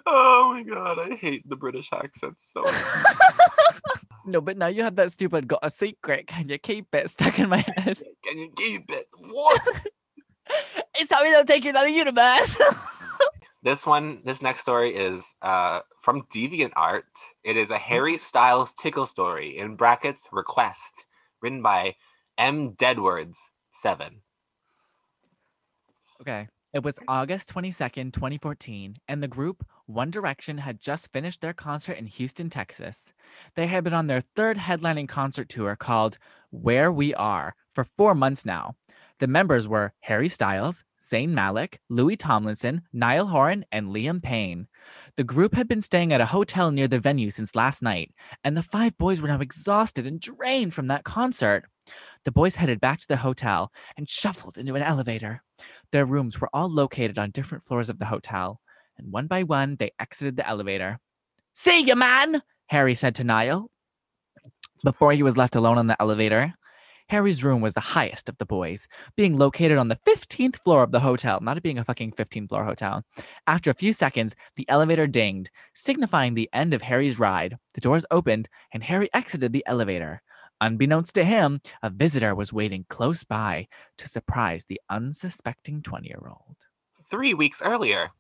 Oh 0.07 0.53
my 0.53 0.63
god, 0.63 0.99
I 0.99 1.15
hate 1.17 1.49
the 1.49 1.57
British 1.57 1.91
accent 1.93 2.37
so 2.39 2.63
much. 2.63 2.75
no, 4.27 4.41
but 4.41 4.57
now 4.57 4.67
you 4.67 4.83
have 4.83 4.97
that 4.97 5.13
stupid 5.13 5.47
got 5.47 5.61
a 5.63 5.71
secret. 5.71 6.27
Can 6.27 6.49
you 6.49 6.59
keep 6.59 6.95
it 6.95 7.11
stuck 7.11 7.39
in 7.39 7.49
my 7.49 7.59
head? 7.77 8.03
Can 8.25 8.39
you 8.39 8.53
keep 8.57 8.91
it? 8.91 9.09
What? 9.19 9.63
Hey, 10.95 11.05
something 11.05 11.33
I'll 11.35 11.45
take 11.45 11.65
you 11.65 11.73
to 11.73 11.79
the 11.79 11.91
universe. 11.91 12.61
this 13.63 13.87
one, 13.87 14.21
this 14.25 14.43
next 14.43 14.63
story 14.63 14.95
is 14.95 15.35
uh, 15.43 15.81
from 16.03 16.23
Deviant 16.33 16.73
Art. 16.77 17.05
It 17.45 17.57
is 17.57 17.71
a 17.71 17.79
Harry 17.79 18.19
Styles 18.19 18.73
tickle 18.73 19.07
story 19.07 19.59
in 19.59 19.77
brackets 19.77 20.27
request, 20.33 20.93
written 21.41 21.63
by 21.63 21.97
M. 22.39 22.73
Deadwards 22.73 23.39
seven. 23.73 24.21
Okay. 26.21 26.49
It 26.73 26.83
was 26.83 26.99
August 27.07 27.53
22nd, 27.53 28.15
2014, 28.15 28.97
and 29.07 29.23
the 29.23 29.29
group 29.29 29.63
One 29.85 30.11
Direction 30.11 30.57
had 30.57 30.81
just 30.81 31.13
finished 31.13 31.43
their 31.43 31.53
concert 31.53 31.99
in 31.99 32.07
Houston, 32.07 32.49
Texas. 32.49 33.13
They 33.57 33.67
had 33.67 33.85
been 33.85 33.93
on 33.93 34.07
their 34.07 34.23
third 34.23 34.57
headlining 34.57 35.07
concert 35.07 35.51
tour 35.51 35.77
called 35.77 36.17
Where 36.49 36.91
We 36.91 37.13
Are 37.13 37.55
for 37.75 37.85
four 37.85 38.15
months 38.15 38.47
now. 38.47 38.77
The 39.19 39.27
members 39.27 39.69
were 39.69 39.93
Harry 40.01 40.31
Styles, 40.31 40.83
Zayn 41.05 41.31
Malik, 41.31 41.79
Louis 41.91 42.17
Tomlinson, 42.17 42.83
Niall 42.91 43.27
Horan, 43.27 43.67
and 43.71 43.89
Liam 43.89 44.23
Payne. 44.23 44.67
The 45.17 45.25
group 45.25 45.55
had 45.55 45.69
been 45.69 45.83
staying 45.83 46.11
at 46.11 46.23
a 46.23 46.27
hotel 46.27 46.71
near 46.71 46.89
the 46.89 46.99
venue 46.99 47.29
since 47.29 47.55
last 47.55 47.83
night, 47.83 48.15
and 48.45 48.57
the 48.57 48.63
five 48.63 48.97
boys 48.97 49.21
were 49.21 49.29
now 49.29 49.41
exhausted 49.41 50.07
and 50.07 50.19
drained 50.19 50.73
from 50.73 50.87
that 50.87 51.05
concert. 51.05 51.65
The 52.25 52.33
boys 52.33 52.57
headed 52.57 52.81
back 52.81 53.01
to 53.01 53.09
the 53.09 53.19
hotel 53.19 53.73
and 53.97 54.09
shuffled 54.09 54.57
into 54.57 54.75
an 54.75 54.83
elevator. 54.83 55.43
Their 55.93 56.07
rooms 56.07 56.41
were 56.41 56.49
all 56.53 56.71
located 56.71 57.19
on 57.19 57.31
different 57.31 57.65
floors 57.65 57.91
of 57.91 57.99
the 57.99 58.07
hotel, 58.07 58.61
and 58.97 59.13
one 59.13 59.27
by 59.27 59.43
one 59.43 59.77
they 59.77 59.93
exited 60.01 60.37
the 60.37 60.49
elevator. 60.49 60.99
See 61.55 61.81
you, 61.81 61.95
man, 61.95 62.43
Harry 62.67 62.95
said 62.95 63.15
to 63.17 63.25
Niall. 63.25 63.71
Before 64.83 65.13
he 65.13 65.23
was 65.23 65.37
left 65.37 65.55
alone 65.55 65.79
on 65.79 65.87
the 65.87 66.01
elevator, 66.01 66.55
Harry's 67.09 67.45
room 67.45 67.61
was 67.61 67.75
the 67.75 67.81
highest 67.81 68.31
of 68.31 68.39
the 68.39 68.47
boys, 68.47 68.89
being 69.17 69.37
located 69.37 69.77
on 69.77 69.89
the 69.89 69.99
15th 70.07 70.57
floor 70.63 70.83
of 70.83 70.93
the 70.93 71.01
hotel, 71.01 71.41
not 71.43 71.59
it 71.59 71.63
being 71.63 71.79
a 71.79 71.85
fucking 71.85 72.13
15 72.13 72.49
floor 72.49 72.65
hotel. 72.65 73.05
After 73.47 73.71
a 73.71 73.75
few 73.75 73.93
seconds, 73.93 74.35
the 74.57 74.65
elevator 74.71 75.07
dinged, 75.07 75.51
signifying 75.75 76.33
the 76.33 76.49
end 76.55 76.73
of 76.73 76.81
Harry's 76.81 77.19
ride. 77.19 77.59
The 77.75 77.83
doors 77.83 78.07
opened, 78.11 78.49
and 78.73 78.83
Harry 78.83 79.11
exited 79.13 79.53
the 79.53 79.65
elevator. 79.67 80.23
Unbeknownst 80.63 81.17
to 81.17 81.25
him, 81.25 81.61
a 81.83 81.91
visitor 81.91 82.37
was 82.37 82.53
waiting 82.53 82.87
close 82.89 83.25
by 83.25 83.67
to 83.99 84.09
surprise 84.09 84.65
the 84.65 84.81
unsuspecting 84.89 85.83
20 85.83 86.07
year 86.07 86.23
old. 86.25 86.55
Three 87.11 87.35
weeks 87.35 87.61
earlier. 87.61 88.11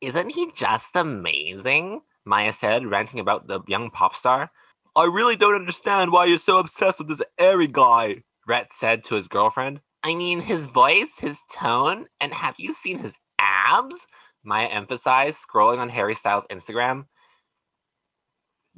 Isn't 0.00 0.30
he 0.30 0.50
just 0.50 0.96
amazing? 0.96 2.00
Maya 2.24 2.52
said, 2.52 2.90
ranting 2.90 3.20
about 3.20 3.46
the 3.46 3.60
young 3.68 3.90
pop 3.90 4.16
star. 4.16 4.50
I 4.96 5.04
really 5.04 5.36
don't 5.36 5.54
understand 5.54 6.10
why 6.10 6.24
you're 6.24 6.38
so 6.38 6.58
obsessed 6.58 6.98
with 6.98 7.06
this 7.06 7.22
airy 7.38 7.68
guy, 7.68 8.24
Rhett 8.48 8.72
said 8.72 9.04
to 9.04 9.14
his 9.14 9.28
girlfriend. 9.28 9.80
I 10.02 10.16
mean, 10.16 10.40
his 10.40 10.66
voice, 10.66 11.16
his 11.20 11.40
tone, 11.52 12.06
and 12.20 12.34
have 12.34 12.56
you 12.58 12.74
seen 12.74 12.98
his 12.98 13.14
abs? 13.40 14.08
Maya 14.42 14.66
emphasized, 14.66 15.38
scrolling 15.38 15.78
on 15.78 15.88
Harry 15.88 16.16
Styles' 16.16 16.48
Instagram. 16.50 17.04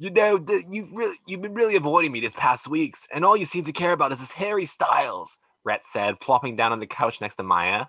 You 0.01 0.09
know, 0.09 0.37
the, 0.37 0.63
you 0.69 0.87
really, 0.93 1.17
you've 1.27 1.41
been 1.41 1.53
really 1.53 1.75
avoiding 1.75 2.13
me 2.13 2.21
these 2.21 2.33
past 2.33 2.69
weeks, 2.69 3.05
and 3.13 3.25
all 3.25 3.35
you 3.35 3.43
seem 3.43 3.65
to 3.65 3.73
care 3.73 3.91
about 3.91 4.13
is 4.13 4.21
this 4.21 4.31
Harry 4.31 4.63
Styles, 4.63 5.37
Rhett 5.65 5.85
said, 5.85 6.21
plopping 6.21 6.55
down 6.55 6.71
on 6.71 6.79
the 6.79 6.87
couch 6.87 7.19
next 7.19 7.35
to 7.35 7.43
Maya. 7.43 7.87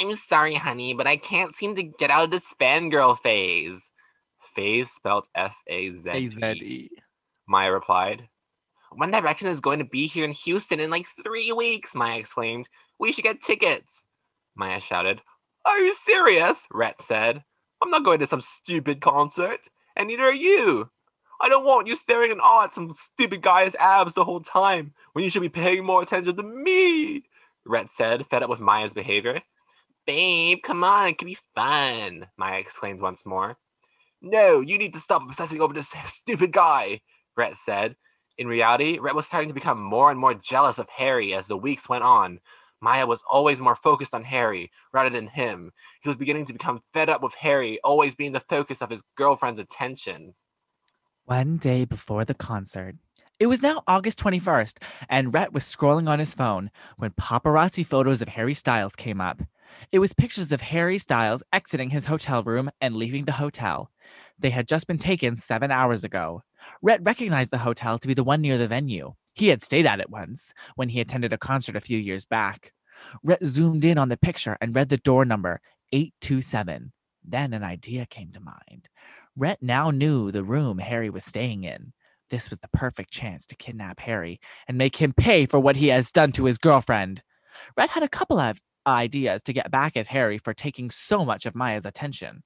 I'm 0.00 0.14
sorry, 0.14 0.54
honey, 0.54 0.94
but 0.94 1.08
I 1.08 1.16
can't 1.16 1.52
seem 1.52 1.74
to 1.74 1.82
get 1.82 2.10
out 2.10 2.22
of 2.22 2.30
this 2.30 2.54
fangirl 2.60 3.18
phase. 3.18 3.90
Phase 4.54 4.92
spelled 4.92 5.26
F 5.34 5.56
A 5.66 5.92
Z 5.92 6.10
E. 6.12 6.90
Maya 7.48 7.72
replied. 7.72 8.28
One 8.92 9.10
Direction 9.10 9.48
is 9.48 9.58
going 9.58 9.80
to 9.80 9.84
be 9.84 10.06
here 10.06 10.24
in 10.24 10.30
Houston 10.32 10.78
in 10.78 10.90
like 10.90 11.06
three 11.24 11.50
weeks, 11.50 11.92
Maya 11.92 12.18
exclaimed. 12.18 12.68
We 13.00 13.10
should 13.10 13.24
get 13.24 13.40
tickets. 13.40 14.06
Maya 14.54 14.80
shouted. 14.80 15.20
Are 15.64 15.80
you 15.80 15.92
serious? 15.92 16.68
Rhett 16.70 17.02
said. 17.02 17.42
I'm 17.82 17.90
not 17.90 18.04
going 18.04 18.20
to 18.20 18.28
some 18.28 18.42
stupid 18.42 19.00
concert, 19.00 19.66
and 19.96 20.06
neither 20.06 20.22
are 20.24 20.32
you. 20.32 20.88
I 21.42 21.48
don't 21.48 21.64
want 21.64 21.88
you 21.88 21.96
staring 21.96 22.30
in 22.30 22.38
awe 22.38 22.64
at 22.64 22.72
some 22.72 22.92
stupid 22.92 23.42
guy's 23.42 23.74
abs 23.74 24.14
the 24.14 24.24
whole 24.24 24.40
time 24.40 24.94
when 25.12 25.24
you 25.24 25.30
should 25.30 25.42
be 25.42 25.48
paying 25.48 25.84
more 25.84 26.00
attention 26.00 26.36
to 26.36 26.42
me, 26.44 27.24
Rhett 27.66 27.90
said, 27.90 28.24
fed 28.28 28.44
up 28.44 28.48
with 28.48 28.60
Maya's 28.60 28.92
behavior. 28.92 29.42
Babe, 30.06 30.58
come 30.62 30.84
on, 30.84 31.08
it 31.08 31.18
can 31.18 31.26
be 31.26 31.38
fun, 31.56 32.28
Maya 32.36 32.60
exclaimed 32.60 33.00
once 33.00 33.26
more. 33.26 33.56
No, 34.20 34.60
you 34.60 34.78
need 34.78 34.92
to 34.92 35.00
stop 35.00 35.22
obsessing 35.22 35.60
over 35.60 35.74
this 35.74 35.92
stupid 36.06 36.52
guy, 36.52 37.00
Rhett 37.36 37.56
said. 37.56 37.96
In 38.38 38.46
reality, 38.46 39.00
Rhett 39.00 39.16
was 39.16 39.26
starting 39.26 39.48
to 39.48 39.54
become 39.54 39.82
more 39.82 40.12
and 40.12 40.20
more 40.20 40.34
jealous 40.34 40.78
of 40.78 40.88
Harry 40.90 41.34
as 41.34 41.48
the 41.48 41.56
weeks 41.56 41.88
went 41.88 42.04
on. 42.04 42.38
Maya 42.80 43.04
was 43.04 43.22
always 43.28 43.60
more 43.60 43.76
focused 43.76 44.14
on 44.14 44.22
Harry 44.22 44.70
rather 44.92 45.10
than 45.10 45.26
him. 45.26 45.72
He 46.02 46.08
was 46.08 46.18
beginning 46.18 46.46
to 46.46 46.52
become 46.52 46.82
fed 46.94 47.08
up 47.08 47.20
with 47.20 47.34
Harry 47.34 47.80
always 47.82 48.14
being 48.14 48.32
the 48.32 48.40
focus 48.40 48.80
of 48.80 48.90
his 48.90 49.02
girlfriend's 49.16 49.60
attention. 49.60 50.34
One 51.32 51.56
day 51.56 51.86
before 51.86 52.26
the 52.26 52.34
concert, 52.34 52.96
it 53.40 53.46
was 53.46 53.62
now 53.62 53.82
August 53.86 54.18
21st, 54.18 54.74
and 55.08 55.32
Rhett 55.32 55.54
was 55.54 55.64
scrolling 55.64 56.06
on 56.06 56.18
his 56.18 56.34
phone 56.34 56.70
when 56.98 57.12
paparazzi 57.12 57.86
photos 57.86 58.20
of 58.20 58.28
Harry 58.28 58.52
Styles 58.52 58.94
came 58.94 59.18
up. 59.18 59.40
It 59.90 60.00
was 60.00 60.12
pictures 60.12 60.52
of 60.52 60.60
Harry 60.60 60.98
Styles 60.98 61.42
exiting 61.50 61.88
his 61.88 62.04
hotel 62.04 62.42
room 62.42 62.70
and 62.82 62.96
leaving 62.96 63.24
the 63.24 63.40
hotel. 63.40 63.90
They 64.38 64.50
had 64.50 64.68
just 64.68 64.86
been 64.86 64.98
taken 64.98 65.36
seven 65.36 65.70
hours 65.70 66.04
ago. 66.04 66.42
Rhett 66.82 67.00
recognized 67.02 67.50
the 67.50 67.64
hotel 67.64 67.98
to 67.98 68.08
be 68.08 68.12
the 68.12 68.22
one 68.22 68.42
near 68.42 68.58
the 68.58 68.68
venue. 68.68 69.14
He 69.32 69.48
had 69.48 69.62
stayed 69.62 69.86
at 69.86 70.00
it 70.00 70.10
once 70.10 70.52
when 70.74 70.90
he 70.90 71.00
attended 71.00 71.32
a 71.32 71.38
concert 71.38 71.76
a 71.76 71.80
few 71.80 71.96
years 71.96 72.26
back. 72.26 72.74
Rhett 73.24 73.42
zoomed 73.42 73.86
in 73.86 73.96
on 73.96 74.10
the 74.10 74.18
picture 74.18 74.58
and 74.60 74.76
read 74.76 74.90
the 74.90 74.98
door 74.98 75.24
number 75.24 75.62
827. 75.92 76.92
Then 77.24 77.54
an 77.54 77.64
idea 77.64 78.04
came 78.04 78.32
to 78.32 78.40
mind. 78.40 78.88
Rhett 79.36 79.62
now 79.62 79.90
knew 79.90 80.30
the 80.30 80.44
room 80.44 80.78
Harry 80.78 81.08
was 81.08 81.24
staying 81.24 81.64
in. 81.64 81.92
This 82.28 82.50
was 82.50 82.58
the 82.58 82.68
perfect 82.68 83.10
chance 83.10 83.46
to 83.46 83.56
kidnap 83.56 84.00
Harry 84.00 84.40
and 84.68 84.76
make 84.76 84.96
him 84.96 85.14
pay 85.14 85.46
for 85.46 85.58
what 85.58 85.76
he 85.76 85.88
has 85.88 86.12
done 86.12 86.32
to 86.32 86.44
his 86.44 86.58
girlfriend. 86.58 87.22
Rhett 87.76 87.90
had 87.90 88.02
a 88.02 88.08
couple 88.08 88.38
of 88.38 88.60
ideas 88.86 89.42
to 89.44 89.52
get 89.52 89.70
back 89.70 89.96
at 89.96 90.08
Harry 90.08 90.36
for 90.36 90.52
taking 90.52 90.90
so 90.90 91.24
much 91.24 91.46
of 91.46 91.54
Maya's 91.54 91.86
attention. 91.86 92.42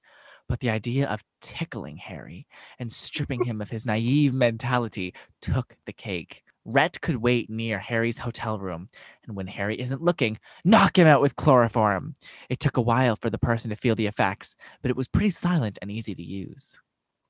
But 0.49 0.61
the 0.61 0.70
idea 0.70 1.09
of 1.09 1.25
tickling 1.40 1.96
Harry 1.96 2.46
and 2.79 2.92
stripping 2.92 3.44
him 3.44 3.61
of 3.61 3.70
his 3.70 3.85
naive 3.85 4.33
mentality 4.33 5.12
took 5.42 5.77
the 5.87 5.92
cake. 5.92 6.44
Rhett 6.68 7.00
could 7.00 7.18
wait 7.18 7.48
near 7.48 7.79
Harry's 7.79 8.18
hotel 8.18 8.59
room, 8.59 8.88
and 9.24 9.37
when 9.37 9.46
Harry 9.46 9.81
isn't 9.81 10.02
looking, 10.02 10.37
knock 10.64 10.98
him 10.98 11.07
out 11.07 11.20
with 11.20 11.37
chloroform. 11.37 12.14
It 12.50 12.59
took 12.59 12.76
a 12.76 12.81
while 12.81 13.14
for 13.14 13.31
the 13.31 13.38
person 13.38 13.70
to 13.70 13.76
feel 13.76 13.94
the 13.94 14.09
effects, 14.09 14.57
but 14.83 14.90
it 14.90 14.96
was 14.96 15.07
pretty 15.07 15.31
silent 15.31 15.79
and 15.81 15.92
easy 15.92 16.12
to 16.16 16.22
use. 16.24 16.81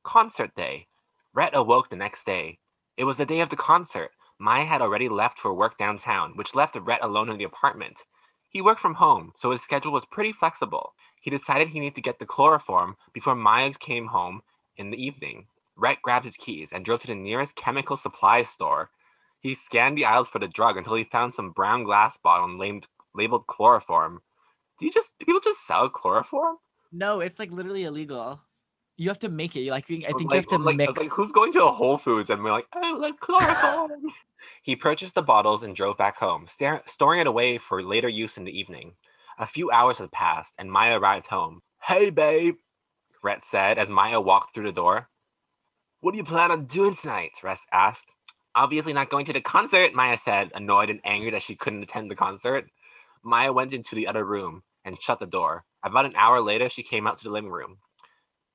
Concert 0.03 0.55
day. 0.55 0.87
Rhett 1.35 1.55
awoke 1.55 1.91
the 1.91 1.97
next 1.97 2.25
day. 2.25 2.61
It 2.97 3.05
was 3.05 3.19
the 3.19 3.27
day 3.27 3.41
of 3.41 3.51
the 3.51 3.57
concert. 3.57 4.13
Maya 4.39 4.65
had 4.65 4.81
already 4.81 5.11
left 5.11 5.39
for 5.39 5.53
work 5.53 5.77
downtown, 5.77 6.33
which 6.37 6.55
left 6.55 6.75
Rhett 6.77 7.05
alone 7.05 7.29
in 7.29 7.37
the 7.37 7.45
apartment. 7.45 8.05
He 8.49 8.63
worked 8.63 8.81
from 8.81 8.95
home, 8.95 9.33
so 9.37 9.51
his 9.51 9.61
schedule 9.61 9.93
was 9.93 10.07
pretty 10.07 10.33
flexible. 10.33 10.95
He 11.21 11.31
decided 11.31 11.69
he 11.69 11.81
needed 11.81 11.97
to 11.97 12.01
get 12.01 12.19
the 12.19 12.25
chloroform 12.25 12.97
before 13.13 13.35
Maya 13.35 13.73
came 13.75 14.07
home 14.07 14.41
in 14.79 14.89
the 14.89 14.97
evening. 14.97 15.47
Rhett 15.77 16.01
grabbed 16.01 16.25
his 16.25 16.39
keys 16.39 16.71
and 16.73 16.87
drove 16.87 17.01
to 17.01 17.07
the 17.07 17.15
nearest 17.15 17.55
chemical 17.55 17.99
supply 17.99 18.41
store. 18.41 18.89
He 19.41 19.55
scanned 19.55 19.97
the 19.97 20.05
aisles 20.05 20.29
for 20.29 20.39
the 20.39 20.49
drug 20.49 20.77
until 20.77 20.95
he 20.95 21.05
found 21.05 21.35
some 21.35 21.51
brown 21.51 21.85
glass 21.85 22.17
bottle 22.17 22.57
labeled, 22.59 22.87
labeled 23.15 23.47
chloroform. 23.47 24.21
Do 24.79 24.87
you 24.87 24.93
just 24.93 25.13
do 25.19 25.27
people 25.27 25.41
just 25.41 25.67
sell 25.67 25.89
chloroform? 25.89 26.57
No, 26.93 27.21
it's 27.21 27.39
like 27.39 27.51
literally 27.51 27.85
illegal. 27.85 28.41
You 28.97 29.09
have 29.09 29.19
to 29.21 29.29
make 29.29 29.57
it. 29.57 29.61
You 29.61 29.71
like 29.71 29.85
I 29.85 29.89
think 29.91 30.05
was 30.05 30.19
you 30.19 30.31
have 30.31 30.49
to 30.49 30.59
like, 30.59 30.77
mix. 30.77 30.97
like, 30.97 31.11
who's 31.11 31.33
going 31.33 31.53
to 31.53 31.65
a 31.65 31.73
Whole 31.73 31.99
Foods 31.99 32.31
and 32.31 32.43
we're 32.43 32.51
like, 32.51 32.67
I 32.73 32.93
like 32.93 33.21
chloroform? 33.21 34.03
he 34.63 34.75
purchased 34.75 35.15
the 35.15 35.23
bottles 35.23 35.63
and 35.63 35.77
drove 35.77 35.99
back 35.99 36.17
home, 36.17 36.47
star- 36.49 36.83
storing 36.87 37.21
it 37.21 37.27
away 37.27 37.59
for 37.59 37.83
later 37.83 38.09
use 38.09 38.39
in 38.39 38.45
the 38.45 38.59
evening. 38.59 38.95
A 39.39 39.47
few 39.47 39.71
hours 39.71 39.99
had 39.99 40.11
passed, 40.13 40.55
and 40.59 40.73
Maya 40.73 40.99
arrived 40.99 41.27
home. 41.27 41.61
Hey, 41.83 42.09
babe, 42.09 42.57
Rhett 43.23 43.45
said 43.45 43.79
as 43.79 43.91
Maya 43.91 44.21
walked 44.21 44.55
through 44.55 44.65
the 44.65 44.73
door. 44.73 45.11
What 46.01 46.13
do 46.13 46.19
you 46.19 46.25
plan 46.25 46.51
on 46.51 46.65
doing 46.65 46.95
tonight? 46.95 47.33
Rhett 47.43 47.59
asked. 47.73 48.13
Obviously 48.57 48.95
not 48.95 49.11
going 49.11 49.27
to 49.27 49.35
the 49.35 49.41
concert, 49.43 49.95
Maya 49.95 50.17
said, 50.17 50.51
annoyed 50.55 50.89
and 50.89 51.01
angry 51.05 51.31
that 51.31 51.43
she 51.43 51.55
couldn't 51.55 51.83
attend 51.83 52.11
the 52.11 52.17
concert. 52.17 52.67
Maya 53.23 53.53
went 53.53 53.75
into 53.75 53.95
the 53.95 54.07
other 54.07 54.25
room 54.25 54.63
and 54.85 55.01
shut 55.01 55.21
the 55.21 55.27
door. 55.27 55.67
About 55.85 56.07
an 56.07 56.17
hour 56.17 56.41
later, 56.41 56.71
she 56.71 56.83
came 56.83 57.07
out 57.07 57.19
to 57.19 57.25
the 57.25 57.31
living 57.31 57.51
room. 57.51 57.77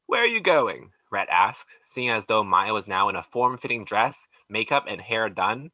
Where 0.07 0.23
are 0.23 0.27
you 0.27 0.41
going? 0.41 0.89
Rhett 1.11 1.29
asked, 1.29 1.69
seeing 1.85 2.09
as 2.09 2.25
though 2.25 2.43
Maya 2.43 2.73
was 2.73 2.87
now 2.87 3.09
in 3.09 3.15
a 3.15 3.21
form 3.21 3.59
fitting 3.59 3.85
dress, 3.85 4.25
makeup, 4.49 4.85
and 4.87 4.99
hair 4.99 5.29
done. 5.29 5.69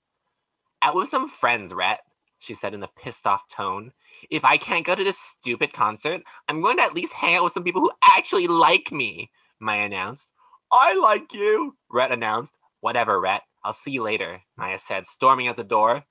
Out 0.82 0.96
with 0.96 1.10
some 1.10 1.30
friends, 1.30 1.74
Rhett, 1.74 2.02
she 2.40 2.54
said 2.54 2.74
in 2.74 2.84
a 2.84 2.90
pissed 3.02 3.26
off 3.26 3.48
tone. 3.48 3.94
If 4.30 4.44
I 4.44 4.58
can't 4.58 4.86
go 4.86 4.94
to 4.94 5.04
this 5.04 5.18
stupid 5.18 5.72
concert, 5.72 6.22
I'm 6.50 6.62
going 6.62 6.78
to 6.78 6.84
at 6.84 6.94
least 6.94 7.14
hang 7.14 7.36
out 7.36 7.46
with 7.46 7.54
some 7.54 7.64
people 7.64 7.82
who 7.82 7.92
actually 8.04 8.48
like 8.48 8.92
me, 8.92 9.32
Maya 9.62 9.86
announced. 9.86 10.28
I 10.72 10.96
like 10.96 11.34
you, 11.34 11.78
Rhett 11.90 12.12
announced. 12.12 12.54
Whatever, 12.82 13.22
Rhett. 13.22 13.44
I'll 13.68 13.74
see 13.74 13.92
you 13.92 14.02
later, 14.02 14.42
Maya 14.56 14.80
said, 14.80 15.08
storming 15.08 15.50
out 15.50 15.58
the 15.58 15.64
door. 15.66 16.06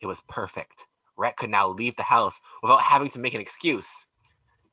It 0.00 0.06
was 0.06 0.22
perfect. 0.30 0.86
Rhett 1.18 1.36
could 1.36 1.50
now 1.50 1.68
leave 1.68 1.94
the 1.94 2.02
house 2.04 2.40
without 2.62 2.80
having 2.80 3.10
to 3.10 3.18
make 3.18 3.34
an 3.34 3.40
excuse. 3.42 3.90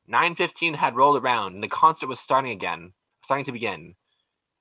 9.15 0.09 0.77
had 0.77 0.95
rolled 0.95 1.21
around 1.21 1.53
and 1.53 1.61
the 1.61 1.67
concert 1.67 2.07
was 2.07 2.21
starting 2.21 2.53
again, 2.53 2.93
starting 3.25 3.43
to 3.43 3.51
begin. 3.51 3.95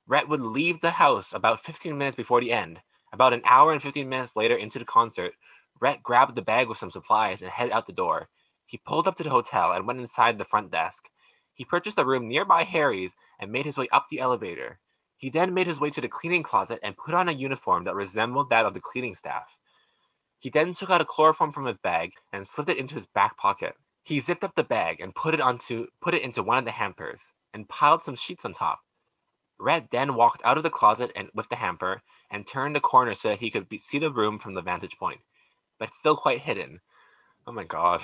Rhett 0.09 0.29
would 0.29 0.41
leave 0.41 0.81
the 0.81 0.91
house 0.91 1.33
about 1.33 1.63
15 1.63 1.97
minutes 1.97 2.17
before 2.17 2.41
the 2.41 2.51
end. 2.51 2.81
About 3.13 3.33
an 3.33 3.43
hour 3.45 3.73
and 3.73 3.81
15 3.81 4.09
minutes 4.09 4.35
later 4.35 4.57
into 4.57 4.81
the 4.81 4.85
concert, 4.85 5.33
Rhett 5.81 6.03
grabbed 6.03 6.35
the 6.35 6.43
bag 6.43 6.69
with 6.69 6.79
some 6.79 6.91
supplies 6.91 7.43
and 7.43 7.51
headed 7.53 7.73
out 7.73 7.87
the 7.87 7.93
door. 7.93 8.29
He 8.67 8.79
pulled 8.79 9.07
up 9.07 9.15
to 9.15 9.23
the 9.23 9.31
hotel 9.31 9.71
and 9.71 9.87
went 9.87 10.01
inside 10.01 10.37
the 10.37 10.45
front 10.45 10.73
desk. 10.73 11.05
He 11.55 11.65
purchased 11.65 12.01
a 12.01 12.05
room 12.05 12.27
nearby 12.27 12.65
Harry's 12.65 13.13
and 13.39 13.53
made 13.53 13.67
his 13.67 13.77
way 13.77 13.87
up 13.93 14.07
the 14.11 14.19
elevator. 14.19 14.81
He 15.23 15.31
then 15.31 15.55
made 15.55 15.69
his 15.69 15.79
way 15.79 15.89
to 15.91 16.01
the 16.01 16.09
cleaning 16.09 16.43
closet 16.43 16.81
and 16.83 16.97
put 16.97 17.15
on 17.15 17.29
a 17.29 17.33
uniform 17.33 17.85
that 17.85 17.95
resembled 17.95 18.51
that 18.51 18.67
of 18.67 18.75
the 18.75 18.81
cleaning 18.81 19.15
staff. 19.15 19.57
He 20.41 20.51
then 20.51 20.75
took 20.75 20.91
out 20.91 21.01
a 21.01 21.05
chloroform 21.05 21.53
from 21.53 21.69
a 21.69 21.75
bag 21.75 22.15
and 22.33 22.45
slipped 22.45 22.71
it 22.71 22.77
into 22.77 22.97
his 22.97 23.07
back 23.07 23.37
pocket. 23.37 23.77
He 24.03 24.19
zipped 24.19 24.43
up 24.43 24.57
the 24.57 24.65
bag 24.65 25.01
and 25.01 25.15
put 25.15 25.33
it 25.33 25.41
onto 25.41 25.87
put 26.01 26.15
it 26.15 26.23
into 26.23 26.43
one 26.43 26.59
of 26.59 26.65
the 26.65 26.73
hampers 26.73 27.23
and 27.55 27.69
piled 27.69 28.03
some 28.03 28.17
sheets 28.17 28.45
on 28.45 28.53
top. 28.53 28.81
Rhett 29.61 29.93
then 29.93 30.17
walked 30.17 30.43
out 30.45 30.57
of 30.57 30.65
the 30.65 30.71
closet 30.71 31.13
and 31.15 31.31
with 31.35 31.49
the 31.51 31.55
hamper 31.55 32.03
and 32.33 32.45
turned 32.45 32.75
the 32.75 32.81
corner 32.81 33.15
so 33.15 33.29
that 33.29 33.39
he 33.39 33.49
could 33.49 33.69
be, 33.69 33.79
see 33.79 34.01
the 34.01 34.11
room 34.11 34.41
from 34.41 34.55
the 34.55 34.61
vantage 34.61 34.99
point, 34.99 35.21
but 35.79 35.95
still 35.95 36.17
quite 36.17 36.41
hidden. 36.41 36.81
Oh 37.47 37.53
my 37.53 37.63
god. 37.63 38.01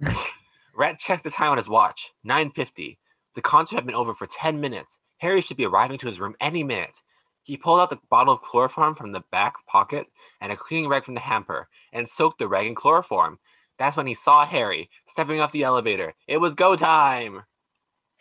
Rhett 0.74 0.98
checked 0.98 1.22
the 1.22 1.30
time 1.30 1.52
on 1.52 1.58
his 1.58 1.68
watch. 1.68 2.10
9:50. 2.26 2.98
The 3.36 3.42
concert 3.42 3.76
had 3.76 3.86
been 3.86 3.94
over 3.94 4.14
for 4.14 4.26
10 4.26 4.60
minutes. 4.60 4.98
Harry 5.24 5.40
should 5.40 5.56
be 5.56 5.64
arriving 5.64 5.96
to 5.96 6.06
his 6.06 6.20
room 6.20 6.36
any 6.38 6.62
minute. 6.62 7.00
He 7.44 7.56
pulled 7.56 7.80
out 7.80 7.88
the 7.88 7.98
bottle 8.10 8.34
of 8.34 8.42
chloroform 8.42 8.94
from 8.94 9.12
the 9.12 9.24
back 9.32 9.54
pocket 9.66 10.06
and 10.42 10.52
a 10.52 10.56
cleaning 10.56 10.86
rag 10.86 11.02
from 11.02 11.14
the 11.14 11.20
hamper 11.20 11.66
and 11.94 12.06
soaked 12.06 12.38
the 12.38 12.46
rag 12.46 12.66
in 12.66 12.74
chloroform. 12.74 13.38
That's 13.78 13.96
when 13.96 14.06
he 14.06 14.12
saw 14.12 14.44
Harry 14.44 14.90
stepping 15.06 15.40
off 15.40 15.50
the 15.50 15.62
elevator. 15.62 16.12
It 16.28 16.42
was 16.42 16.54
go 16.54 16.76
time. 16.76 17.44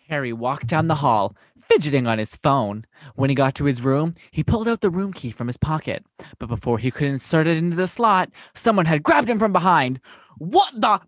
Harry 0.08 0.32
walked 0.32 0.68
down 0.68 0.88
the 0.88 0.95
hall, 0.95 1.36
fidgeting 1.70 2.07
on 2.07 2.20
his 2.20 2.36
phone. 2.36 2.86
When 3.16 3.30
he 3.30 3.36
got 3.36 3.55
to 3.55 3.66
his 3.66 3.82
room, 3.82 4.16
he 4.32 4.43
pulled 4.43 4.68
out 4.68 4.82
the 4.82 4.89
room 4.89 5.14
key 5.14 5.32
from 5.32 5.47
his 5.47 5.57
pocket. 5.57 6.05
But 6.39 6.47
before 6.47 6.78
he 6.78 6.91
could 6.91 7.07
insert 7.07 7.47
it 7.47 7.57
into 7.57 7.78
the 7.78 7.88
slot, 7.88 8.30
someone 8.53 8.86
had 8.86 9.03
grabbed 9.03 9.30
him 9.30 9.39
from 9.39 9.53
behind. 9.53 9.99
What 10.38 10.74
the? 10.76 10.99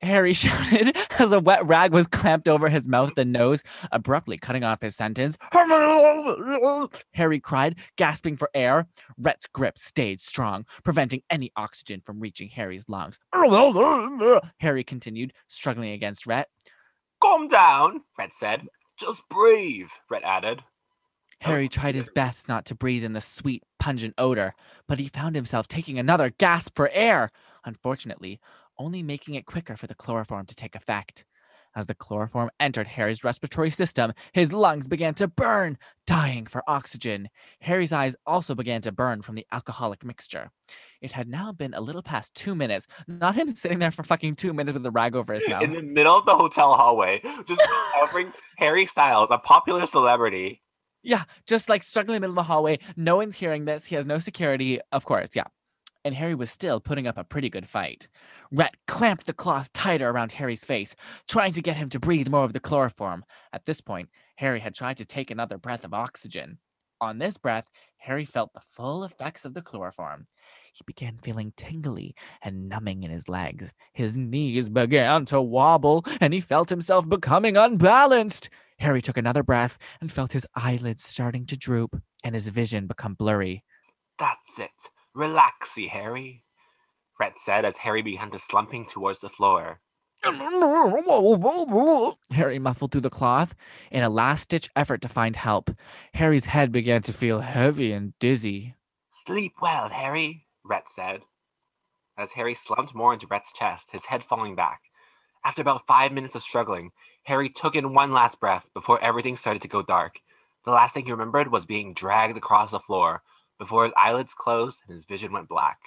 Harry 0.02 0.32
shouted 0.32 0.96
as 1.18 1.32
a 1.32 1.40
wet 1.40 1.64
rag 1.66 1.92
was 1.92 2.06
clamped 2.06 2.48
over 2.48 2.68
his 2.68 2.88
mouth 2.88 3.16
and 3.16 3.32
nose, 3.32 3.62
abruptly 3.92 4.38
cutting 4.38 4.64
off 4.64 4.82
his 4.82 4.96
sentence. 4.96 5.36
Harry 7.12 7.40
cried, 7.40 7.76
gasping 7.96 8.36
for 8.36 8.50
air. 8.54 8.88
Rhett's 9.18 9.46
grip 9.46 9.78
stayed 9.78 10.20
strong, 10.20 10.66
preventing 10.84 11.22
any 11.30 11.52
oxygen 11.56 12.02
from 12.04 12.20
reaching 12.20 12.48
Harry's 12.48 12.88
lungs. 12.88 13.18
Harry 14.58 14.84
continued, 14.84 15.32
struggling 15.46 15.92
against 15.92 16.26
Rhett. 16.26 16.48
Calm 17.22 17.46
down, 17.46 18.02
Rhett 18.18 18.34
said. 18.34 18.66
Just 18.98 19.22
breathe, 19.28 19.88
Rhett 20.10 20.24
added. 20.24 20.64
Harry 21.40 21.68
tried 21.68 21.94
his 21.94 22.10
best 22.14 22.48
not 22.48 22.64
to 22.66 22.74
breathe 22.74 23.04
in 23.04 23.12
the 23.12 23.20
sweet, 23.20 23.62
pungent 23.78 24.14
odor, 24.18 24.54
but 24.88 24.98
he 24.98 25.06
found 25.06 25.36
himself 25.36 25.68
taking 25.68 25.98
another 25.98 26.30
gasp 26.30 26.72
for 26.74 26.90
air, 26.92 27.30
unfortunately, 27.64 28.40
only 28.76 29.02
making 29.02 29.34
it 29.34 29.46
quicker 29.46 29.76
for 29.76 29.86
the 29.86 29.94
chloroform 29.94 30.46
to 30.46 30.56
take 30.56 30.74
effect. 30.74 31.24
As 31.74 31.86
the 31.86 31.94
chloroform 31.94 32.50
entered 32.60 32.86
Harry's 32.86 33.24
respiratory 33.24 33.70
system, 33.70 34.12
his 34.32 34.52
lungs 34.52 34.88
began 34.88 35.14
to 35.14 35.26
burn, 35.26 35.78
dying 36.06 36.46
for 36.46 36.62
oxygen. 36.68 37.30
Harry's 37.60 37.92
eyes 37.92 38.14
also 38.26 38.54
began 38.54 38.82
to 38.82 38.92
burn 38.92 39.22
from 39.22 39.36
the 39.36 39.46
alcoholic 39.52 40.04
mixture. 40.04 40.50
It 41.00 41.12
had 41.12 41.28
now 41.28 41.50
been 41.50 41.72
a 41.72 41.80
little 41.80 42.02
past 42.02 42.34
two 42.34 42.54
minutes, 42.54 42.86
not 43.08 43.36
him 43.36 43.48
sitting 43.48 43.78
there 43.78 43.90
for 43.90 44.02
fucking 44.02 44.36
two 44.36 44.52
minutes 44.52 44.74
with 44.74 44.84
a 44.84 44.90
rag 44.90 45.16
over 45.16 45.32
his 45.32 45.48
mouth. 45.48 45.62
In 45.62 45.72
the 45.72 45.82
middle 45.82 46.18
of 46.18 46.26
the 46.26 46.36
hotel 46.36 46.74
hallway, 46.74 47.22
just 47.46 47.62
covering 47.98 48.32
Harry 48.58 48.84
Styles, 48.84 49.30
a 49.30 49.38
popular 49.38 49.86
celebrity. 49.86 50.60
Yeah, 51.02 51.24
just 51.46 51.68
like 51.68 51.82
struggling 51.82 52.16
in 52.16 52.22
the 52.22 52.28
middle 52.28 52.40
of 52.40 52.46
the 52.46 52.52
hallway. 52.52 52.78
No 52.96 53.16
one's 53.16 53.36
hearing 53.36 53.64
this. 53.64 53.86
He 53.86 53.94
has 53.96 54.06
no 54.06 54.18
security. 54.18 54.78
Of 54.92 55.04
course, 55.04 55.30
yeah. 55.34 55.44
And 56.04 56.14
Harry 56.14 56.34
was 56.34 56.50
still 56.50 56.80
putting 56.80 57.06
up 57.06 57.16
a 57.16 57.24
pretty 57.24 57.48
good 57.48 57.68
fight. 57.68 58.08
Rhett 58.50 58.76
clamped 58.88 59.26
the 59.26 59.32
cloth 59.32 59.72
tighter 59.72 60.10
around 60.10 60.32
Harry's 60.32 60.64
face, 60.64 60.96
trying 61.28 61.52
to 61.52 61.62
get 61.62 61.76
him 61.76 61.88
to 61.90 62.00
breathe 62.00 62.28
more 62.28 62.44
of 62.44 62.52
the 62.52 62.60
chloroform. 62.60 63.24
At 63.52 63.66
this 63.66 63.80
point, 63.80 64.08
Harry 64.36 64.60
had 64.60 64.74
tried 64.74 64.96
to 64.96 65.04
take 65.04 65.30
another 65.30 65.58
breath 65.58 65.84
of 65.84 65.94
oxygen. 65.94 66.58
On 67.00 67.18
this 67.18 67.36
breath, 67.36 67.66
Harry 67.98 68.24
felt 68.24 68.52
the 68.52 68.62
full 68.72 69.04
effects 69.04 69.44
of 69.44 69.54
the 69.54 69.62
chloroform. 69.62 70.26
He 70.72 70.82
began 70.86 71.18
feeling 71.18 71.52
tingly 71.56 72.14
and 72.42 72.68
numbing 72.68 73.02
in 73.02 73.10
his 73.10 73.28
legs. 73.28 73.74
His 73.92 74.16
knees 74.16 74.68
began 74.68 75.24
to 75.26 75.40
wobble, 75.40 76.04
and 76.20 76.32
he 76.32 76.40
felt 76.40 76.70
himself 76.70 77.08
becoming 77.08 77.56
unbalanced. 77.56 78.50
Harry 78.78 79.02
took 79.02 79.16
another 79.16 79.42
breath 79.42 79.78
and 80.00 80.10
felt 80.10 80.32
his 80.32 80.46
eyelids 80.54 81.04
starting 81.04 81.46
to 81.46 81.56
droop 81.56 82.00
and 82.24 82.34
his 82.34 82.48
vision 82.48 82.86
become 82.86 83.14
blurry. 83.14 83.62
That's 84.18 84.58
it. 84.58 84.70
Relaxy, 85.16 85.88
Harry, 85.88 86.42
Rhett 87.20 87.38
said 87.38 87.64
as 87.64 87.76
Harry 87.76 88.02
began 88.02 88.30
to 88.30 88.38
slumping 88.38 88.86
towards 88.86 89.20
the 89.20 89.28
floor. 89.28 89.80
Harry 92.30 92.58
muffled 92.58 92.92
through 92.92 93.00
the 93.00 93.10
cloth 93.10 93.54
in 93.90 94.02
a 94.02 94.08
last 94.08 94.48
ditch 94.48 94.70
effort 94.74 95.02
to 95.02 95.08
find 95.08 95.36
help. 95.36 95.70
Harry's 96.14 96.46
head 96.46 96.72
began 96.72 97.02
to 97.02 97.12
feel 97.12 97.40
heavy 97.40 97.92
and 97.92 98.18
dizzy. 98.18 98.74
Sleep 99.10 99.54
well, 99.60 99.88
Harry, 99.88 100.46
Rhett 100.64 100.88
said. 100.88 101.22
As 102.16 102.32
Harry 102.32 102.54
slumped 102.54 102.94
more 102.94 103.12
into 103.12 103.26
Rhett's 103.26 103.52
chest, 103.52 103.88
his 103.92 104.06
head 104.06 104.24
falling 104.24 104.54
back. 104.54 104.80
After 105.44 105.60
about 105.60 105.86
five 105.86 106.12
minutes 106.12 106.34
of 106.34 106.42
struggling, 106.42 106.92
Harry 107.24 107.48
took 107.48 107.74
in 107.74 107.94
one 107.94 108.12
last 108.12 108.40
breath 108.40 108.66
before 108.74 109.02
everything 109.02 109.36
started 109.36 109.62
to 109.62 109.68
go 109.68 109.82
dark. 109.82 110.20
The 110.64 110.70
last 110.70 110.94
thing 110.94 111.04
he 111.04 111.12
remembered 111.12 111.50
was 111.50 111.66
being 111.66 111.94
dragged 111.94 112.36
across 112.36 112.70
the 112.70 112.80
floor 112.80 113.22
before 113.62 113.84
his 113.84 113.92
eyelids 113.96 114.34
closed 114.34 114.80
and 114.88 114.92
his 114.92 115.04
vision 115.04 115.30
went 115.30 115.48
black. 115.48 115.78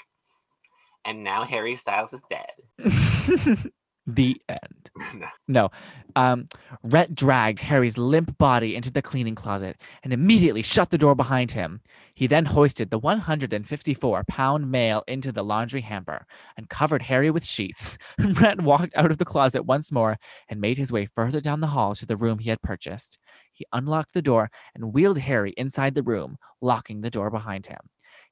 And 1.03 1.25
now 1.25 1.43
Harry 1.43 1.75
Styles 1.75 2.13
is 2.13 2.21
dead. 2.29 3.67
the 4.07 4.41
end. 4.47 4.89
no. 5.49 5.71
Um, 6.15 6.47
Rhett 6.83 7.13
dragged 7.13 7.59
Harry's 7.59 7.97
limp 7.97 8.37
body 8.37 8.77
into 8.77 8.93
the 8.93 9.01
cleaning 9.01 9.35
closet 9.35 9.81
and 10.03 10.13
immediately 10.13 10.61
shut 10.61 10.89
the 10.89 10.97
door 10.97 11.15
behind 11.15 11.51
him. 11.51 11.81
He 12.13 12.27
then 12.27 12.45
hoisted 12.45 12.91
the 12.91 12.97
154 12.97 14.23
pound 14.25 14.71
mail 14.71 15.03
into 15.05 15.33
the 15.33 15.43
laundry 15.43 15.81
hamper 15.81 16.25
and 16.55 16.69
covered 16.69 17.01
Harry 17.01 17.29
with 17.29 17.43
sheets. 17.43 17.97
Rhett 18.19 18.61
walked 18.61 18.95
out 18.95 19.11
of 19.11 19.17
the 19.17 19.25
closet 19.25 19.63
once 19.63 19.91
more 19.91 20.17
and 20.47 20.61
made 20.61 20.77
his 20.77 20.93
way 20.93 21.07
further 21.07 21.41
down 21.41 21.59
the 21.59 21.67
hall 21.67 21.93
to 21.95 22.05
the 22.05 22.15
room 22.15 22.39
he 22.39 22.49
had 22.49 22.61
purchased. 22.61 23.17
He 23.55 23.65
unlocked 23.73 24.13
the 24.13 24.21
door 24.21 24.51
and 24.75 24.93
wheeled 24.93 25.17
Harry 25.17 25.53
inside 25.57 25.95
the 25.95 26.03
room, 26.03 26.37
locking 26.61 27.01
the 27.01 27.09
door 27.09 27.31
behind 27.31 27.65
him. 27.67 27.79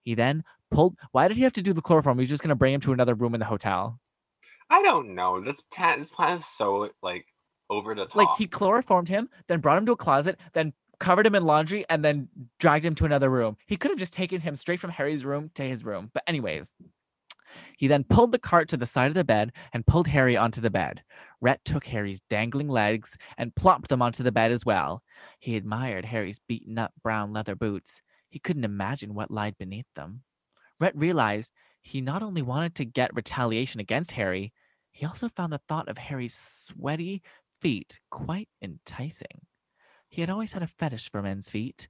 He 0.03 0.13
then 0.13 0.43
pulled. 0.69 0.97
Why 1.11 1.27
did 1.27 1.37
he 1.37 1.43
have 1.43 1.53
to 1.53 1.61
do 1.61 1.73
the 1.73 1.81
chloroform? 1.81 2.19
He 2.19 2.23
was 2.23 2.29
just 2.29 2.43
going 2.43 2.49
to 2.49 2.55
bring 2.55 2.73
him 2.73 2.81
to 2.81 2.93
another 2.93 3.15
room 3.15 3.33
in 3.33 3.39
the 3.39 3.45
hotel. 3.45 3.99
I 4.69 4.81
don't 4.81 5.15
know. 5.15 5.41
This 5.41 5.61
plan, 5.61 5.99
this 6.01 6.11
plan 6.11 6.37
is 6.37 6.45
so 6.45 6.89
like 7.01 7.25
over 7.69 7.95
the 7.95 8.05
top. 8.05 8.15
Like 8.15 8.37
he 8.37 8.47
chloroformed 8.47 9.09
him, 9.09 9.29
then 9.47 9.59
brought 9.59 9.77
him 9.77 9.85
to 9.85 9.93
a 9.93 9.97
closet, 9.97 10.39
then 10.53 10.73
covered 10.99 11.25
him 11.25 11.35
in 11.35 11.43
laundry, 11.43 11.85
and 11.89 12.03
then 12.03 12.27
dragged 12.59 12.85
him 12.85 12.95
to 12.95 13.05
another 13.05 13.29
room. 13.29 13.57
He 13.67 13.77
could 13.77 13.91
have 13.91 13.99
just 13.99 14.13
taken 14.13 14.41
him 14.41 14.55
straight 14.55 14.79
from 14.79 14.91
Harry's 14.91 15.25
room 15.25 15.51
to 15.55 15.63
his 15.63 15.83
room. 15.83 16.11
But 16.13 16.23
anyways, 16.27 16.75
he 17.77 17.87
then 17.87 18.03
pulled 18.03 18.31
the 18.31 18.39
cart 18.39 18.69
to 18.69 18.77
the 18.77 18.85
side 18.85 19.07
of 19.07 19.13
the 19.13 19.23
bed 19.23 19.51
and 19.73 19.85
pulled 19.85 20.07
Harry 20.07 20.37
onto 20.37 20.61
the 20.61 20.69
bed. 20.69 21.03
Rhett 21.41 21.63
took 21.65 21.85
Harry's 21.85 22.21
dangling 22.29 22.69
legs 22.69 23.17
and 23.37 23.55
plopped 23.55 23.89
them 23.89 24.01
onto 24.01 24.23
the 24.23 24.31
bed 24.31 24.51
as 24.51 24.65
well. 24.65 25.03
He 25.39 25.55
admired 25.55 26.05
Harry's 26.05 26.39
beaten 26.47 26.77
up 26.77 26.93
brown 27.01 27.33
leather 27.33 27.55
boots. 27.55 28.01
He 28.29 28.39
couldn't 28.39 28.63
imagine 28.63 29.13
what 29.13 29.31
lied 29.31 29.57
beneath 29.57 29.93
them. 29.95 30.21
Rhett 30.79 30.95
realized 30.95 31.51
he 31.81 32.01
not 32.01 32.23
only 32.23 32.41
wanted 32.41 32.75
to 32.75 32.85
get 32.85 33.15
retaliation 33.15 33.79
against 33.79 34.13
Harry, 34.13 34.53
he 34.91 35.05
also 35.05 35.27
found 35.27 35.51
the 35.51 35.61
thought 35.67 35.89
of 35.89 35.97
Harry's 35.97 36.35
sweaty 36.35 37.21
feet 37.59 37.99
quite 38.09 38.49
enticing. 38.61 39.45
He 40.09 40.21
had 40.21 40.29
always 40.29 40.53
had 40.53 40.63
a 40.63 40.67
fetish 40.67 41.09
for 41.09 41.21
men's 41.21 41.49
feet, 41.49 41.87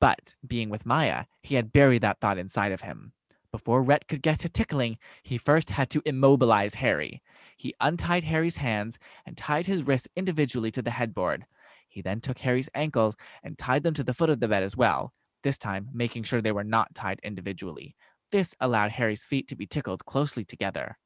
but 0.00 0.34
being 0.46 0.70
with 0.70 0.86
Maya, 0.86 1.24
he 1.42 1.54
had 1.54 1.72
buried 1.72 2.02
that 2.02 2.20
thought 2.20 2.38
inside 2.38 2.72
of 2.72 2.82
him. 2.82 3.12
Before 3.50 3.82
Rhett 3.82 4.08
could 4.08 4.22
get 4.22 4.40
to 4.40 4.48
tickling, 4.48 4.98
he 5.22 5.38
first 5.38 5.70
had 5.70 5.88
to 5.90 6.02
immobilize 6.04 6.74
Harry. 6.74 7.22
He 7.56 7.74
untied 7.80 8.24
Harry's 8.24 8.58
hands 8.58 8.98
and 9.24 9.36
tied 9.36 9.66
his 9.66 9.82
wrists 9.82 10.08
individually 10.14 10.70
to 10.72 10.82
the 10.82 10.90
headboard. 10.90 11.46
He 11.88 12.02
then 12.02 12.20
took 12.20 12.38
Harry's 12.38 12.68
ankles 12.74 13.16
and 13.42 13.56
tied 13.56 13.84
them 13.84 13.94
to 13.94 14.04
the 14.04 14.12
foot 14.12 14.28
of 14.28 14.40
the 14.40 14.48
bed 14.48 14.62
as 14.62 14.76
well, 14.76 15.14
this 15.42 15.56
time 15.56 15.88
making 15.94 16.24
sure 16.24 16.42
they 16.42 16.52
were 16.52 16.64
not 16.64 16.94
tied 16.94 17.20
individually. 17.22 17.96
This 18.30 18.54
allowed 18.60 18.90
Harry's 18.92 19.24
feet 19.24 19.48
to 19.48 19.56
be 19.56 19.66
tickled 19.66 20.04
closely 20.04 20.44
together. 20.44 20.98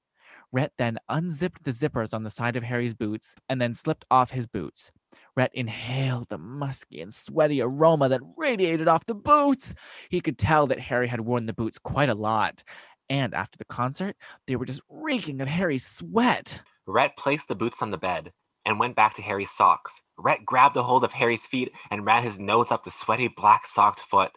Rhett 0.50 0.72
then 0.76 0.98
unzipped 1.08 1.62
the 1.62 1.70
zippers 1.70 2.12
on 2.12 2.24
the 2.24 2.30
side 2.30 2.56
of 2.56 2.64
Harry's 2.64 2.94
boots 2.94 3.36
and 3.48 3.60
then 3.62 3.74
slipped 3.74 4.04
off 4.10 4.32
his 4.32 4.46
boots. 4.48 4.90
Rhett 5.36 5.50
inhaled 5.54 6.28
the 6.28 6.38
musky 6.38 7.00
and 7.00 7.12
sweaty 7.12 7.60
aroma 7.60 8.08
that 8.08 8.20
radiated 8.36 8.88
off 8.88 9.04
the 9.04 9.14
boots. 9.14 9.74
He 10.10 10.20
could 10.20 10.38
tell 10.38 10.66
that 10.66 10.80
Harry 10.80 11.08
had 11.08 11.20
worn 11.20 11.46
the 11.46 11.54
boots 11.54 11.78
quite 11.78 12.10
a 12.10 12.14
lot. 12.14 12.62
And 13.08 13.34
after 13.34 13.58
the 13.58 13.64
concert, 13.64 14.16
they 14.46 14.56
were 14.56 14.64
just 14.64 14.82
reeking 14.88 15.40
of 15.40 15.48
Harry's 15.48 15.86
sweat. 15.86 16.62
Rhett 16.86 17.16
placed 17.16 17.48
the 17.48 17.54
boots 17.54 17.82
on 17.82 17.90
the 17.90 17.98
bed 17.98 18.32
and 18.64 18.78
went 18.78 18.96
back 18.96 19.14
to 19.14 19.22
Harry's 19.22 19.50
socks. 19.50 20.00
Rhett 20.16 20.44
grabbed 20.44 20.76
a 20.76 20.82
hold 20.82 21.04
of 21.04 21.12
Harry's 21.12 21.46
feet 21.46 21.72
and 21.90 22.06
ran 22.06 22.22
his 22.22 22.38
nose 22.38 22.70
up 22.70 22.84
the 22.84 22.90
sweaty 22.90 23.28
black 23.28 23.66
socked 23.66 24.00
foot. 24.00 24.32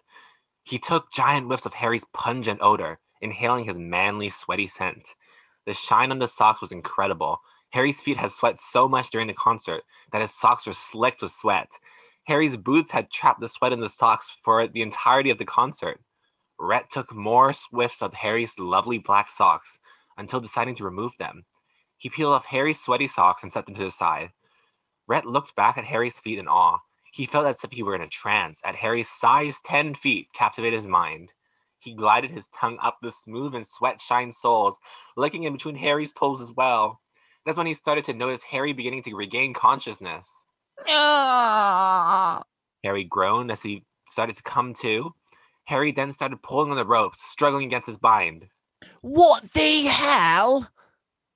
He 0.64 0.80
took 0.80 1.12
giant 1.12 1.48
whiffs 1.48 1.66
of 1.66 1.74
Harry's 1.74 2.06
pungent 2.14 2.60
odor, 2.62 3.00
inhaling 3.22 3.66
his 3.66 3.78
manly, 3.78 4.30
sweaty 4.30 4.68
scent. 4.68 5.08
The 5.66 5.74
shine 5.74 6.12
on 6.12 6.20
the 6.20 6.28
socks 6.28 6.62
was 6.62 6.72
incredible. 6.72 7.40
Harry's 7.76 8.00
feet 8.00 8.16
had 8.16 8.32
sweat 8.32 8.58
so 8.58 8.88
much 8.88 9.10
during 9.10 9.28
the 9.28 9.34
concert 9.34 9.84
that 10.14 10.22
his 10.22 10.32
socks 10.32 10.66
were 10.66 10.72
slicked 10.72 11.22
with 11.22 11.34
sweat. 11.34 11.78
Harry's 12.24 12.56
boots 12.56 12.90
had 12.90 13.12
trapped 13.12 13.42
the 13.42 13.50
sweat 13.50 13.74
in 13.74 13.82
the 13.82 13.90
socks 13.90 14.38
for 14.46 14.66
the 14.66 14.82
entirety 14.82 15.30
of 15.30 15.38
the 15.38 15.44
concert. 15.44 16.00
Rhett 16.58 16.90
took 16.90 17.14
more 17.14 17.52
whiffs 17.72 18.02
of 18.02 18.14
Harry's 18.14 18.58
lovely 18.60 18.98
black 18.98 19.30
socks 19.30 19.78
until 20.18 20.40
deciding 20.40 20.76
to 20.76 20.86
remove 20.86 21.12
them. 21.20 21.44
He 21.98 22.10
peeled 22.10 22.32
off 22.32 22.46
Harry's 22.46 22.80
sweaty 22.80 23.08
socks 23.08 23.44
and 23.44 23.52
set 23.52 23.66
them 23.66 23.76
to 23.76 23.84
the 23.84 23.92
side. 23.92 24.30
Rhett 25.08 25.26
looked 25.26 25.54
back 25.58 25.78
at 25.78 25.84
Harry's 25.84 26.22
feet 26.22 26.40
in 26.40 26.48
awe. 26.48 26.78
He 27.12 27.26
felt 27.26 27.46
as 27.46 27.62
if 27.62 27.72
he 27.72 27.84
were 27.84 27.96
in 27.96 28.02
a 28.02 28.08
trance. 28.08 28.62
At 28.64 28.78
Harry's 28.78 29.10
size 29.10 29.60
10 29.66 29.96
feet 29.96 30.30
captivated 30.32 30.80
his 30.80 30.88
mind. 30.88 31.34
He 31.80 31.94
glided 31.94 32.32
his 32.32 32.48
tongue 32.48 32.78
up 32.82 33.00
the 33.02 33.12
smooth 33.12 33.54
and 33.54 33.68
sweat 33.68 34.00
shine 34.00 34.32
soles, 34.32 34.78
licking 35.18 35.44
in 35.44 35.52
between 35.52 35.76
Harry's 35.76 36.14
toes 36.14 36.40
as 36.40 36.54
well. 36.54 37.02
That's 37.46 37.58
when 37.58 37.68
he 37.68 37.74
started 37.74 38.06
to 38.06 38.14
notice 38.14 38.44
Harry 38.44 38.74
beginning 38.74 39.04
to 39.04 39.16
regain 39.16 39.54
consciousness. 39.54 40.30
Ah! 40.90 42.42
Harry 42.84 43.04
groaned 43.04 43.52
as 43.52 43.62
he 43.62 43.84
started 44.10 44.36
to 44.38 44.44
come 44.44 44.74
to. 44.76 45.14
Harry 45.66 45.92
then 45.92 46.12
started 46.12 46.42
pulling 46.42 46.72
on 46.72 46.78
the 46.78 46.86
ropes, 46.86 47.22
struggling 47.24 47.66
against 47.66 47.88
his 47.88 47.98
bind. 47.98 48.46
What 49.02 49.44
the 49.54 49.86
hell? 49.86 50.68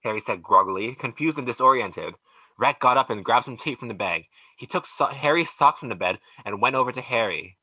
Harry 0.03 0.21
said 0.21 0.41
groggily, 0.41 0.95
confused 0.95 1.37
and 1.37 1.47
disoriented. 1.47 2.15
Rhett 2.57 2.79
got 2.79 2.97
up 2.97 3.09
and 3.09 3.23
grabbed 3.23 3.45
some 3.45 3.57
tape 3.57 3.79
from 3.79 3.87
the 3.87 3.93
bag. 3.93 4.25
He 4.57 4.65
took 4.65 4.85
so- 4.85 5.05
Harry's 5.07 5.49
socks 5.49 5.79
from 5.79 5.89
the 5.89 5.95
bed 5.95 6.19
and 6.45 6.61
went 6.61 6.75
over 6.75 6.91
to 6.91 7.01
Harry. 7.01 7.57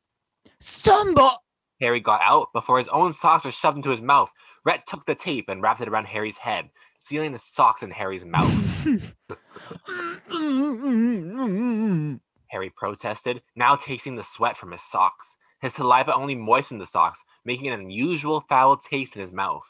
Somebody. 0.60 1.36
Harry 1.80 2.00
got 2.00 2.20
out 2.22 2.52
before 2.52 2.78
his 2.78 2.88
own 2.88 3.12
socks 3.12 3.44
were 3.44 3.52
shoved 3.52 3.76
into 3.76 3.90
his 3.90 4.00
mouth. 4.00 4.30
Rhett 4.64 4.86
took 4.86 5.04
the 5.04 5.14
tape 5.14 5.48
and 5.48 5.62
wrapped 5.62 5.80
it 5.82 5.88
around 5.88 6.06
Harry's 6.06 6.38
head, 6.38 6.70
sealing 6.98 7.32
the 7.32 7.38
socks 7.38 7.82
in 7.82 7.90
Harry's 7.90 8.24
mouth. 8.24 8.86
Harry 12.48 12.70
protested, 12.76 13.42
now 13.54 13.76
tasting 13.76 14.16
the 14.16 14.22
sweat 14.22 14.56
from 14.56 14.72
his 14.72 14.82
socks. 14.82 15.36
His 15.60 15.74
saliva 15.74 16.14
only 16.14 16.34
moistened 16.34 16.80
the 16.80 16.86
socks, 16.86 17.22
making 17.44 17.68
an 17.68 17.80
unusual 17.80 18.44
foul 18.48 18.76
taste 18.76 19.16
in 19.16 19.22
his 19.22 19.32
mouth. 19.32 19.66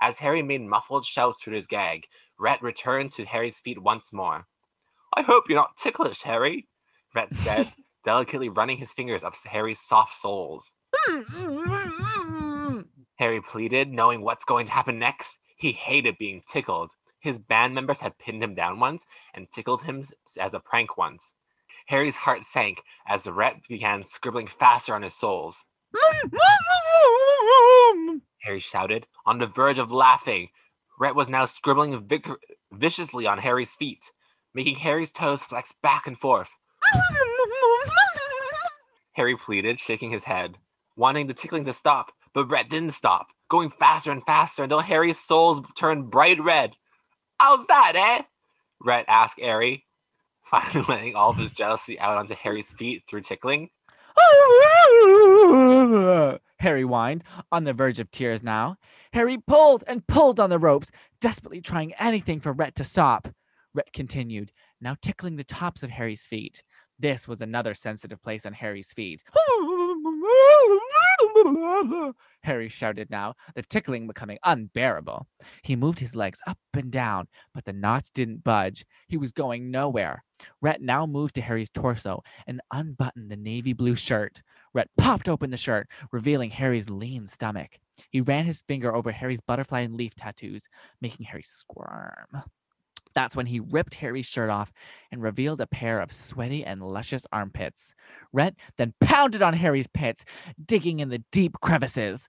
As 0.00 0.18
Harry 0.18 0.42
made 0.42 0.62
muffled 0.62 1.04
shouts 1.04 1.42
through 1.42 1.56
his 1.56 1.66
gag, 1.66 2.06
Rhett 2.38 2.62
returned 2.62 3.12
to 3.12 3.24
Harry's 3.24 3.58
feet 3.58 3.82
once 3.82 4.12
more. 4.12 4.46
I 5.16 5.22
hope 5.22 5.44
you're 5.48 5.58
not 5.58 5.76
ticklish, 5.76 6.22
Harry, 6.22 6.68
Rhett 7.14 7.34
said, 7.34 7.72
delicately 8.04 8.48
running 8.48 8.78
his 8.78 8.92
fingers 8.92 9.24
up 9.24 9.34
Harry's 9.46 9.80
soft 9.80 10.14
soles. 10.14 10.64
Harry 13.18 13.40
pleaded, 13.40 13.92
knowing 13.92 14.22
what's 14.22 14.44
going 14.44 14.66
to 14.66 14.72
happen 14.72 14.98
next. 14.98 15.36
He 15.58 15.72
hated 15.72 16.18
being 16.18 16.42
tickled. 16.46 16.90
His 17.20 17.38
band 17.38 17.74
members 17.74 17.98
had 17.98 18.16
pinned 18.18 18.42
him 18.42 18.54
down 18.54 18.78
once 18.78 19.04
and 19.34 19.50
tickled 19.50 19.82
him 19.82 20.02
as 20.40 20.54
a 20.54 20.60
prank 20.60 20.96
once. 20.96 21.34
Harry's 21.86 22.16
heart 22.16 22.44
sank 22.44 22.82
as 23.08 23.24
the 23.24 23.32
Rhett 23.32 23.66
began 23.68 24.04
scribbling 24.04 24.46
faster 24.46 24.94
on 24.94 25.02
his 25.02 25.14
soles. 25.14 25.64
Harry 28.42 28.60
shouted, 28.60 29.06
on 29.26 29.38
the 29.38 29.46
verge 29.46 29.78
of 29.78 29.90
laughing. 29.90 30.48
Rhett 30.98 31.16
was 31.16 31.28
now 31.28 31.44
scribbling 31.44 32.06
vic- 32.06 32.28
viciously 32.72 33.26
on 33.26 33.38
Harry's 33.38 33.74
feet, 33.74 34.12
making 34.54 34.76
Harry's 34.76 35.10
toes 35.10 35.40
flex 35.40 35.72
back 35.82 36.06
and 36.06 36.18
forth. 36.18 36.50
Harry 39.12 39.36
pleaded, 39.36 39.80
shaking 39.80 40.10
his 40.12 40.24
head, 40.24 40.56
wanting 40.96 41.26
the 41.26 41.34
tickling 41.34 41.64
to 41.64 41.72
stop, 41.72 42.12
but 42.32 42.48
Rhett 42.48 42.68
didn't 42.68 42.92
stop, 42.92 43.28
going 43.48 43.70
faster 43.70 44.12
and 44.12 44.22
faster 44.24 44.62
until 44.62 44.80
Harry's 44.80 45.18
soles 45.18 45.60
turned 45.76 46.10
bright 46.10 46.42
red. 46.42 46.72
How's 47.40 47.66
that, 47.66 47.92
eh? 47.94 48.22
Rhett 48.80 49.04
asked 49.08 49.40
Harry, 49.40 49.84
finally 50.50 50.84
letting 50.88 51.16
all 51.16 51.30
of 51.30 51.36
his 51.36 51.52
jealousy 51.52 51.98
out 51.98 52.18
onto 52.18 52.34
Harry's 52.34 52.70
feet 52.70 53.04
through 53.08 53.22
tickling. 53.22 53.70
Harry 56.60 56.82
whined, 56.82 57.22
on 57.52 57.64
the 57.64 57.72
verge 57.72 58.00
of 58.00 58.10
tears 58.10 58.42
now. 58.42 58.76
Harry 59.12 59.38
pulled 59.38 59.84
and 59.86 60.06
pulled 60.06 60.40
on 60.40 60.50
the 60.50 60.58
ropes, 60.58 60.90
desperately 61.20 61.60
trying 61.60 61.94
anything 61.94 62.40
for 62.40 62.52
Rhett 62.52 62.74
to 62.76 62.84
stop. 62.84 63.28
Rhett 63.74 63.92
continued, 63.92 64.52
now 64.80 64.96
tickling 65.00 65.36
the 65.36 65.44
tops 65.44 65.82
of 65.82 65.90
Harry's 65.90 66.22
feet. 66.22 66.62
This 66.98 67.28
was 67.28 67.40
another 67.40 67.74
sensitive 67.74 68.22
place 68.22 68.44
on 68.44 68.54
Harry's 68.54 68.92
feet. 68.92 69.22
Harry 72.42 72.68
shouted 72.68 73.10
now, 73.10 73.34
the 73.54 73.62
tickling 73.62 74.06
becoming 74.06 74.38
unbearable. 74.44 75.26
He 75.62 75.76
moved 75.76 75.98
his 76.00 76.16
legs 76.16 76.40
up 76.46 76.58
and 76.74 76.90
down, 76.90 77.26
but 77.54 77.64
the 77.64 77.72
knots 77.72 78.10
didn't 78.10 78.44
budge. 78.44 78.84
He 79.08 79.16
was 79.16 79.32
going 79.32 79.70
nowhere. 79.70 80.24
Rhett 80.62 80.80
now 80.80 81.06
moved 81.06 81.34
to 81.34 81.40
Harry's 81.40 81.70
torso 81.70 82.22
and 82.46 82.60
unbuttoned 82.72 83.30
the 83.30 83.36
navy 83.36 83.72
blue 83.72 83.94
shirt. 83.94 84.42
Rhett 84.72 84.88
popped 84.96 85.28
open 85.28 85.50
the 85.50 85.56
shirt, 85.56 85.88
revealing 86.12 86.50
Harry's 86.50 86.88
lean 86.88 87.26
stomach. 87.26 87.78
He 88.10 88.20
ran 88.20 88.44
his 88.44 88.62
finger 88.62 88.94
over 88.94 89.10
Harry's 89.10 89.40
butterfly 89.40 89.80
and 89.80 89.94
leaf 89.94 90.14
tattoos, 90.14 90.68
making 91.00 91.26
Harry 91.26 91.42
squirm. 91.42 92.42
That's 93.18 93.34
when 93.34 93.46
he 93.46 93.58
ripped 93.58 93.94
Harry's 93.94 94.26
shirt 94.26 94.48
off 94.48 94.72
and 95.10 95.20
revealed 95.20 95.60
a 95.60 95.66
pair 95.66 95.98
of 95.98 96.12
sweaty 96.12 96.64
and 96.64 96.80
luscious 96.80 97.26
armpits. 97.32 97.96
Rhett 98.32 98.54
then 98.76 98.94
pounded 99.00 99.42
on 99.42 99.54
Harry's 99.54 99.88
pits, 99.88 100.24
digging 100.64 101.00
in 101.00 101.08
the 101.08 101.24
deep 101.32 101.54
crevices. 101.60 102.28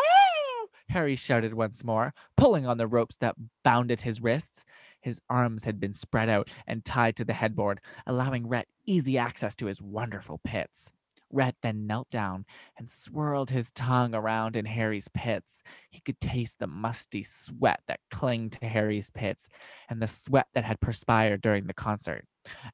Harry 0.90 1.16
shouted 1.16 1.54
once 1.54 1.82
more, 1.82 2.14
pulling 2.36 2.68
on 2.68 2.78
the 2.78 2.86
ropes 2.86 3.16
that 3.16 3.34
bounded 3.64 4.02
his 4.02 4.20
wrists. 4.20 4.64
His 5.00 5.20
arms 5.28 5.64
had 5.64 5.80
been 5.80 5.92
spread 5.92 6.28
out 6.28 6.50
and 6.68 6.84
tied 6.84 7.16
to 7.16 7.24
the 7.24 7.32
headboard, 7.32 7.80
allowing 8.06 8.46
Rhett 8.46 8.68
easy 8.86 9.18
access 9.18 9.56
to 9.56 9.66
his 9.66 9.82
wonderful 9.82 10.40
pits. 10.44 10.92
Rhett 11.32 11.56
then 11.62 11.86
knelt 11.86 12.10
down 12.10 12.44
and 12.78 12.90
swirled 12.90 13.50
his 13.50 13.70
tongue 13.70 14.14
around 14.14 14.56
in 14.56 14.64
Harry's 14.64 15.08
pits. 15.12 15.62
He 15.90 16.00
could 16.00 16.20
taste 16.20 16.58
the 16.58 16.66
musty 16.66 17.22
sweat 17.24 17.80
that 17.88 18.00
clung 18.10 18.50
to 18.50 18.66
Harry's 18.66 19.10
pits 19.10 19.48
and 19.88 20.00
the 20.00 20.06
sweat 20.06 20.46
that 20.54 20.64
had 20.64 20.80
perspired 20.80 21.40
during 21.40 21.66
the 21.66 21.74
concert. 21.74 22.24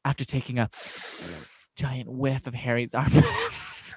After 0.05 0.25
taking 0.25 0.59
a 0.59 0.71
giant 1.77 2.09
whiff 2.09 2.47
of 2.47 2.55
Harry's 2.55 2.95
armpits, 2.95 3.95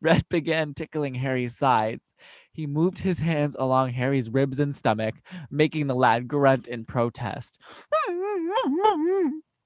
Rhett 0.00 0.28
began 0.28 0.74
tickling 0.74 1.14
Harry's 1.14 1.56
sides. 1.56 2.12
He 2.52 2.66
moved 2.66 3.00
his 3.00 3.18
hands 3.18 3.56
along 3.58 3.90
Harry's 3.90 4.30
ribs 4.30 4.60
and 4.60 4.74
stomach, 4.74 5.16
making 5.50 5.88
the 5.88 5.94
lad 5.94 6.28
grunt 6.28 6.68
in 6.68 6.84
protest. 6.84 7.58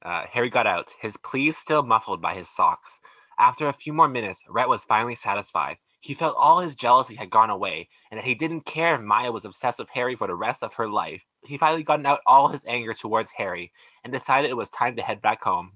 Uh, 0.03 0.23
Harry 0.31 0.49
got 0.49 0.67
out, 0.67 0.93
his 1.01 1.17
pleas 1.19 1.57
still 1.57 1.83
muffled 1.83 2.23
by 2.23 2.35
his 2.35 2.49
socks. 2.49 2.99
After 3.39 3.69
a 3.69 3.73
few 3.73 3.93
more 3.93 4.09
minutes, 4.09 4.43
Rhett 4.49 4.69
was 4.69 4.85
finally 4.85 5.15
satisfied. 5.15 5.79
He 6.01 6.15
felt 6.15 6.37
all 6.37 6.59
his 6.59 6.75
jealousy 6.75 7.15
had 7.15 7.31
gone 7.31 7.51
away, 7.51 7.89
and 8.11 8.19
that 8.19 8.25
he 8.25 8.35
didn't 8.35 8.67
care 8.67 8.97
if 8.97 9.01
Maya 9.01 9.33
was 9.33 9.45
obsessed 9.45 9.79
with 9.79 9.89
Harry 9.91 10.17
for 10.17 10.27
the 10.27 10.35
rest 10.35 10.63
of 10.63 10.75
her 10.75 10.89
life. 10.89 11.23
He 11.45 11.59
finally 11.59 11.83
gotten 11.83 12.07
out 12.07 12.21
all 12.27 12.49
his 12.49 12.65
anger 12.67 12.95
towards 12.95 13.33
Harry, 13.33 13.73
and 14.05 14.13
decided 14.13 14.51
it 14.51 14.57
was 14.57 14.71
time 14.71 14.97
to 14.97 15.03
head 15.03 15.21
back 15.23 15.43
home. 15.43 15.73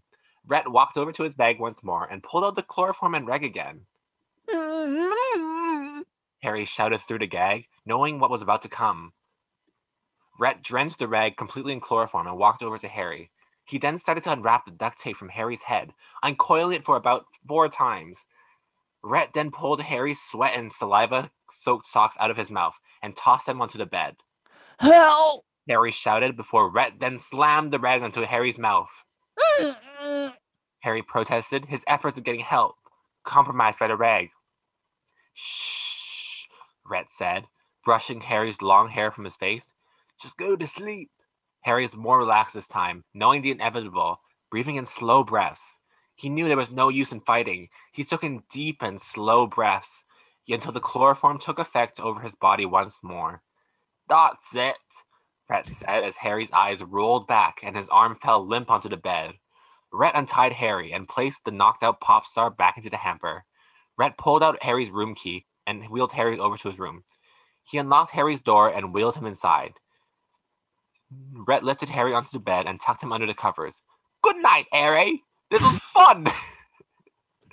Rhett 0.47 0.71
walked 0.71 0.97
over 0.97 1.13
to 1.13 1.23
his 1.23 1.35
bag 1.35 1.61
once 1.61 1.83
more 1.83 2.05
and 2.07 2.23
pulled 2.23 2.45
out 2.45 2.57
the 2.57 2.63
chloroform 2.63 3.15
and 3.15 3.27
reg 3.27 3.45
again. 3.45 3.87
Harry 6.43 6.65
shouted 6.65 7.01
through 7.01 7.21
the 7.21 7.27
gag, 7.27 7.69
knowing 7.87 8.19
what 8.19 8.31
was 8.31 8.43
about 8.43 8.63
to 8.63 8.69
come. 8.69 9.13
Rhett 10.39 10.63
drenched 10.63 10.99
the 10.99 11.09
rag 11.09 11.37
completely 11.37 11.73
in 11.73 11.81
chloroform 11.81 12.27
and 12.27 12.39
walked 12.39 12.63
over 12.63 12.79
to 12.79 12.89
Harry. 12.89 13.32
He 13.65 13.79
then 13.79 13.99
started 13.99 14.25
to 14.25 14.33
unwrap 14.33 14.65
the 14.65 14.71
duct 14.73 14.99
tape 14.99 15.17
from 15.17 15.29
Harry's 15.31 15.63
head, 15.63 15.93
uncoiling 16.23 16.77
it 16.77 16.85
for 16.85 16.97
about 16.97 17.27
four 17.47 17.69
times. 17.69 18.19
Rhett 19.03 19.31
then 19.35 19.51
pulled 19.51 19.81
Harry's 19.81 20.21
sweat 20.21 20.57
and 20.57 20.73
saliva 20.73 21.31
soaked 21.51 21.87
socks 21.87 22.17
out 22.21 22.31
of 22.31 22.37
his 22.37 22.51
mouth 22.51 22.75
and 23.03 23.17
tossed 23.17 23.47
them 23.47 23.61
onto 23.61 23.79
the 23.79 23.87
bed. 23.87 24.17
Help! 24.79 25.45
Harry 25.69 25.93
shouted 25.93 26.37
before 26.37 26.71
Rhett 26.71 26.99
then 26.99 27.19
slammed 27.19 27.73
the 27.73 27.79
rag 27.79 28.03
onto 28.03 28.23
Harry's 28.23 28.59
mouth. 28.59 28.91
Harry 30.81 31.03
protested, 31.03 31.67
his 31.67 31.85
efforts 31.87 32.19
of 32.19 32.25
getting 32.25 32.41
help 32.41 32.77
compromised 33.25 33.79
by 33.79 33.87
the 33.87 33.97
rag. 33.97 34.31
Shh, 35.35 36.47
Rhett 36.85 37.13
said, 37.13 37.47
brushing 37.85 38.21
Harry's 38.21 38.63
long 38.63 38.89
hair 38.89 39.11
from 39.11 39.25
his 39.25 39.37
face. 39.37 39.73
Just 40.21 40.37
go 40.37 40.57
to 40.57 40.67
sleep. 40.67 41.11
Harry 41.63 41.85
is 41.85 41.97
more 41.97 42.19
relaxed 42.19 42.55
this 42.55 42.69
time, 42.69 43.05
knowing 43.15 43.43
the 43.43 43.51
inevitable, 43.51 44.21
breathing 44.51 44.77
in 44.77 44.87
slow 44.87 45.25
breaths. 45.25 45.79
He 46.15 46.29
knew 46.29 46.47
there 46.47 46.57
was 46.57 46.71
no 46.71 46.89
use 46.89 47.13
in 47.13 47.21
fighting. 47.21 47.69
He 47.93 48.05
took 48.05 48.25
in 48.25 48.43
deep 48.51 48.83
and 48.83 49.01
slow 49.01 49.47
breaths 49.47 50.05
until 50.49 50.73
the 50.73 50.81
chloroform 50.81 51.39
took 51.39 51.59
effect 51.59 52.01
over 52.01 52.21
his 52.21 52.35
body 52.35 52.67
once 52.67 52.99
more. 53.03 53.43
That's 54.09 54.55
it, 54.57 54.77
Rhett 55.49 55.67
said 55.69 56.05
as 56.05 56.17
Harry's 56.17 56.53
eyes 56.53 56.83
rolled 56.83 57.27
back 57.27 57.61
and 57.63 57.77
his 57.77 57.89
arm 57.89 58.17
fell 58.17 58.47
limp 58.47 58.71
onto 58.71 58.89
the 58.89 58.97
bed. 58.97 59.33
Rhett 59.93 60.15
untied 60.15 60.53
Harry 60.53 60.93
and 60.93 61.09
placed 61.09 61.45
the 61.45 61.51
knocked 61.51 61.83
out 61.83 62.01
pop 62.01 62.27
star 62.27 62.51
back 62.51 62.77
into 62.77 62.91
the 62.91 62.97
hamper. 62.97 63.45
Rhett 63.97 64.19
pulled 64.19 64.43
out 64.43 64.63
Harry's 64.63 64.91
room 64.91 65.15
key 65.15 65.47
and 65.67 65.85
wheeled 65.89 66.13
Harry 66.13 66.39
over 66.39 66.59
to 66.59 66.69
his 66.69 66.79
room. 66.79 67.05
He 67.65 67.79
unlocked 67.79 68.13
Harry's 68.13 68.41
door 68.41 68.69
and 68.69 68.93
wheeled 68.93 69.17
him 69.17 69.27
inside. 69.27 69.75
Rhett 71.47 71.65
lifted 71.65 71.89
Harry 71.89 72.15
onto 72.15 72.31
the 72.33 72.39
bed 72.39 72.67
and 72.67 72.81
tucked 72.81 73.03
him 73.03 73.13
under 73.13 73.27
the 73.27 73.35
covers. 73.35 73.81
Good 74.23 74.37
night, 74.37 74.67
Harry. 74.73 75.23
This 75.51 75.63
was 75.63 75.81
fun. 75.81 76.27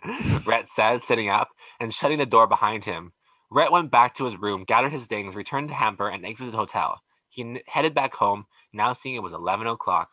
Rhett 0.45 0.69
said, 0.69 1.03
sitting 1.03 1.29
up 1.29 1.49
and 1.79 1.93
shutting 1.93 2.17
the 2.17 2.25
door 2.25 2.47
behind 2.47 2.85
him. 2.85 3.13
Rhett 3.51 3.71
went 3.71 3.91
back 3.91 4.15
to 4.15 4.25
his 4.25 4.37
room, 4.37 4.63
gathered 4.63 4.93
his 4.93 5.07
things, 5.07 5.35
returned 5.35 5.69
to 5.69 5.73
Hamper, 5.73 6.07
and 6.07 6.25
exited 6.25 6.53
the 6.53 6.57
hotel. 6.57 7.01
He 7.29 7.41
n- 7.41 7.59
headed 7.67 7.95
back 7.95 8.13
home, 8.15 8.45
now 8.73 8.93
seeing 8.93 9.15
it 9.15 9.23
was 9.23 9.33
11 9.33 9.67
o'clock. 9.67 10.09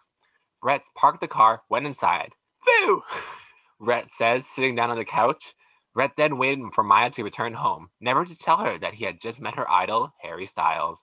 Rhett 0.63 0.83
parked 0.97 1.21
the 1.21 1.29
car, 1.29 1.63
went 1.69 1.87
inside. 1.87 2.33
Phew! 2.65 3.03
Rhett 3.79 4.11
said, 4.11 4.43
sitting 4.43 4.75
down 4.75 4.91
on 4.91 4.97
the 4.97 5.05
couch. 5.05 5.55
Rhett 5.95 6.13
then 6.17 6.39
waited 6.39 6.73
for 6.75 6.83
Maya 6.83 7.11
to 7.11 7.25
return 7.25 7.53
home, 7.55 7.91
never 8.01 8.25
to 8.25 8.37
tell 8.37 8.59
her 8.59 8.79
that 8.79 8.95
he 8.95 9.05
had 9.05 9.21
just 9.21 9.41
met 9.41 9.57
her 9.57 9.71
idol, 9.71 10.13
Harry 10.21 10.47
Styles. 10.47 10.99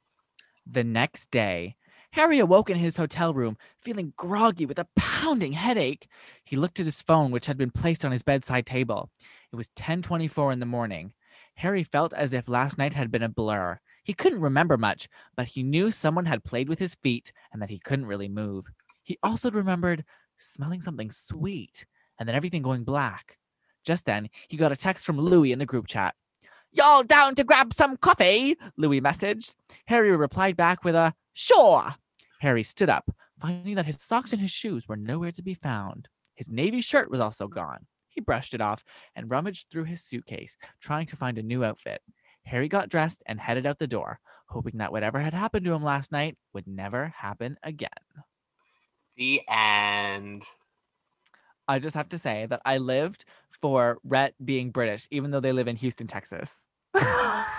The 0.65 0.83
next 0.83 1.31
day, 1.31 1.75
Harry 2.13 2.37
awoke 2.37 2.69
in 2.69 2.77
his 2.77 2.95
hotel 2.95 3.33
room, 3.33 3.57
feeling 3.81 4.13
groggy 4.15 4.67
with 4.67 4.77
a 4.77 4.87
pounding 4.95 5.51
headache. 5.51 6.07
He 6.45 6.55
looked 6.55 6.79
at 6.79 6.85
his 6.85 7.01
phone, 7.01 7.31
which 7.31 7.47
had 7.47 7.57
been 7.57 7.71
placed 7.71 8.05
on 8.05 8.11
his 8.11 8.21
bedside 8.21 8.67
table. 8.67 9.09
It 9.51 9.55
was 9.55 9.69
10:24 9.69 10.53
in 10.53 10.59
the 10.59 10.67
morning. 10.67 11.13
Harry 11.55 11.83
felt 11.83 12.13
as 12.13 12.31
if 12.31 12.47
last 12.47 12.77
night 12.77 12.93
had 12.93 13.09
been 13.09 13.23
a 13.23 13.29
blur. 13.29 13.79
He 14.03 14.13
couldn't 14.13 14.41
remember 14.41 14.77
much, 14.77 15.09
but 15.35 15.47
he 15.47 15.63
knew 15.63 15.89
someone 15.89 16.27
had 16.27 16.43
played 16.43 16.69
with 16.69 16.77
his 16.77 16.93
feet 16.93 17.33
and 17.51 17.59
that 17.63 17.71
he 17.71 17.79
couldn't 17.79 18.05
really 18.05 18.29
move. 18.29 18.67
He 19.01 19.17
also 19.23 19.49
remembered 19.49 20.05
smelling 20.37 20.81
something 20.81 21.09
sweet 21.09 21.83
and 22.19 22.29
then 22.29 22.35
everything 22.35 22.61
going 22.61 22.83
black. 22.83 23.39
Just 23.83 24.05
then, 24.05 24.29
he 24.47 24.55
got 24.55 24.71
a 24.71 24.77
text 24.77 25.03
from 25.03 25.19
Louis 25.19 25.51
in 25.51 25.57
the 25.57 25.65
group 25.65 25.87
chat. 25.87 26.13
Y'all 26.71 27.01
down 27.01 27.33
to 27.35 27.43
grab 27.43 27.73
some 27.73 27.97
coffee? 27.97 28.55
Louis 28.77 29.01
messaged. 29.01 29.53
Harry 29.87 30.15
replied 30.15 30.55
back 30.55 30.83
with 30.83 30.93
a 30.93 31.15
sure. 31.33 31.95
Harry 32.43 32.63
stood 32.63 32.89
up, 32.89 33.09
finding 33.39 33.75
that 33.75 33.85
his 33.85 34.03
socks 34.03 34.33
and 34.33 34.41
his 34.41 34.51
shoes 34.51 34.85
were 34.85 34.97
nowhere 34.97 35.31
to 35.31 35.41
be 35.41 35.53
found. 35.53 36.09
His 36.35 36.49
navy 36.49 36.81
shirt 36.81 37.09
was 37.09 37.21
also 37.21 37.47
gone. 37.47 37.85
He 38.09 38.19
brushed 38.19 38.53
it 38.53 38.59
off 38.59 38.83
and 39.15 39.31
rummaged 39.31 39.69
through 39.71 39.85
his 39.85 40.03
suitcase, 40.03 40.57
trying 40.81 41.05
to 41.05 41.15
find 41.15 41.37
a 41.37 41.41
new 41.41 41.63
outfit. 41.63 42.01
Harry 42.43 42.67
got 42.67 42.89
dressed 42.89 43.23
and 43.27 43.39
headed 43.39 43.65
out 43.65 43.79
the 43.79 43.87
door, 43.87 44.19
hoping 44.49 44.79
that 44.79 44.91
whatever 44.91 45.21
had 45.21 45.33
happened 45.33 45.65
to 45.65 45.73
him 45.73 45.85
last 45.85 46.11
night 46.11 46.35
would 46.53 46.67
never 46.67 47.13
happen 47.15 47.55
again. 47.63 47.89
The 49.15 49.39
end. 49.47 50.43
I 51.65 51.79
just 51.79 51.95
have 51.95 52.09
to 52.09 52.17
say 52.17 52.45
that 52.47 52.61
I 52.65 52.77
lived 52.77 53.23
for 53.61 53.99
Rhett 54.03 54.33
being 54.43 54.71
British, 54.71 55.07
even 55.11 55.31
though 55.31 55.39
they 55.39 55.53
live 55.53 55.69
in 55.69 55.77
Houston, 55.77 56.07
Texas. 56.07 56.67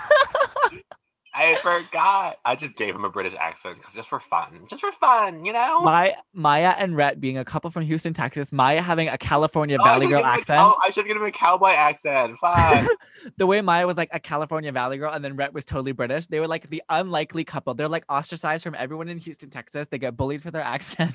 I 1.37 1.55
forgot. 1.55 2.37
I 2.45 2.55
just 2.55 2.75
gave 2.77 2.95
him 2.95 3.03
a 3.03 3.09
British 3.09 3.33
accent 3.37 3.79
just 3.93 4.07
for 4.07 4.19
fun. 4.21 4.61
Just 4.69 4.81
for 4.81 4.91
fun, 4.93 5.43
you 5.43 5.51
know? 5.51 5.81
My 5.81 6.15
Maya 6.33 6.73
and 6.77 6.95
Rhett 6.95 7.19
being 7.19 7.37
a 7.37 7.43
couple 7.43 7.69
from 7.71 7.83
Houston, 7.83 8.13
Texas. 8.13 8.53
Maya 8.53 8.81
having 8.81 9.09
a 9.09 9.17
California 9.17 9.77
Oh, 9.79 9.83
Valley 9.83 10.07
Girl 10.07 10.21
a 10.23 10.27
accent. 10.27 10.59
cow- 10.59 10.77
I 10.81 10.91
should 10.91 11.07
give 11.07 11.17
him 11.17 11.23
a 11.23 11.31
cowboy 11.31 11.71
accent. 11.71 12.37
Fine. 12.39 12.87
the 13.37 13.45
way 13.45 13.59
Maya 13.61 13.85
was 13.85 13.97
like 13.97 14.09
a 14.13 14.19
California 14.19 14.71
Valley 14.71 14.97
Girl, 14.97 15.11
and 15.11 15.23
then 15.25 15.35
Rhett 15.35 15.53
was 15.53 15.65
totally 15.65 15.91
British. 15.91 16.27
They 16.27 16.39
were 16.39 16.47
like 16.47 16.69
the 16.69 16.81
unlikely 16.89 17.43
couple. 17.43 17.73
They're 17.73 17.89
like 17.89 18.05
ostracized 18.09 18.63
from 18.63 18.75
everyone 18.75 19.09
in 19.09 19.17
Houston, 19.17 19.49
Texas. 19.49 19.87
They 19.87 19.97
get 19.97 20.15
bullied 20.15 20.41
for 20.41 20.51
their 20.51 20.61
accent. 20.75 21.13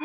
uh, 0.00 0.04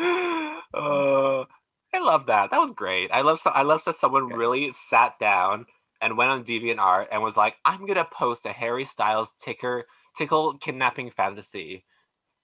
I 0.74 1.98
love 2.00 2.26
that. 2.26 2.50
That 2.50 2.58
was 2.60 2.72
great. 2.72 3.10
I 3.12 3.22
love. 3.22 3.40
So- 3.40 3.50
I 3.50 3.62
love 3.62 3.82
that 3.86 3.96
someone 3.96 4.26
really 4.26 4.72
sat 4.72 5.18
down 5.18 5.64
and 6.00 6.16
went 6.16 6.30
on 6.30 6.44
DeviantArt 6.44 7.08
and 7.12 7.22
was 7.22 7.36
like, 7.36 7.56
"I'm 7.64 7.86
gonna 7.86 8.06
post 8.10 8.46
a 8.46 8.52
Harry 8.52 8.84
Styles 8.84 9.32
ticker 9.40 9.86
tickle 10.16 10.54
kidnapping 10.58 11.10
fantasy." 11.10 11.84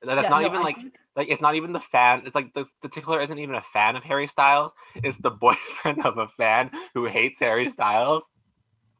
That's 0.02 0.22
Yeah, 0.24 0.28
not 0.30 0.40
no, 0.42 0.46
even 0.48 0.60
I 0.60 0.62
like 0.64 0.76
think- 0.76 0.94
like 1.14 1.28
it's 1.28 1.40
not 1.42 1.54
even 1.54 1.72
the 1.72 1.80
fan. 1.80 2.22
It's 2.26 2.34
like 2.34 2.52
the 2.54 2.66
the 2.82 2.88
tickler 2.88 3.20
isn't 3.20 3.38
even 3.38 3.54
a 3.54 3.62
fan 3.62 3.96
of 3.96 4.02
Harry 4.04 4.26
Styles. 4.26 4.72
It's 4.96 5.18
the 5.18 5.30
boyfriend 5.44 6.04
of 6.04 6.18
a 6.18 6.28
fan 6.28 6.70
who 6.94 7.04
hates 7.06 7.40
Harry 7.40 7.68
Styles. 7.68 8.24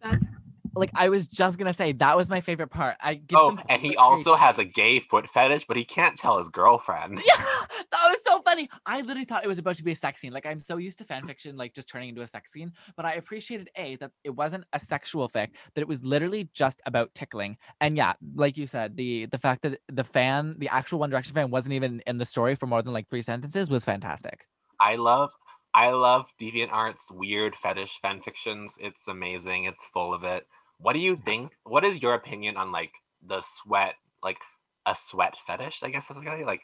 That's 0.00 0.26
like 0.74 0.90
I 0.94 1.08
was 1.08 1.26
just 1.26 1.58
gonna 1.58 1.72
say 1.72 1.92
that 1.92 2.16
was 2.16 2.30
my 2.30 2.40
favorite 2.40 2.68
part. 2.68 2.96
I 3.00 3.14
give 3.14 3.38
Oh, 3.38 3.58
and 3.68 3.80
he 3.82 3.96
also 3.96 4.34
has 4.36 4.58
a 4.58 4.64
gay 4.64 5.00
foot 5.00 5.28
fetish, 5.28 5.66
but 5.66 5.76
he 5.76 5.84
can't 5.84 6.16
tell 6.16 6.38
his 6.38 6.48
girlfriend. 6.48 7.20
Yeah, 7.26 7.44
that 7.90 8.04
was 8.08 8.18
funny. 8.44 8.68
I 8.86 9.00
literally 9.00 9.24
thought 9.24 9.44
it 9.44 9.48
was 9.48 9.58
about 9.58 9.76
to 9.76 9.84
be 9.84 9.92
a 9.92 9.96
sex 9.96 10.20
scene. 10.20 10.32
Like 10.32 10.46
I'm 10.46 10.60
so 10.60 10.76
used 10.76 10.98
to 10.98 11.04
fan 11.04 11.26
fiction, 11.26 11.56
like 11.56 11.74
just 11.74 11.88
turning 11.88 12.10
into 12.10 12.22
a 12.22 12.26
sex 12.26 12.52
scene. 12.52 12.72
But 12.96 13.06
I 13.06 13.14
appreciated 13.14 13.70
a 13.76 13.96
that 13.96 14.10
it 14.24 14.30
wasn't 14.30 14.64
a 14.72 14.78
sexual 14.78 15.28
fic, 15.28 15.50
that 15.74 15.80
it 15.80 15.88
was 15.88 16.02
literally 16.02 16.48
just 16.52 16.80
about 16.86 17.14
tickling. 17.14 17.56
And 17.80 17.96
yeah, 17.96 18.14
like 18.34 18.56
you 18.56 18.66
said, 18.66 18.96
the 18.96 19.26
the 19.26 19.38
fact 19.38 19.62
that 19.62 19.80
the 19.88 20.04
fan, 20.04 20.56
the 20.58 20.68
actual 20.68 20.98
One 20.98 21.10
Direction 21.10 21.34
fan, 21.34 21.50
wasn't 21.50 21.74
even 21.74 22.02
in 22.06 22.18
the 22.18 22.24
story 22.24 22.54
for 22.54 22.66
more 22.66 22.82
than 22.82 22.92
like 22.92 23.08
three 23.08 23.22
sentences 23.22 23.70
was 23.70 23.84
fantastic. 23.84 24.46
I 24.80 24.96
love 24.96 25.30
I 25.74 25.90
love 25.90 26.26
DeviantArt's 26.40 27.10
weird 27.10 27.56
fetish 27.56 27.98
fan 28.02 28.20
fictions. 28.20 28.76
It's 28.78 29.08
amazing. 29.08 29.64
It's 29.64 29.84
full 29.92 30.12
of 30.12 30.24
it. 30.24 30.46
What 30.78 30.92
do 30.92 30.98
you 30.98 31.16
think? 31.24 31.52
What 31.64 31.84
is 31.84 32.02
your 32.02 32.14
opinion 32.14 32.56
on 32.56 32.72
like 32.72 32.92
the 33.26 33.40
sweat, 33.40 33.94
like 34.22 34.38
a 34.84 34.94
sweat 34.94 35.34
fetish? 35.46 35.82
I 35.82 35.88
guess 35.90 36.08
that's 36.08 36.20
what 36.20 36.46
like. 36.46 36.62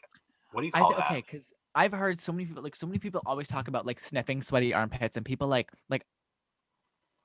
What 0.51 0.61
do 0.61 0.67
you 0.67 0.73
I 0.73 0.79
call 0.79 0.89
th- 0.89 0.99
that? 0.99 1.11
okay, 1.11 1.23
because 1.25 1.45
I've 1.75 1.93
heard 1.93 2.19
so 2.19 2.31
many 2.31 2.45
people 2.45 2.63
like 2.63 2.75
so 2.75 2.87
many 2.87 2.99
people 2.99 3.21
always 3.25 3.47
talk 3.47 3.67
about 3.67 3.85
like 3.85 3.99
sniffing 3.99 4.41
sweaty 4.41 4.73
armpits 4.73 5.17
and 5.17 5.25
people 5.25 5.47
like 5.47 5.71
like 5.89 6.03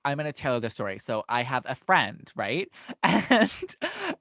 I'm 0.05 0.19
gonna 0.19 0.33
tell 0.33 0.61
the 0.61 0.71
story. 0.71 0.99
So 0.99 1.25
I 1.29 1.43
have 1.43 1.65
a 1.67 1.75
friend, 1.75 2.31
right? 2.37 2.69
And 3.03 3.51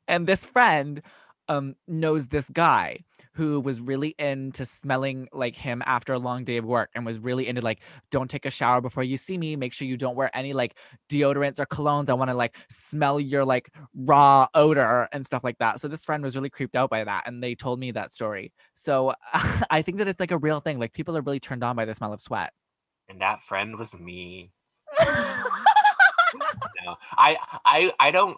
and 0.08 0.28
this 0.28 0.46
friend 0.46 1.02
um 1.50 1.76
knows 1.88 2.28
this 2.28 2.50
guy 2.50 3.00
who 3.34 3.60
was 3.60 3.80
really 3.80 4.16
into 4.20 4.66
smelling 4.66 5.28
like 5.32 5.56
him 5.56 5.82
after 5.86 6.14
a 6.14 6.20
long 6.20 6.44
day 6.44 6.58
of 6.58 6.66
work 6.66 6.90
and 6.96 7.06
was 7.06 7.20
really 7.20 7.48
into 7.48 7.62
like 7.62 7.82
don't 8.12 8.30
take 8.30 8.46
a 8.46 8.50
shower 8.52 8.82
before 8.82 9.04
you 9.04 9.18
see 9.18 9.38
me. 9.38 9.56
Make 9.56 9.74
sure 9.74 9.88
you 9.88 9.98
don't 9.98 10.16
wear 10.16 10.30
any 10.36 10.54
like 10.54 10.78
deodorants 11.10 11.60
or 11.60 11.66
colognes. 11.66 12.10
I 12.10 12.14
want 12.14 12.30
to 12.30 12.36
like 12.36 12.56
smell 12.70 13.20
your 13.20 13.46
like 13.46 13.70
raw 13.96 14.48
odor 14.54 15.08
and 15.12 15.26
stuff 15.26 15.44
like 15.44 15.58
that. 15.58 15.80
So 15.80 15.88
this 15.88 16.04
friend 16.04 16.24
was 16.24 16.36
really 16.36 16.50
creeped 16.50 16.76
out 16.76 16.90
by 16.90 17.04
that 17.04 17.28
and 17.28 17.44
they 17.44 17.56
told 17.56 17.80
me 17.80 17.92
that 17.92 18.12
story. 18.12 18.52
So 18.74 19.14
i 19.70 19.82
think 19.82 19.98
that 19.98 20.08
it's 20.08 20.20
like 20.20 20.32
a 20.32 20.38
real 20.38 20.60
thing. 20.60 20.80
Like 20.80 20.94
people 20.94 21.18
are 21.18 21.22
really 21.22 21.40
turned 21.40 21.64
on 21.64 21.76
by 21.76 21.86
the 21.86 21.94
smell 21.94 22.14
of 22.14 22.22
sweat. 22.22 22.54
And 23.10 23.22
that 23.22 23.44
friend 23.44 23.78
was 23.78 23.94
me. 23.94 24.52
No, 26.86 26.96
I 27.18 27.38
I 27.66 27.94
I 28.00 28.12
don't 28.12 28.38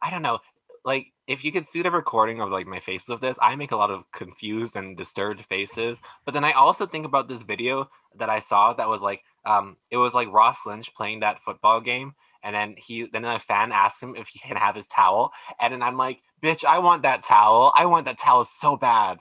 I 0.00 0.10
don't 0.10 0.22
know. 0.22 0.38
Like 0.84 1.11
if 1.32 1.44
you 1.44 1.50
could 1.50 1.66
see 1.66 1.80
the 1.80 1.90
recording 1.90 2.42
of 2.42 2.50
like 2.50 2.66
my 2.66 2.78
face 2.78 3.08
of 3.08 3.22
this, 3.22 3.38
I 3.40 3.56
make 3.56 3.72
a 3.72 3.76
lot 3.76 3.90
of 3.90 4.04
confused 4.12 4.76
and 4.76 4.96
disturbed 4.96 5.42
faces. 5.46 5.98
But 6.26 6.34
then 6.34 6.44
I 6.44 6.52
also 6.52 6.84
think 6.84 7.06
about 7.06 7.26
this 7.26 7.40
video 7.40 7.88
that 8.18 8.28
I 8.28 8.38
saw 8.38 8.74
that 8.74 8.88
was 8.88 9.00
like 9.00 9.24
um 9.46 9.76
it 9.90 9.96
was 9.96 10.12
like 10.14 10.30
Ross 10.30 10.58
Lynch 10.66 10.94
playing 10.94 11.20
that 11.20 11.42
football 11.42 11.80
game 11.80 12.14
and 12.44 12.54
then 12.54 12.74
he 12.76 13.08
then 13.10 13.24
a 13.24 13.38
fan 13.38 13.72
asked 13.72 14.02
him 14.02 14.14
if 14.14 14.28
he 14.28 14.40
can 14.40 14.58
have 14.58 14.76
his 14.76 14.86
towel 14.86 15.32
and 15.58 15.72
then 15.72 15.82
I'm 15.82 15.96
like, 15.96 16.20
"Bitch, 16.42 16.64
I 16.64 16.78
want 16.80 17.02
that 17.02 17.22
towel. 17.22 17.72
I 17.74 17.86
want 17.86 18.04
that 18.06 18.18
towel 18.18 18.44
so 18.44 18.76
bad." 18.76 19.18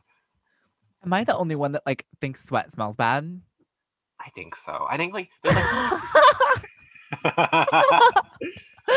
am 1.04 1.14
i 1.14 1.24
the 1.24 1.36
only 1.36 1.56
one 1.56 1.72
that 1.72 1.82
like 1.84 2.06
thinks 2.20 2.46
sweat 2.46 2.72
smells 2.72 2.96
bad 2.96 3.42
I 4.24 4.30
think 4.32 4.56
so. 4.56 4.86
I 4.88 4.98
think 4.98 5.14
like 5.14 5.30
like 5.44 5.66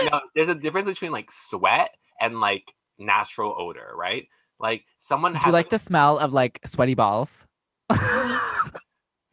no, 0.13 0.21
there's 0.35 0.49
a 0.49 0.55
difference 0.55 0.87
between 0.87 1.13
like 1.13 1.31
sweat 1.33 1.97
and 2.21 2.41
like 2.41 2.75
natural 2.99 3.55
odor, 3.59 3.93
right? 3.97 4.27
Like 4.61 4.85
someone 4.99 5.33
do 5.33 5.39
has 5.39 5.47
you 5.47 5.53
like 5.53 5.71
the 5.71 5.79
smell 5.79 6.19
of 6.19 6.33
like 6.33 6.61
sweaty 6.65 6.95
balls 6.95 7.47
mm, 7.91 8.71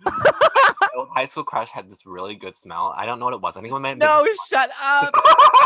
my 0.06 1.06
high 1.16 1.26
school 1.26 1.44
crush 1.44 1.70
had 1.70 1.90
this 1.90 2.06
really 2.06 2.36
good 2.36 2.58
smell. 2.58 2.94
I 2.96 3.06
don't 3.06 3.20
know 3.20 3.26
what 3.26 3.34
it 3.34 3.42
was. 3.42 3.58
Anyone 3.58 3.82
might 3.82 3.98
No, 3.98 4.26
shut 4.50 4.72
up. 4.82 5.14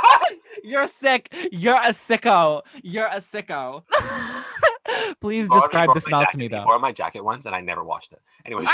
You're 0.63 0.87
sick. 0.87 1.33
You're 1.51 1.75
a 1.75 1.89
sicko. 1.89 2.61
You're 2.83 3.07
a 3.07 3.17
sicko. 3.17 3.83
Please 5.21 5.49
describe 5.49 5.93
the 5.93 6.01
smell 6.01 6.25
to 6.31 6.37
me 6.37 6.47
though. 6.47 6.65
wore 6.65 6.79
my 6.79 6.91
jacket 6.91 7.23
once 7.23 7.45
and 7.45 7.55
I 7.55 7.61
never 7.61 7.83
washed 7.83 8.13
it. 8.13 8.21
Anyways, 8.45 8.67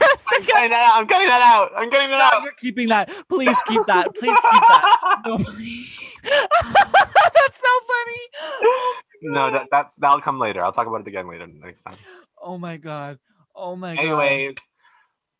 I'm 0.00 0.42
cutting 0.46 0.70
that 0.70 0.90
out. 0.92 1.00
I'm 1.00 1.06
cutting 1.06 1.28
that 1.28 1.42
out. 1.42 1.72
I'm 1.76 1.90
cutting 1.90 2.10
that 2.10 2.18
No, 2.18 2.38
out. 2.38 2.42
you're 2.44 2.52
keeping 2.52 2.88
that. 2.88 3.08
Please 3.28 3.56
keep 3.66 3.84
that. 3.86 4.14
Please 4.14 4.36
keep 4.36 4.62
that. 4.68 5.20
No, 5.26 5.38
please. 5.38 5.98
That's 6.22 7.58
so 7.60 7.74
funny. 7.86 8.20
Oh 8.40 9.00
No, 9.22 9.50
that, 9.50 9.68
that's 9.70 9.96
that'll 9.96 10.20
come 10.20 10.38
later. 10.38 10.62
I'll 10.62 10.72
talk 10.72 10.86
about 10.86 11.00
it 11.02 11.06
again 11.08 11.28
later 11.28 11.46
next 11.46 11.82
time. 11.82 11.96
Oh 12.42 12.58
my 12.58 12.76
god. 12.76 13.18
Oh 13.54 13.76
my 13.76 13.94
god. 13.96 14.00
Anyways, 14.04 14.54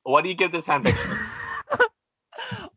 what 0.03 0.23
do 0.23 0.31
you 0.31 0.35
give 0.37 0.53
this 0.53 0.67
fanfiction? 0.67 1.17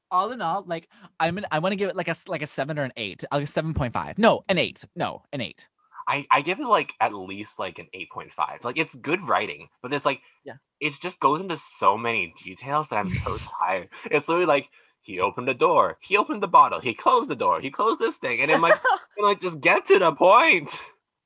all 0.10 0.32
in 0.32 0.42
all, 0.42 0.64
like 0.68 0.90
I'm 1.20 1.38
an, 1.38 1.46
I 1.52 1.60
want 1.60 1.72
to 1.74 1.78
give 1.78 1.90
it 1.90 1.96
like 1.96 2.08
a 2.10 2.16
like 2.28 2.42
a 2.42 2.48
seven 2.48 2.78
or 2.78 2.84
an 2.84 2.92
eight. 2.98 3.24
I'll 3.32 3.40
give 3.40 3.50
seven 3.50 3.74
point 3.74 3.94
five. 3.94 4.18
No, 4.18 4.44
an 4.50 4.58
eight. 4.58 4.84
No, 4.96 5.24
an 5.32 5.42
eight. 5.42 5.68
I, 6.08 6.26
I 6.32 6.42
give 6.42 6.60
it 6.60 6.66
like 6.66 6.92
at 7.00 7.14
least 7.14 7.60
like 7.60 7.78
an 7.80 7.88
8.5. 7.96 8.64
Like 8.64 8.78
it's 8.78 8.96
good 8.96 9.26
writing, 9.28 9.70
but 9.82 9.94
it's 9.94 10.06
like 10.06 10.20
Yeah. 10.44 10.56
It 10.82 11.00
just 11.00 11.20
goes 11.20 11.40
into 11.40 11.56
so 11.58 11.98
many 11.98 12.34
details 12.44 12.90
that 12.90 12.98
I'm 12.98 13.10
so 13.10 13.38
tired. 13.60 13.90
It's 14.06 14.28
literally 14.28 14.48
like 14.48 14.70
he 15.02 15.20
opened 15.20 15.48
the 15.48 15.54
door, 15.54 15.98
he 16.02 16.18
opened 16.18 16.44
the 16.44 16.48
bottle, 16.48 16.80
he 16.80 16.94
closed 16.94 17.30
the 17.30 17.36
door, 17.36 17.62
he 17.62 17.72
closed 17.72 18.00
this 18.00 18.18
thing, 18.18 18.42
and 18.42 18.52
I'm 18.52 18.62
like, 18.62 18.80
I'm 19.18 19.24
like 19.24 19.40
just 19.40 19.62
get 19.62 19.86
to 19.86 20.00
the 20.00 20.12
point. 20.12 20.72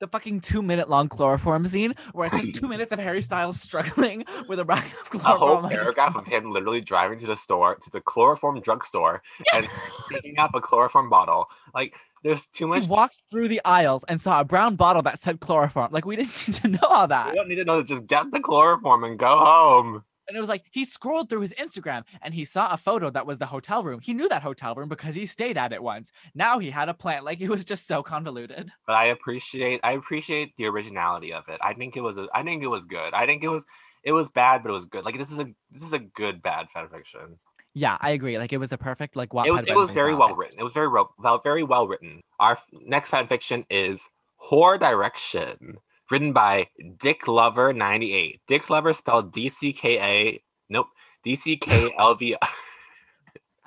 The 0.05 0.11
fucking 0.11 0.39
two 0.39 0.61
minute 0.61 0.89
long 0.89 1.09
chloroform 1.09 1.65
scene 1.65 1.95
where 2.13 2.27
it's 2.27 2.37
just 2.37 2.53
two 2.59 2.67
minutes 2.67 2.91
of 2.91 2.99
Harry 2.99 3.21
Styles 3.21 3.59
struggling 3.59 4.23
with 4.47 4.59
a 4.59 4.65
bag 4.65 4.85
of 4.85 5.09
chloroform. 5.09 5.35
A 5.35 5.37
whole 5.37 5.69
paragraph 5.69 6.15
of 6.15 6.27
him 6.27 6.51
literally 6.51 6.81
driving 6.81 7.19
to 7.19 7.27
the 7.27 7.35
store 7.35 7.75
to 7.75 7.89
the 7.89 8.01
chloroform 8.01 8.61
drugstore 8.61 9.23
and 9.53 9.67
picking 10.09 10.37
up 10.37 10.53
a 10.53 10.61
chloroform 10.61 11.09
bottle. 11.09 11.47
Like 11.73 11.95
there's 12.23 12.47
too 12.47 12.67
much. 12.67 12.83
He 12.83 12.89
walked 12.89 13.17
through 13.29 13.47
the 13.47 13.61
aisles 13.65 14.05
and 14.07 14.21
saw 14.21 14.41
a 14.41 14.45
brown 14.45 14.75
bottle 14.75 15.01
that 15.03 15.19
said 15.19 15.39
chloroform. 15.39 15.91
Like 15.91 16.05
we 16.05 16.15
didn't 16.15 16.47
need 16.47 16.53
to 16.55 16.67
know 16.67 16.87
all 16.87 17.07
that. 17.07 17.31
We 17.31 17.35
don't 17.35 17.49
need 17.49 17.55
to 17.55 17.65
know. 17.65 17.81
Just 17.81 18.05
get 18.05 18.31
the 18.31 18.39
chloroform 18.39 19.03
and 19.03 19.17
go 19.17 19.37
home. 19.37 20.03
And 20.27 20.35
it 20.35 20.39
was 20.39 20.49
like 20.49 20.63
he 20.71 20.85
scrolled 20.85 21.29
through 21.29 21.41
his 21.41 21.53
Instagram 21.53 22.03
and 22.21 22.33
he 22.33 22.45
saw 22.45 22.71
a 22.71 22.77
photo 22.77 23.09
that 23.11 23.27
was 23.27 23.37
the 23.39 23.45
hotel 23.45 23.83
room. 23.83 23.99
He 24.01 24.13
knew 24.13 24.27
that 24.29 24.41
hotel 24.43 24.73
room 24.75 24.89
because 24.89 25.15
he 25.15 25.25
stayed 25.25 25.57
at 25.57 25.73
it 25.73 25.83
once. 25.83 26.11
Now 26.33 26.59
he 26.59 26.71
had 26.71 26.89
a 26.89 26.93
plan. 26.93 27.23
Like 27.23 27.41
it 27.41 27.49
was 27.49 27.63
just 27.63 27.87
so 27.87 28.01
convoluted. 28.01 28.71
but 28.87 28.93
I 28.93 29.05
appreciate 29.05 29.79
I 29.83 29.91
appreciate 29.93 30.53
the 30.57 30.65
originality 30.65 31.33
of 31.33 31.43
it. 31.47 31.59
I 31.61 31.73
think 31.73 31.95
it 31.95 32.01
was 32.01 32.17
a, 32.17 32.27
I 32.33 32.43
think 32.43 32.63
it 32.63 32.67
was 32.67 32.85
good. 32.85 33.13
I 33.13 33.25
think 33.25 33.43
it 33.43 33.49
was 33.49 33.65
it 34.03 34.11
was 34.11 34.29
bad, 34.29 34.63
but 34.63 34.69
it 34.69 34.73
was 34.73 34.85
good. 34.85 35.05
Like 35.05 35.17
this 35.17 35.31
is 35.31 35.39
a 35.39 35.47
this 35.71 35.83
is 35.83 35.93
a 35.93 35.99
good 35.99 36.41
bad 36.41 36.67
fan 36.73 36.87
fiction. 36.89 37.39
Yeah, 37.73 37.97
I 37.99 38.11
agree. 38.11 38.37
Like 38.39 38.53
it 38.53 38.57
was 38.57 38.71
a 38.71 38.77
perfect 38.77 39.15
like 39.15 39.29
Wattpad 39.29 39.47
It 39.47 39.51
was, 39.51 39.61
it 39.69 39.75
was 39.75 39.91
very 39.91 40.15
well 40.15 40.33
written. 40.33 40.57
It 40.57 40.63
was 40.63 40.73
very 40.73 40.87
well, 40.87 41.13
well 41.19 41.41
very 41.43 41.63
well 41.63 41.87
written. 41.87 42.21
Our 42.39 42.57
next 42.71 43.09
fan 43.09 43.27
fiction 43.27 43.65
is 43.69 44.07
Whore 44.41 44.79
Direction, 44.79 45.77
written 46.11 46.33
by 46.33 46.67
Dick 46.99 47.27
Lover 47.27 47.73
ninety 47.73 48.13
eight. 48.13 48.41
Dick 48.47 48.69
Lover 48.69 48.93
spelled 48.93 49.31
D 49.31 49.49
C 49.49 49.73
K 49.73 49.99
A 49.99 50.43
nope 50.69 50.87
D 51.23 51.35
C 51.35 51.57
K 51.57 51.93
L 51.97 52.15
V. 52.15 52.35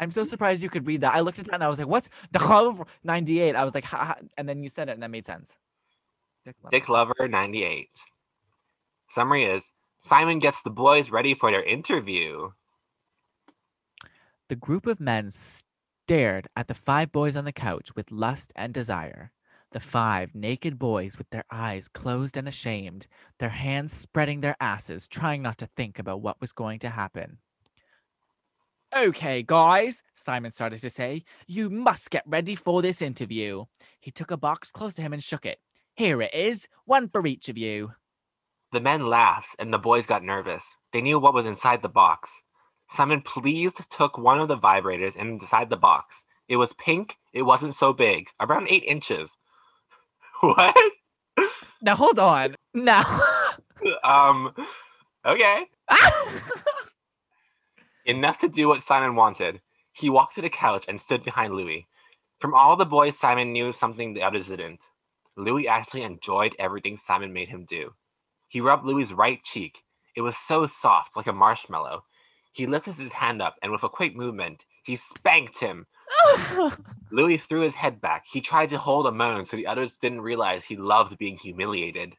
I'm 0.00 0.10
so 0.12 0.22
surprised 0.24 0.62
you 0.62 0.70
could 0.70 0.86
read 0.86 1.00
that. 1.00 1.14
I 1.14 1.20
looked 1.20 1.40
at 1.40 1.46
that 1.46 1.54
and 1.54 1.64
I 1.64 1.68
was 1.68 1.78
like, 1.78 1.88
"What's 1.88 2.08
the 2.30 2.38
Clover 2.38 2.86
98?" 3.02 3.56
I 3.56 3.64
was 3.64 3.74
like, 3.74 3.84
ha, 3.84 4.04
ha, 4.04 4.16
and 4.36 4.48
then 4.48 4.62
you 4.62 4.68
said 4.68 4.88
it 4.88 4.92
and 4.92 5.02
that 5.02 5.10
made 5.10 5.26
sense. 5.26 5.58
Dick 6.44 6.54
Lover. 6.62 6.70
Dick 6.70 6.88
Lover 6.88 7.28
98. 7.28 7.90
Summary 9.10 9.44
is 9.44 9.72
Simon 10.00 10.38
gets 10.38 10.62
the 10.62 10.70
boys 10.70 11.10
ready 11.10 11.34
for 11.34 11.50
their 11.50 11.64
interview. 11.64 12.50
The 14.48 14.56
group 14.56 14.86
of 14.86 15.00
men 15.00 15.30
stared 15.30 16.48
at 16.56 16.68
the 16.68 16.74
five 16.74 17.12
boys 17.12 17.36
on 17.36 17.44
the 17.44 17.52
couch 17.52 17.94
with 17.94 18.10
lust 18.10 18.52
and 18.54 18.72
desire. 18.72 19.32
The 19.72 19.80
five 19.80 20.34
naked 20.34 20.78
boys 20.78 21.18
with 21.18 21.28
their 21.28 21.44
eyes 21.50 21.88
closed 21.88 22.36
and 22.36 22.48
ashamed, 22.48 23.06
their 23.38 23.50
hands 23.50 23.92
spreading 23.92 24.40
their 24.40 24.56
asses, 24.60 25.06
trying 25.06 25.42
not 25.42 25.58
to 25.58 25.68
think 25.76 25.98
about 25.98 26.22
what 26.22 26.40
was 26.40 26.52
going 26.52 26.78
to 26.80 26.88
happen. 26.88 27.38
Okay, 28.96 29.42
guys, 29.42 30.02
Simon 30.14 30.50
started 30.50 30.80
to 30.80 30.88
say, 30.88 31.22
you 31.46 31.68
must 31.68 32.08
get 32.08 32.22
ready 32.26 32.54
for 32.54 32.80
this 32.80 33.02
interview. 33.02 33.66
He 34.00 34.10
took 34.10 34.30
a 34.30 34.38
box 34.38 34.72
close 34.72 34.94
to 34.94 35.02
him 35.02 35.12
and 35.12 35.22
shook 35.22 35.44
it. 35.44 35.58
Here 35.94 36.22
it 36.22 36.32
is, 36.32 36.66
one 36.86 37.08
for 37.08 37.26
each 37.26 37.50
of 37.50 37.58
you. 37.58 37.92
The 38.72 38.80
men 38.80 39.06
laughed 39.06 39.56
and 39.58 39.70
the 39.72 39.78
boys 39.78 40.06
got 40.06 40.24
nervous. 40.24 40.64
They 40.94 41.02
knew 41.02 41.18
what 41.18 41.34
was 41.34 41.44
inside 41.44 41.82
the 41.82 41.88
box. 41.90 42.30
Simon 42.88 43.20
pleased 43.20 43.82
took 43.90 44.16
one 44.16 44.40
of 44.40 44.48
the 44.48 44.56
vibrators 44.56 45.16
and 45.16 45.40
inside 45.40 45.68
the 45.68 45.76
box. 45.76 46.24
It 46.48 46.56
was 46.56 46.72
pink, 46.74 47.16
it 47.34 47.42
wasn't 47.42 47.74
so 47.74 47.92
big, 47.92 48.28
around 48.40 48.68
eight 48.70 48.84
inches. 48.84 49.36
What? 50.42 50.76
Now 51.82 51.96
hold 51.96 52.18
on. 52.18 52.54
Now. 52.74 53.04
um, 54.04 54.54
okay. 55.24 55.64
Enough 58.06 58.38
to 58.38 58.48
do 58.48 58.68
what 58.68 58.82
Simon 58.82 59.14
wanted. 59.16 59.60
He 59.92 60.10
walked 60.10 60.36
to 60.36 60.42
the 60.42 60.48
couch 60.48 60.84
and 60.88 61.00
stood 61.00 61.24
behind 61.24 61.54
Louis. 61.54 61.86
From 62.40 62.54
all 62.54 62.76
the 62.76 62.86
boys, 62.86 63.18
Simon 63.18 63.52
knew 63.52 63.72
something 63.72 64.14
the 64.14 64.22
others 64.22 64.48
didn't. 64.48 64.80
Louis 65.36 65.66
actually 65.66 66.02
enjoyed 66.02 66.54
everything 66.58 66.96
Simon 66.96 67.32
made 67.32 67.48
him 67.48 67.64
do. 67.64 67.94
He 68.48 68.60
rubbed 68.60 68.84
Louis's 68.84 69.12
right 69.12 69.42
cheek. 69.42 69.82
It 70.16 70.22
was 70.22 70.36
so 70.36 70.66
soft, 70.66 71.16
like 71.16 71.26
a 71.26 71.32
marshmallow. 71.32 72.04
He 72.52 72.66
lifted 72.66 72.96
his 72.96 73.12
hand 73.12 73.42
up 73.42 73.56
and 73.62 73.70
with 73.70 73.82
a 73.84 73.88
quick 73.88 74.16
movement, 74.16 74.64
he 74.84 74.96
spanked 74.96 75.58
him. 75.58 75.86
Louis 77.10 77.38
threw 77.38 77.60
his 77.60 77.74
head 77.74 78.00
back. 78.00 78.24
He 78.30 78.40
tried 78.40 78.68
to 78.70 78.78
hold 78.78 79.06
a 79.06 79.12
moan 79.12 79.44
so 79.44 79.56
the 79.56 79.66
others 79.66 79.96
didn't 79.96 80.20
realize 80.20 80.64
he 80.64 80.76
loved 80.76 81.18
being 81.18 81.36
humiliated. 81.36 82.14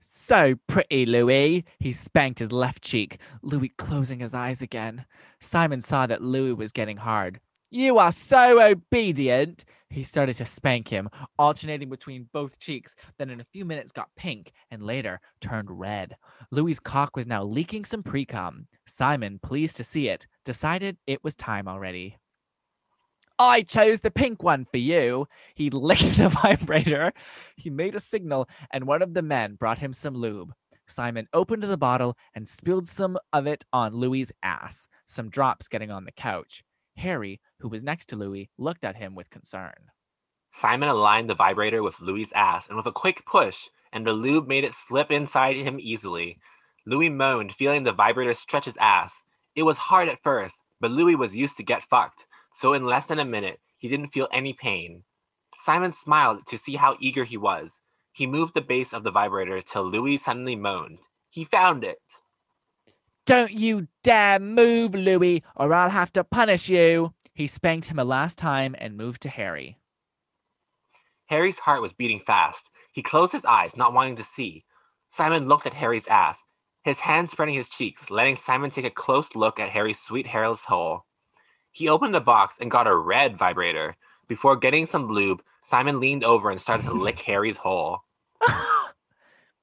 So 0.00 0.54
pretty, 0.66 1.06
Louis. 1.06 1.64
He 1.78 1.92
spanked 1.92 2.38
his 2.38 2.52
left 2.52 2.82
cheek, 2.82 3.18
Louis 3.42 3.70
closing 3.76 4.20
his 4.20 4.34
eyes 4.34 4.62
again. 4.62 5.04
Simon 5.40 5.82
saw 5.82 6.06
that 6.06 6.22
Louis 6.22 6.52
was 6.52 6.72
getting 6.72 6.98
hard. 6.98 7.40
You 7.70 7.98
are 7.98 8.12
so 8.12 8.62
obedient. 8.62 9.64
He 9.90 10.04
started 10.04 10.36
to 10.36 10.44
spank 10.44 10.88
him, 10.88 11.08
alternating 11.38 11.90
between 11.90 12.28
both 12.32 12.58
cheeks, 12.58 12.94
then 13.18 13.30
in 13.30 13.40
a 13.40 13.46
few 13.52 13.64
minutes 13.64 13.92
got 13.92 14.14
pink 14.16 14.52
and 14.70 14.82
later 14.82 15.20
turned 15.40 15.70
red. 15.70 16.16
Louis's 16.50 16.80
cock 16.80 17.16
was 17.16 17.26
now 17.26 17.42
leaking 17.42 17.84
some 17.84 18.02
pre-cum. 18.02 18.68
Simon, 18.86 19.40
pleased 19.40 19.76
to 19.76 19.84
see 19.84 20.08
it, 20.08 20.26
decided 20.44 20.96
it 21.06 21.24
was 21.24 21.34
time 21.34 21.66
already. 21.66 22.16
I 23.38 23.62
chose 23.62 24.00
the 24.00 24.10
pink 24.10 24.42
one 24.42 24.64
for 24.64 24.78
you. 24.78 25.28
He 25.54 25.70
licked 25.70 26.16
the 26.16 26.28
vibrator. 26.28 27.12
He 27.56 27.70
made 27.70 27.94
a 27.94 28.00
signal, 28.00 28.48
and 28.70 28.86
one 28.86 29.02
of 29.02 29.14
the 29.14 29.22
men 29.22 29.54
brought 29.54 29.78
him 29.78 29.92
some 29.92 30.14
lube. 30.14 30.54
Simon 30.86 31.28
opened 31.32 31.64
the 31.64 31.76
bottle 31.76 32.16
and 32.34 32.48
spilled 32.48 32.88
some 32.88 33.18
of 33.32 33.46
it 33.46 33.64
on 33.72 33.94
Louis's 33.94 34.32
ass, 34.42 34.88
some 35.06 35.28
drops 35.28 35.68
getting 35.68 35.90
on 35.90 36.04
the 36.04 36.12
couch. 36.12 36.64
Harry, 36.96 37.40
who 37.58 37.68
was 37.68 37.82
next 37.82 38.06
to 38.06 38.16
Louis, 38.16 38.48
looked 38.56 38.84
at 38.84 38.96
him 38.96 39.14
with 39.14 39.28
concern. 39.28 39.74
Simon 40.52 40.88
aligned 40.88 41.28
the 41.28 41.34
vibrator 41.34 41.82
with 41.82 42.00
Louis's 42.00 42.32
ass, 42.32 42.68
and 42.68 42.76
with 42.76 42.86
a 42.86 42.92
quick 42.92 43.26
push, 43.26 43.68
and 43.92 44.06
the 44.06 44.12
lube 44.12 44.48
made 44.48 44.64
it 44.64 44.72
slip 44.72 45.10
inside 45.10 45.56
him 45.56 45.78
easily. 45.78 46.38
Louis 46.86 47.10
moaned, 47.10 47.52
feeling 47.52 47.82
the 47.82 47.92
vibrator 47.92 48.32
stretch 48.32 48.64
his 48.64 48.78
ass. 48.78 49.22
It 49.54 49.64
was 49.64 49.76
hard 49.76 50.08
at 50.08 50.22
first, 50.22 50.58
but 50.80 50.90
Louis 50.90 51.16
was 51.16 51.36
used 51.36 51.56
to 51.58 51.62
get 51.62 51.82
fucked, 51.82 52.26
so 52.56 52.72
in 52.72 52.86
less 52.86 53.04
than 53.04 53.18
a 53.18 53.24
minute, 53.24 53.60
he 53.76 53.86
didn't 53.86 54.14
feel 54.14 54.28
any 54.32 54.54
pain. 54.54 55.02
Simon 55.58 55.92
smiled 55.92 56.46
to 56.46 56.56
see 56.56 56.74
how 56.74 56.96
eager 57.00 57.22
he 57.22 57.36
was. 57.36 57.82
He 58.12 58.26
moved 58.26 58.54
the 58.54 58.62
base 58.62 58.94
of 58.94 59.04
the 59.04 59.10
vibrator 59.10 59.60
till 59.60 59.84
Louis 59.84 60.16
suddenly 60.16 60.56
moaned. 60.56 61.00
He 61.28 61.44
found 61.44 61.84
it. 61.84 61.98
Don't 63.26 63.52
you 63.52 63.88
dare 64.02 64.38
move, 64.38 64.94
Louis, 64.94 65.42
or 65.54 65.74
I'll 65.74 65.90
have 65.90 66.14
to 66.14 66.24
punish 66.24 66.70
you. 66.70 67.12
He 67.34 67.46
spanked 67.46 67.88
him 67.88 67.98
a 67.98 68.04
last 68.04 68.38
time 68.38 68.74
and 68.78 68.96
moved 68.96 69.20
to 69.22 69.28
Harry. 69.28 69.76
Harry's 71.26 71.58
heart 71.58 71.82
was 71.82 71.92
beating 71.92 72.20
fast. 72.20 72.70
He 72.90 73.02
closed 73.02 73.34
his 73.34 73.44
eyes, 73.44 73.76
not 73.76 73.92
wanting 73.92 74.16
to 74.16 74.24
see. 74.24 74.64
Simon 75.10 75.46
looked 75.46 75.66
at 75.66 75.74
Harry's 75.74 76.08
ass, 76.08 76.42
his 76.84 77.00
hand 77.00 77.28
spreading 77.28 77.54
his 77.54 77.68
cheeks, 77.68 78.08
letting 78.08 78.36
Simon 78.36 78.70
take 78.70 78.86
a 78.86 78.90
close 78.90 79.34
look 79.34 79.60
at 79.60 79.68
Harry's 79.68 80.00
sweet 80.00 80.26
hairless 80.26 80.64
hole. 80.64 81.04
He 81.76 81.90
opened 81.90 82.14
the 82.14 82.22
box 82.22 82.56
and 82.58 82.70
got 82.70 82.86
a 82.86 82.96
red 82.96 83.36
vibrator. 83.36 83.96
Before 84.28 84.56
getting 84.56 84.86
some 84.86 85.08
lube, 85.08 85.42
Simon 85.62 86.00
leaned 86.00 86.24
over 86.24 86.48
and 86.48 86.58
started 86.58 86.86
to 86.86 86.94
lick 86.94 87.20
Harry's 87.28 87.58
hole. 87.58 88.00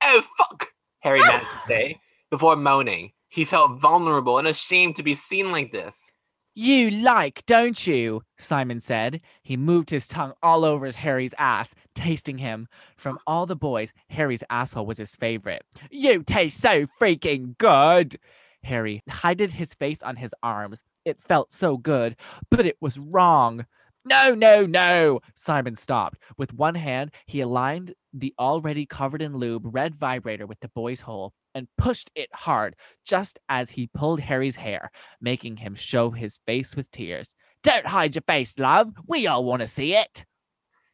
Oh, 0.06 0.22
fuck! 0.38 0.68
Harry 1.00 1.20
managed 1.28 1.46
to 1.46 1.58
say, 1.66 2.02
before 2.30 2.58
moaning. 2.58 3.14
He 3.30 3.46
felt 3.46 3.80
vulnerable 3.80 4.38
and 4.38 4.50
ashamed 4.50 4.98
to 4.98 5.04
be 5.04 5.16
seen 5.16 5.50
like 5.50 5.72
this. 5.72 6.12
You 6.56 6.92
like, 6.92 7.46
don't 7.46 7.88
you? 7.88 8.22
Simon 8.38 8.82
said. 8.82 9.22
He 9.42 9.56
moved 9.56 9.90
his 9.90 10.10
tongue 10.10 10.34
all 10.44 10.66
over 10.66 10.92
Harry's 10.92 11.34
ass, 11.40 11.74
tasting 11.96 12.38
him. 12.38 12.68
From 12.98 13.18
all 13.26 13.46
the 13.46 13.56
boys, 13.56 13.94
Harry's 14.10 14.44
asshole 14.50 14.86
was 14.86 14.98
his 14.98 15.16
favorite. 15.16 15.64
You 15.90 16.22
taste 16.22 16.60
so 16.60 16.86
freaking 17.00 17.58
good. 17.58 18.18
Harry 18.64 19.02
hided 19.10 19.54
his 19.54 19.74
face 19.74 20.02
on 20.02 20.16
his 20.16 20.34
arms. 20.42 20.84
It 21.06 21.22
felt 21.22 21.52
so 21.52 21.78
good, 21.78 22.16
but 22.50 22.66
it 22.66 22.78
was 22.80 23.00
wrong. 23.00 23.66
No, 24.06 24.36
no, 24.36 24.66
no. 24.66 25.22
Simon 25.34 25.76
stopped. 25.76 26.18
With 26.38 26.54
one 26.54 26.76
hand, 26.76 27.12
he 27.26 27.40
aligned 27.40 27.94
the 28.14 28.34
already 28.38 28.86
covered 28.86 29.22
in 29.22 29.38
lube 29.38 29.64
red 29.66 29.96
vibrator 29.96 30.46
with 30.46 30.60
the 30.60 30.68
boy's 30.70 31.02
hole 31.02 31.34
and 31.56 31.68
pushed 31.78 32.12
it 32.16 32.30
hard 32.34 32.76
just 33.06 33.40
as 33.48 33.72
he 33.72 33.90
pulled 33.94 34.20
Harry's 34.20 34.58
hair, 34.58 34.92
making 35.22 35.58
him 35.58 35.76
show 35.76 36.12
his 36.12 36.40
face 36.46 36.76
with 36.76 36.90
tears. 36.92 37.34
Don't 37.64 37.88
hide 37.88 38.16
your 38.16 38.24
face, 38.28 38.60
love. 38.60 38.94
We 39.08 39.28
all 39.28 39.46
want 39.46 39.62
to 39.62 39.68
see 39.68 39.96
it. 39.96 40.26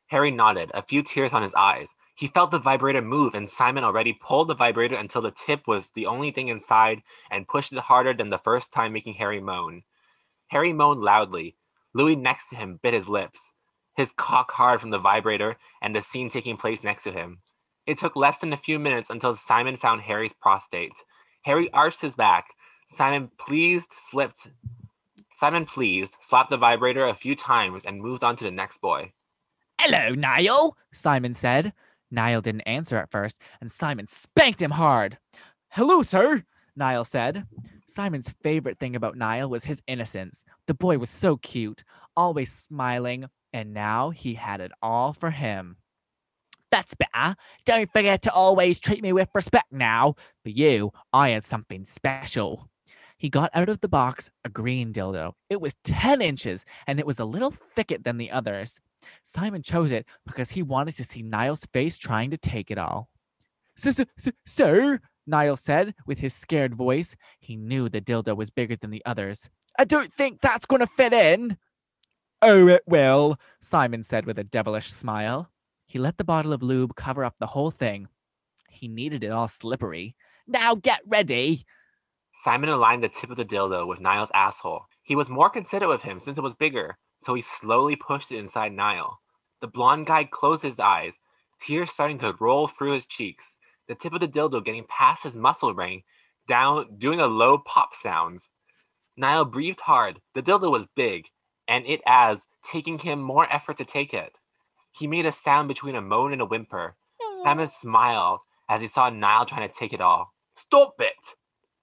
Harry 0.08 0.30
nodded, 0.32 0.70
a 0.74 0.84
few 0.84 1.02
tears 1.02 1.34
on 1.34 1.42
his 1.42 1.54
eyes. 1.56 1.88
He 2.20 2.28
felt 2.28 2.52
the 2.52 2.60
vibrator 2.60 3.02
move, 3.02 3.34
and 3.34 3.50
Simon 3.50 3.86
already 3.86 4.12
pulled 4.12 4.50
the 4.50 4.54
vibrator 4.54 4.98
until 4.98 5.22
the 5.22 5.32
tip 5.32 5.70
was 5.70 5.92
the 5.92 6.06
only 6.06 6.32
thing 6.32 6.50
inside 6.50 7.02
and 7.32 7.48
pushed 7.48 7.72
it 7.72 7.80
harder 7.80 8.14
than 8.14 8.30
the 8.30 8.38
first 8.38 8.74
time, 8.74 8.92
making 8.92 9.14
Harry 9.14 9.40
moan. 9.40 9.84
Harry 10.48 10.74
moaned 10.74 11.00
loudly. 11.00 11.56
Louis 11.94 12.18
next 12.18 12.50
to 12.50 12.58
him 12.58 12.78
bit 12.84 12.94
his 12.94 13.08
lips, 13.08 13.52
his 13.96 14.12
cock 14.12 14.52
hard 14.52 14.82
from 14.82 14.90
the 14.90 15.00
vibrator 15.00 15.56
and 15.82 15.96
the 15.96 16.02
scene 16.02 16.28
taking 16.28 16.58
place 16.58 16.84
next 16.84 17.04
to 17.04 17.12
him. 17.14 17.40
It 17.88 17.98
took 17.98 18.18
less 18.18 18.40
than 18.40 18.52
a 18.52 18.58
few 18.58 18.80
minutes 18.80 19.10
until 19.10 19.34
Simon 19.34 19.78
found 19.78 20.02
Harry's 20.02 20.34
prostate. 20.34 21.02
Harry 21.44 21.72
arched 21.72 22.02
his 22.02 22.16
back. 22.16 22.50
Simon 22.90 23.32
pleased 23.40 23.94
slipped. 23.96 24.50
Simon 25.32 25.66
pleased 25.66 26.18
slapped 26.20 26.50
the 26.50 26.58
vibrator 26.58 27.06
a 27.06 27.16
few 27.16 27.34
times 27.34 27.86
and 27.86 28.02
moved 28.02 28.26
on 28.26 28.36
to 28.36 28.44
the 28.44 28.52
next 28.52 28.82
boy. 28.82 29.14
Hello, 29.80 30.14
Niall, 30.14 30.76
Simon 30.92 31.34
said. 31.34 31.72
Niall 32.12 32.42
didn't 32.42 32.62
answer 32.62 32.98
at 32.98 33.12
first, 33.12 33.40
and 33.62 33.72
Simon 33.72 34.08
spanked 34.08 34.62
him 34.62 34.72
hard. 34.72 35.18
Hello, 35.70 36.02
sir, 36.02 36.44
Niall 36.76 37.06
said. 37.06 37.46
Simon's 37.88 38.30
favorite 38.30 38.80
thing 38.80 38.96
about 38.96 39.18
Niall 39.18 39.50
was 39.50 39.66
his 39.66 39.82
innocence. 39.88 40.44
The 40.68 40.74
boy 40.74 40.98
was 40.98 41.10
so 41.10 41.38
cute, 41.38 41.84
always 42.16 42.52
smiling, 42.52 43.26
and 43.54 43.74
now 43.74 44.12
he 44.12 44.36
had 44.36 44.62
it 44.62 44.72
all 44.82 45.14
for 45.14 45.32
him. 45.32 45.78
That's 46.72 46.96
better. 46.96 47.36
Don't 47.66 47.92
forget 47.92 48.22
to 48.24 48.34
always 48.34 48.80
treat 48.80 49.02
me 49.02 49.12
with 49.12 49.30
respect 49.34 49.72
now. 49.72 50.16
For 50.44 50.50
you, 50.50 50.92
I 51.12 51.30
had 51.30 51.44
something 51.44 51.86
special. 51.86 52.70
He 53.18 53.30
got 53.30 53.50
out 53.54 53.70
of 53.70 53.82
the 53.82 53.90
box 53.90 54.32
a 54.46 54.50
green 54.50 54.94
dildo. 54.94 55.34
It 55.50 55.60
was 55.60 55.76
10 55.84 56.22
inches 56.22 56.64
and 56.88 57.00
it 57.00 57.06
was 57.06 57.20
a 57.20 57.26
little 57.26 57.52
thicker 57.52 57.98
than 57.98 58.18
the 58.18 58.32
others. 58.32 58.80
Simon 59.24 59.62
chose 59.62 59.92
it 59.92 60.06
because 60.26 60.52
he 60.52 60.64
wanted 60.64 60.96
to 60.96 61.04
see 61.04 61.22
Niall's 61.22 61.66
face 61.68 61.98
trying 61.98 62.32
to 62.32 62.38
take 62.38 62.72
it 62.72 62.78
all. 62.78 63.10
Sir, 63.76 65.00
Niall 65.26 65.58
said 65.58 65.94
with 66.06 66.20
his 66.20 66.34
scared 66.34 66.76
voice. 66.76 67.16
He 67.40 67.56
knew 67.56 67.88
the 67.88 68.02
dildo 68.02 68.36
was 68.36 68.50
bigger 68.50 68.76
than 68.76 68.90
the 68.90 69.04
others. 69.06 69.50
I 69.78 69.86
don't 69.86 70.12
think 70.12 70.42
that's 70.42 70.66
going 70.66 70.82
to 70.82 70.88
fit 70.88 71.14
in. 71.14 71.58
Oh, 72.42 72.68
it 72.68 72.84
will, 72.88 73.38
Simon 73.60 74.04
said 74.04 74.26
with 74.26 74.40
a 74.40 74.44
devilish 74.44 74.92
smile. 74.92 75.50
He 75.86 76.00
let 76.00 76.18
the 76.18 76.24
bottle 76.24 76.54
of 76.54 76.64
lube 76.64 76.96
cover 76.96 77.24
up 77.24 77.36
the 77.40 77.48
whole 77.48 77.72
thing. 77.72 78.08
He 78.70 78.88
needed 78.88 79.24
it 79.24 79.32
all 79.32 79.48
slippery. 79.48 80.16
Now 80.48 80.76
get 80.76 81.02
ready. 81.08 81.64
Simon 82.34 82.70
aligned 82.70 83.04
the 83.04 83.10
tip 83.10 83.30
of 83.30 83.38
the 83.38 83.46
dildo 83.46 83.88
with 83.88 84.00
Niall's 84.00 84.32
asshole. 84.34 84.86
He 85.04 85.16
was 85.16 85.30
more 85.30 85.50
considerate 85.50 85.92
of 85.92 86.02
him 86.02 86.20
since 86.20 86.38
it 86.38 86.44
was 86.44 86.56
bigger, 86.56 86.98
so 87.22 87.34
he 87.34 87.42
slowly 87.42 87.96
pushed 87.96 88.32
it 88.32 88.38
inside 88.38 88.74
Niall. 88.74 89.20
The 89.62 89.68
blond 89.68 90.06
guy 90.06 90.24
closed 90.24 90.64
his 90.64 90.80
eyes, 90.80 91.20
tears 91.60 91.92
starting 91.92 92.20
to 92.20 92.36
roll 92.40 92.68
through 92.68 92.94
his 92.94 93.06
cheeks, 93.06 93.56
the 93.88 93.96
tip 93.96 94.14
of 94.14 94.20
the 94.20 94.28
dildo 94.28 94.64
getting 94.64 94.86
past 94.88 95.24
his 95.24 95.36
muscle 95.36 95.74
ring, 95.74 96.04
down, 96.48 96.88
doing 96.98 97.20
a 97.20 97.28
low 97.28 97.58
pop 97.58 97.96
sounds. 97.96 98.50
Niall 99.18 99.46
breathed 99.46 99.82
hard. 99.82 100.22
The 100.34 100.42
dildo 100.42 100.72
was 100.72 100.86
big, 100.96 101.28
and 101.68 101.86
it 101.86 102.02
as 102.06 102.48
taking 102.64 102.98
him 102.98 103.22
more 103.22 103.52
effort 103.52 103.78
to 103.78 103.86
take 103.86 104.14
it. 104.14 104.38
He 104.92 105.08
made 105.08 105.26
a 105.26 105.32
sound 105.32 105.68
between 105.68 105.96
a 105.96 106.02
moan 106.02 106.34
and 106.34 106.42
a 106.42 106.46
whimper. 106.46 106.96
Simon 107.44 107.68
smiled 107.68 108.40
as 108.70 108.82
he 108.82 108.88
saw 108.88 109.10
Niall 109.10 109.46
trying 109.46 109.68
to 109.68 109.74
take 109.74 109.94
it 109.94 110.02
all. 110.02 110.34
Stop 110.56 110.96
it! 111.00 111.36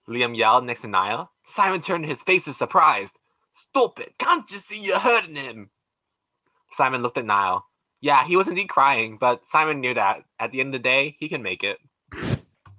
Liam 0.08 0.36
yelled 0.36 0.64
next 0.64 0.82
to 0.82 0.88
Niall. 0.88 1.30
Simon 1.44 1.80
turned 1.80 2.06
his 2.06 2.22
face 2.22 2.46
as 2.48 2.56
surprised. 2.56 3.18
Stop 3.56 4.00
it! 4.00 4.14
Can't 4.18 4.50
you 4.50 4.58
see 4.58 4.82
you're 4.82 4.98
hurting 4.98 5.36
him? 5.36 5.70
Simon 6.72 7.02
looked 7.02 7.16
at 7.16 7.24
Niall. 7.24 7.64
Yeah, 8.02 8.22
he 8.24 8.36
was 8.36 8.48
indeed 8.48 8.68
crying, 8.68 9.16
but 9.18 9.48
Simon 9.48 9.80
knew 9.80 9.94
that 9.94 10.24
at 10.38 10.52
the 10.52 10.60
end 10.60 10.74
of 10.74 10.82
the 10.82 10.88
day, 10.88 11.16
he 11.18 11.28
can 11.28 11.42
make 11.42 11.64
it. 11.64 11.78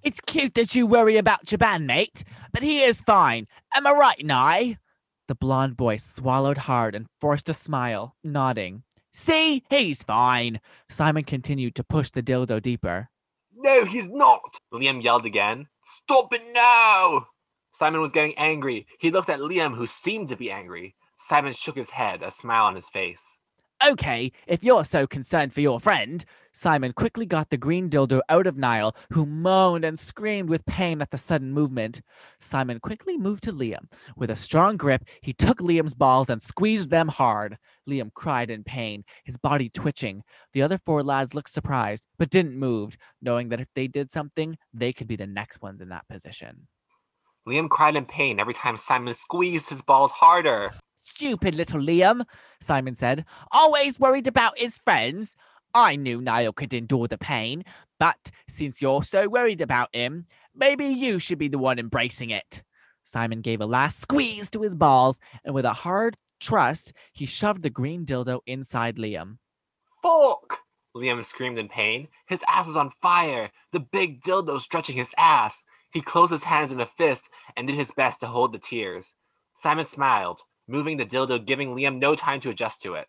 It's 0.03 0.21
cute 0.21 0.53
that 0.53 0.75
you 0.75 0.85
worry 0.85 1.17
about 1.17 1.51
your 1.51 1.57
bandmate, 1.57 2.23
but 2.53 2.61
he 2.61 2.83
is 2.83 3.01
fine. 3.01 3.47
Am 3.75 3.87
I 3.87 3.91
right, 3.91 4.23
Nye? 4.23 4.77
The 5.27 5.35
blond 5.35 5.75
boy 5.75 5.97
swallowed 5.97 6.59
hard 6.59 6.95
and 6.95 7.07
forced 7.19 7.49
a 7.49 7.53
smile, 7.53 8.15
nodding. 8.23 8.83
See, 9.13 9.63
he's 9.69 10.03
fine. 10.03 10.61
Simon 10.89 11.23
continued 11.23 11.73
to 11.75 11.83
push 11.83 12.11
the 12.11 12.21
dildo 12.21 12.61
deeper. 12.61 13.09
No, 13.55 13.83
he's 13.83 14.07
not! 14.07 14.57
Liam 14.71 15.03
yelled 15.03 15.25
again. 15.25 15.67
Stop 15.83 16.33
it 16.33 16.43
now! 16.53 17.27
Simon 17.77 18.01
was 18.01 18.11
getting 18.11 18.35
angry. 18.39 18.87
He 18.97 19.11
looked 19.11 19.29
at 19.29 19.39
Liam, 19.39 19.75
who 19.75 19.85
seemed 19.85 20.29
to 20.29 20.35
be 20.35 20.49
angry. 20.49 20.95
Simon 21.15 21.53
shook 21.53 21.75
his 21.75 21.91
head, 21.91 22.23
a 22.23 22.31
smile 22.31 22.65
on 22.65 22.75
his 22.75 22.89
face. 22.89 23.37
Okay, 23.87 24.31
if 24.47 24.63
you're 24.63 24.83
so 24.83 25.05
concerned 25.05 25.53
for 25.53 25.61
your 25.61 25.79
friend. 25.79 26.25
Simon 26.53 26.91
quickly 26.91 27.27
got 27.27 27.51
the 27.51 27.57
green 27.57 27.87
dildo 27.87 28.21
out 28.29 28.47
of 28.47 28.57
Niall, 28.57 28.95
who 29.11 29.27
moaned 29.27 29.85
and 29.85 29.99
screamed 29.99 30.49
with 30.49 30.65
pain 30.65 31.03
at 31.03 31.11
the 31.11 31.19
sudden 31.19 31.51
movement. 31.51 32.01
Simon 32.39 32.79
quickly 32.79 33.15
moved 33.15 33.43
to 33.43 33.53
Liam. 33.53 33.85
With 34.15 34.31
a 34.31 34.35
strong 34.35 34.75
grip, 34.75 35.03
he 35.21 35.31
took 35.31 35.59
Liam's 35.59 35.93
balls 35.93 36.31
and 36.31 36.41
squeezed 36.41 36.89
them 36.89 37.09
hard. 37.09 37.59
Liam 37.87 38.11
cried 38.11 38.49
in 38.49 38.63
pain, 38.63 39.03
his 39.23 39.37
body 39.37 39.69
twitching. 39.69 40.23
The 40.53 40.63
other 40.63 40.79
four 40.79 41.03
lads 41.03 41.35
looked 41.35 41.51
surprised, 41.51 42.07
but 42.17 42.31
didn't 42.31 42.57
move, 42.57 42.97
knowing 43.21 43.49
that 43.49 43.61
if 43.61 43.71
they 43.75 43.85
did 43.87 44.11
something, 44.11 44.57
they 44.73 44.93
could 44.93 45.07
be 45.07 45.15
the 45.15 45.27
next 45.27 45.61
ones 45.61 45.79
in 45.79 45.89
that 45.89 46.07
position. 46.07 46.67
Liam 47.47 47.69
cried 47.69 47.95
in 47.95 48.05
pain 48.05 48.39
every 48.39 48.53
time 48.53 48.77
Simon 48.77 49.13
squeezed 49.13 49.69
his 49.69 49.81
balls 49.81 50.11
harder. 50.11 50.69
Stupid 51.01 51.55
little 51.55 51.79
Liam, 51.79 52.25
Simon 52.59 52.95
said. 52.95 53.23
Always 53.51 53.99
worried 53.99 54.27
about 54.27 54.59
his 54.59 54.77
friends. 54.77 55.35
I 55.73 55.95
knew 55.95 56.19
Niall 56.19 56.51
could 56.51 56.73
endure 56.73 57.07
the 57.07 57.17
pain, 57.17 57.63
but 57.99 58.31
since 58.49 58.81
you're 58.81 59.03
so 59.03 59.29
worried 59.29 59.61
about 59.61 59.95
him, 59.95 60.25
maybe 60.53 60.87
you 60.87 61.19
should 61.19 61.37
be 61.37 61.47
the 61.47 61.57
one 61.57 61.79
embracing 61.79 62.31
it. 62.31 62.63
Simon 63.03 63.39
gave 63.39 63.61
a 63.61 63.65
last 63.65 64.01
squeeze 64.01 64.49
to 64.49 64.61
his 64.61 64.75
balls, 64.75 65.19
and 65.45 65.55
with 65.55 65.63
a 65.63 65.73
hard 65.73 66.17
trust, 66.41 66.91
he 67.13 67.25
shoved 67.25 67.63
the 67.63 67.69
green 67.69 68.05
dildo 68.05 68.41
inside 68.45 68.97
Liam. 68.97 69.37
Fuck! 70.03 70.59
Liam 70.95 71.23
screamed 71.23 71.57
in 71.57 71.69
pain. 71.69 72.07
His 72.27 72.43
ass 72.47 72.67
was 72.67 72.75
on 72.75 72.91
fire, 73.01 73.49
the 73.71 73.79
big 73.79 74.21
dildo 74.21 74.59
stretching 74.59 74.97
his 74.97 75.13
ass. 75.17 75.63
He 75.91 76.01
closed 76.01 76.31
his 76.31 76.43
hands 76.43 76.71
in 76.71 76.79
a 76.79 76.89
fist 76.97 77.23
and 77.55 77.67
did 77.67 77.75
his 77.75 77.91
best 77.91 78.21
to 78.21 78.27
hold 78.27 78.53
the 78.53 78.59
tears. 78.59 79.11
Simon 79.55 79.85
smiled 79.85 80.41
moving 80.67 80.97
the 80.97 81.05
dildo, 81.05 81.43
giving 81.43 81.69
Liam 81.69 81.97
no 81.99 82.15
time 82.15 82.41
to 82.41 82.49
adjust 82.49 82.81
to 82.83 82.95
it. 82.95 83.07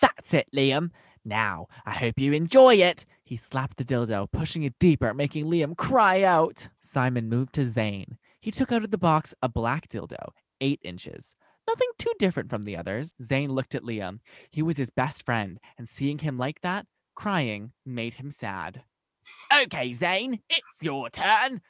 That's 0.00 0.34
it, 0.34 0.48
Liam. 0.54 0.90
Now, 1.24 1.66
I 1.86 1.92
hope 1.92 2.18
you 2.18 2.32
enjoy 2.32 2.76
it. 2.76 3.06
He 3.24 3.36
slapped 3.36 3.76
the 3.76 3.84
dildo, 3.84 4.30
pushing 4.30 4.64
it 4.64 4.78
deeper, 4.78 5.14
making 5.14 5.46
Liam 5.46 5.76
cry 5.76 6.22
out. 6.22 6.68
Simon 6.82 7.28
moved 7.28 7.54
to 7.54 7.62
Zayn. 7.62 8.16
He 8.40 8.50
took 8.50 8.72
out 8.72 8.84
of 8.84 8.90
the 8.90 8.98
box 8.98 9.34
a 9.40 9.48
black 9.48 9.88
dildo, 9.88 10.30
eight 10.60 10.80
inches. 10.82 11.34
Nothing 11.66 11.88
too 11.96 12.12
different 12.18 12.50
from 12.50 12.64
the 12.64 12.76
others. 12.76 13.14
Zayn 13.22 13.50
looked 13.50 13.74
at 13.74 13.84
Liam. 13.84 14.18
He 14.50 14.62
was 14.62 14.76
his 14.76 14.90
best 14.90 15.24
friend, 15.24 15.60
and 15.78 15.88
seeing 15.88 16.18
him 16.18 16.36
like 16.36 16.60
that, 16.62 16.86
crying, 17.14 17.72
made 17.86 18.14
him 18.14 18.32
sad. 18.32 18.82
Okay, 19.62 19.90
Zayn, 19.90 20.40
it's 20.48 20.82
your 20.82 21.10
turn. 21.10 21.60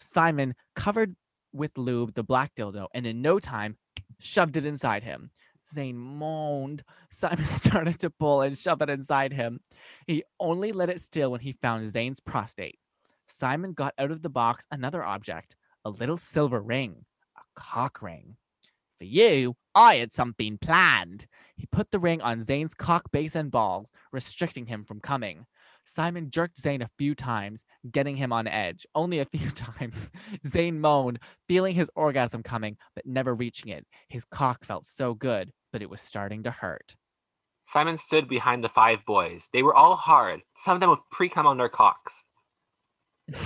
Simon 0.00 0.54
covered 0.74 1.16
with 1.52 1.78
lube 1.78 2.14
the 2.14 2.22
black 2.22 2.54
dildo, 2.54 2.88
and 2.94 3.06
in 3.06 3.22
no 3.22 3.38
time, 3.38 3.76
shoved 4.18 4.56
it 4.56 4.66
inside 4.66 5.02
him. 5.02 5.30
Zayn 5.74 5.94
moaned. 5.94 6.82
Simon 7.10 7.44
started 7.44 7.98
to 8.00 8.10
pull 8.10 8.42
and 8.42 8.56
shove 8.56 8.82
it 8.82 8.90
inside 8.90 9.32
him. 9.32 9.60
He 10.06 10.24
only 10.40 10.72
let 10.72 10.90
it 10.90 11.00
still 11.00 11.30
when 11.30 11.40
he 11.40 11.52
found 11.52 11.86
Zayn's 11.86 12.20
prostate. 12.20 12.78
Simon 13.26 13.72
got 13.72 13.94
out 13.98 14.10
of 14.10 14.22
the 14.22 14.30
box 14.30 14.66
another 14.70 15.04
object, 15.04 15.56
a 15.84 15.90
little 15.90 16.16
silver 16.16 16.60
ring, 16.60 17.04
a 17.36 17.40
cock 17.54 18.00
ring. 18.02 18.36
For 18.96 19.04
you, 19.04 19.54
I 19.74 19.96
had 19.96 20.12
something 20.12 20.58
planned. 20.58 21.26
He 21.56 21.66
put 21.66 21.90
the 21.90 22.00
ring 22.00 22.20
on 22.20 22.40
Zayn's 22.40 22.74
cock 22.74 23.10
base 23.12 23.36
and 23.36 23.50
balls, 23.50 23.92
restricting 24.10 24.66
him 24.66 24.84
from 24.84 25.00
coming. 25.00 25.46
Simon 25.88 26.30
jerked 26.30 26.62
Zayn 26.62 26.82
a 26.82 26.90
few 26.98 27.14
times, 27.14 27.64
getting 27.90 28.16
him 28.16 28.30
on 28.30 28.46
edge. 28.46 28.86
Only 28.94 29.20
a 29.20 29.24
few 29.24 29.50
times. 29.54 30.10
Zayn 30.46 30.78
moaned, 30.78 31.18
feeling 31.48 31.74
his 31.74 31.90
orgasm 31.96 32.42
coming, 32.42 32.76
but 32.94 33.06
never 33.06 33.34
reaching 33.34 33.72
it. 33.72 33.86
His 34.08 34.24
cock 34.26 34.64
felt 34.64 34.84
so 34.86 35.14
good, 35.14 35.50
but 35.72 35.80
it 35.80 35.88
was 35.88 36.02
starting 36.02 36.42
to 36.42 36.50
hurt. 36.50 36.94
Simon 37.68 37.96
stood 37.96 38.28
behind 38.28 38.62
the 38.62 38.68
five 38.68 38.98
boys. 39.06 39.48
They 39.52 39.62
were 39.62 39.74
all 39.74 39.96
hard, 39.96 40.42
some 40.56 40.74
of 40.74 40.80
them 40.80 40.90
with 40.90 41.00
pre 41.10 41.28
cum 41.30 41.46
on 41.46 41.56
their 41.56 41.68
cocks. 41.70 42.22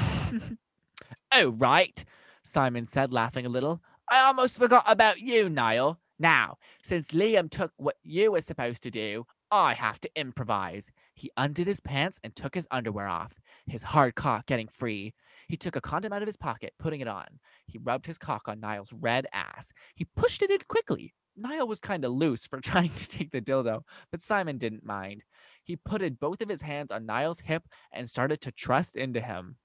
oh, 1.32 1.51
right, 1.53 2.05
Simon 2.43 2.88
said, 2.88 3.12
laughing 3.12 3.47
a 3.47 3.51
little. 3.51 3.82
I 4.11 4.20
almost 4.20 4.59
forgot 4.59 4.84
about 4.86 5.20
you, 5.20 5.49
Niall. 5.49 5.99
Now, 6.18 6.59
since 6.82 7.11
Liam 7.11 7.51
took 7.51 7.72
what 7.76 7.97
you 8.03 8.32
were 8.32 8.40
supposed 8.40 8.82
to 8.84 8.90
do, 8.90 9.26
Oh, 9.53 9.59
I 9.59 9.74
have 9.74 10.00
to 10.00 10.11
improvise. 10.16 10.90
He 11.14 11.30
undid 11.36 11.66
his 11.66 11.78
pants 11.78 12.18
and 12.24 12.34
took 12.34 12.55
his 12.55 12.66
underwear 12.70 13.07
off, 13.07 13.34
his 13.66 13.82
hard 13.82 14.14
cock 14.14 14.46
getting 14.46 14.66
free. 14.66 15.14
He 15.46 15.59
took 15.59 15.76
a 15.76 15.80
condom 15.80 16.12
out 16.12 16.22
of 16.22 16.26
his 16.26 16.38
pocket, 16.38 16.72
putting 16.78 17.00
it 17.00 17.07
on. 17.09 17.26
He 17.66 17.78
rubbed 17.78 18.07
his 18.07 18.16
cock 18.18 18.48
on 18.48 18.61
Niall's 18.61 18.94
red 18.94 19.26
ass. 19.32 19.70
He 19.94 20.07
pushed 20.16 20.42
it 20.42 20.50
in 20.50 20.59
quickly, 20.68 21.12
Niall 21.36 21.66
was 21.66 21.80
kind 21.80 22.05
of 22.05 22.12
loose 22.12 22.46
for 22.46 22.61
trying 22.62 22.90
to 22.90 23.09
take 23.09 23.30
the 23.30 23.40
dildo, 23.40 23.82
but 24.11 24.22
Simon 24.22 24.59
didn't 24.59 24.84
mind. 24.84 25.22
He 25.62 25.76
putted 25.76 26.20
both 26.20 26.40
of 26.40 26.48
his 26.48 26.62
hands 26.62 26.90
on 26.90 27.07
Niall's 27.07 27.40
hip 27.40 27.64
and 27.92 28.09
started 28.09 28.40
to 28.42 28.53
trust 28.53 28.96
into 28.96 29.20
him. 29.20 29.57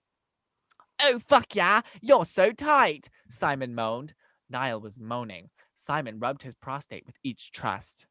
Oh, 1.01 1.19
fuck 1.19 1.55
yeah, 1.55 1.81
you're 2.01 2.25
so 2.25 2.51
tight, 2.51 3.09
Simon 3.29 3.75
moaned. 3.75 4.13
Niall 4.49 4.81
was 4.81 4.97
moaning. 4.97 5.49
Simon 5.75 6.19
rubbed 6.19 6.43
his 6.43 6.55
prostate 6.55 7.05
with 7.05 7.15
each 7.23 7.51
trust. 7.51 8.07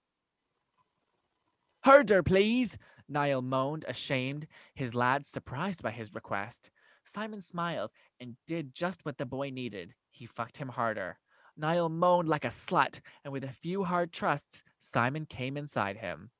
Herder, 1.86 2.24
please, 2.24 2.76
Niall 3.08 3.42
moaned, 3.42 3.84
ashamed, 3.86 4.48
his 4.74 4.92
lads 4.92 5.28
surprised 5.28 5.84
by 5.84 5.92
his 5.92 6.12
request. 6.12 6.68
Simon 7.04 7.42
smiled 7.42 7.92
and 8.18 8.34
did 8.48 8.74
just 8.74 9.04
what 9.04 9.18
the 9.18 9.24
boy 9.24 9.50
needed. 9.50 9.94
He 10.10 10.26
fucked 10.26 10.56
him 10.56 10.70
harder. 10.70 11.20
Niall 11.56 11.88
moaned 11.88 12.28
like 12.28 12.44
a 12.44 12.48
slut, 12.48 12.98
and 13.22 13.32
with 13.32 13.44
a 13.44 13.52
few 13.52 13.84
hard 13.84 14.12
trusts, 14.12 14.64
Simon 14.80 15.26
came 15.26 15.56
inside 15.56 15.98
him. 15.98 16.30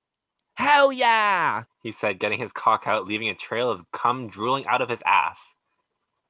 Hell 0.55 0.90
yeah! 0.90 1.62
He 1.80 1.92
said, 1.92 2.18
getting 2.18 2.40
his 2.40 2.51
cock 2.51 2.88
out, 2.88 3.07
leaving 3.07 3.28
a 3.28 3.34
trail 3.36 3.70
of 3.70 3.88
cum 3.92 4.26
drooling 4.28 4.66
out 4.66 4.82
of 4.82 4.88
his 4.88 5.03
ass. 5.07 5.55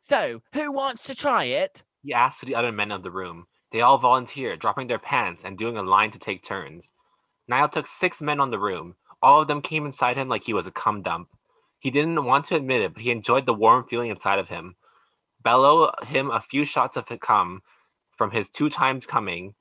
So, 0.02 0.42
who 0.52 0.70
wants 0.70 1.02
to 1.04 1.14
try 1.14 1.44
it? 1.44 1.82
He 2.02 2.12
asked 2.12 2.40
to 2.40 2.46
the 2.46 2.54
other 2.54 2.70
men 2.70 2.92
of 2.92 3.02
the 3.02 3.10
room. 3.10 3.46
They 3.72 3.80
all 3.80 3.96
volunteered, 3.96 4.60
dropping 4.60 4.88
their 4.88 4.98
pants 4.98 5.42
and 5.42 5.56
doing 5.56 5.78
a 5.78 5.82
line 5.82 6.10
to 6.10 6.18
take 6.18 6.42
turns. 6.42 6.90
Niall 7.48 7.70
took 7.70 7.86
six 7.86 8.20
men 8.20 8.40
on 8.40 8.50
the 8.50 8.58
room. 8.58 8.94
All 9.26 9.42
of 9.42 9.48
them 9.48 9.60
came 9.60 9.86
inside 9.86 10.16
him 10.16 10.28
like 10.28 10.44
he 10.44 10.52
was 10.52 10.68
a 10.68 10.70
cum 10.70 11.02
dump. 11.02 11.28
He 11.80 11.90
didn't 11.90 12.24
want 12.24 12.44
to 12.44 12.54
admit 12.54 12.82
it, 12.82 12.94
but 12.94 13.02
he 13.02 13.10
enjoyed 13.10 13.44
the 13.44 13.52
warm 13.52 13.84
feeling 13.90 14.08
inside 14.08 14.38
of 14.38 14.46
him. 14.46 14.76
Bellow 15.42 15.90
him 16.06 16.30
a 16.30 16.40
few 16.40 16.64
shots 16.64 16.96
of 16.96 17.06
cum 17.20 17.60
from 18.16 18.30
his 18.30 18.48
two 18.48 18.70
times 18.70 19.04
coming. 19.04 19.56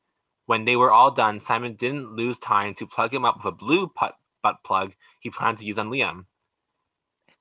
When 0.45 0.65
they 0.65 0.75
were 0.75 0.91
all 0.91 1.09
done, 1.09 1.41
Simon 1.41 1.73
didn't 1.73 2.11
lose 2.11 2.37
time 2.37 2.75
to 2.75 2.85
plug 2.85 3.11
him 3.11 3.25
up 3.25 3.37
with 3.37 3.53
a 3.55 3.57
blue 3.57 3.87
put- 3.87 4.13
butt 4.43 4.57
plug 4.63 4.93
he 5.19 5.31
planned 5.31 5.57
to 5.57 5.65
use 5.65 5.79
on 5.79 5.89
Liam. 5.89 6.25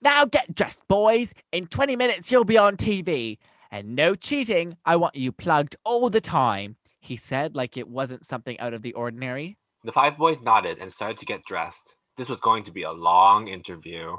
Now 0.00 0.24
get 0.24 0.54
dressed, 0.54 0.88
boys. 0.88 1.34
In 1.52 1.66
20 1.66 1.94
minutes, 1.94 2.32
you'll 2.32 2.44
be 2.44 2.56
on 2.56 2.78
TV. 2.78 3.36
And 3.70 3.94
no 3.94 4.14
cheating. 4.14 4.78
I 4.86 4.96
want 4.96 5.14
you 5.14 5.30
plugged 5.30 5.76
all 5.84 6.08
the 6.08 6.22
time, 6.22 6.76
he 7.00 7.18
said, 7.18 7.54
like 7.54 7.76
it 7.76 7.86
wasn't 7.86 8.24
something 8.24 8.58
out 8.60 8.72
of 8.72 8.80
the 8.80 8.94
ordinary. 8.94 9.58
The 9.84 9.92
five 9.92 10.16
boys 10.16 10.40
nodded 10.40 10.78
and 10.78 10.90
started 10.90 11.18
to 11.18 11.26
get 11.26 11.44
dressed. 11.44 11.94
This 12.16 12.28
was 12.28 12.40
going 12.40 12.64
to 12.64 12.72
be 12.72 12.82
a 12.82 12.92
long 12.92 13.48
interview. 13.48 14.16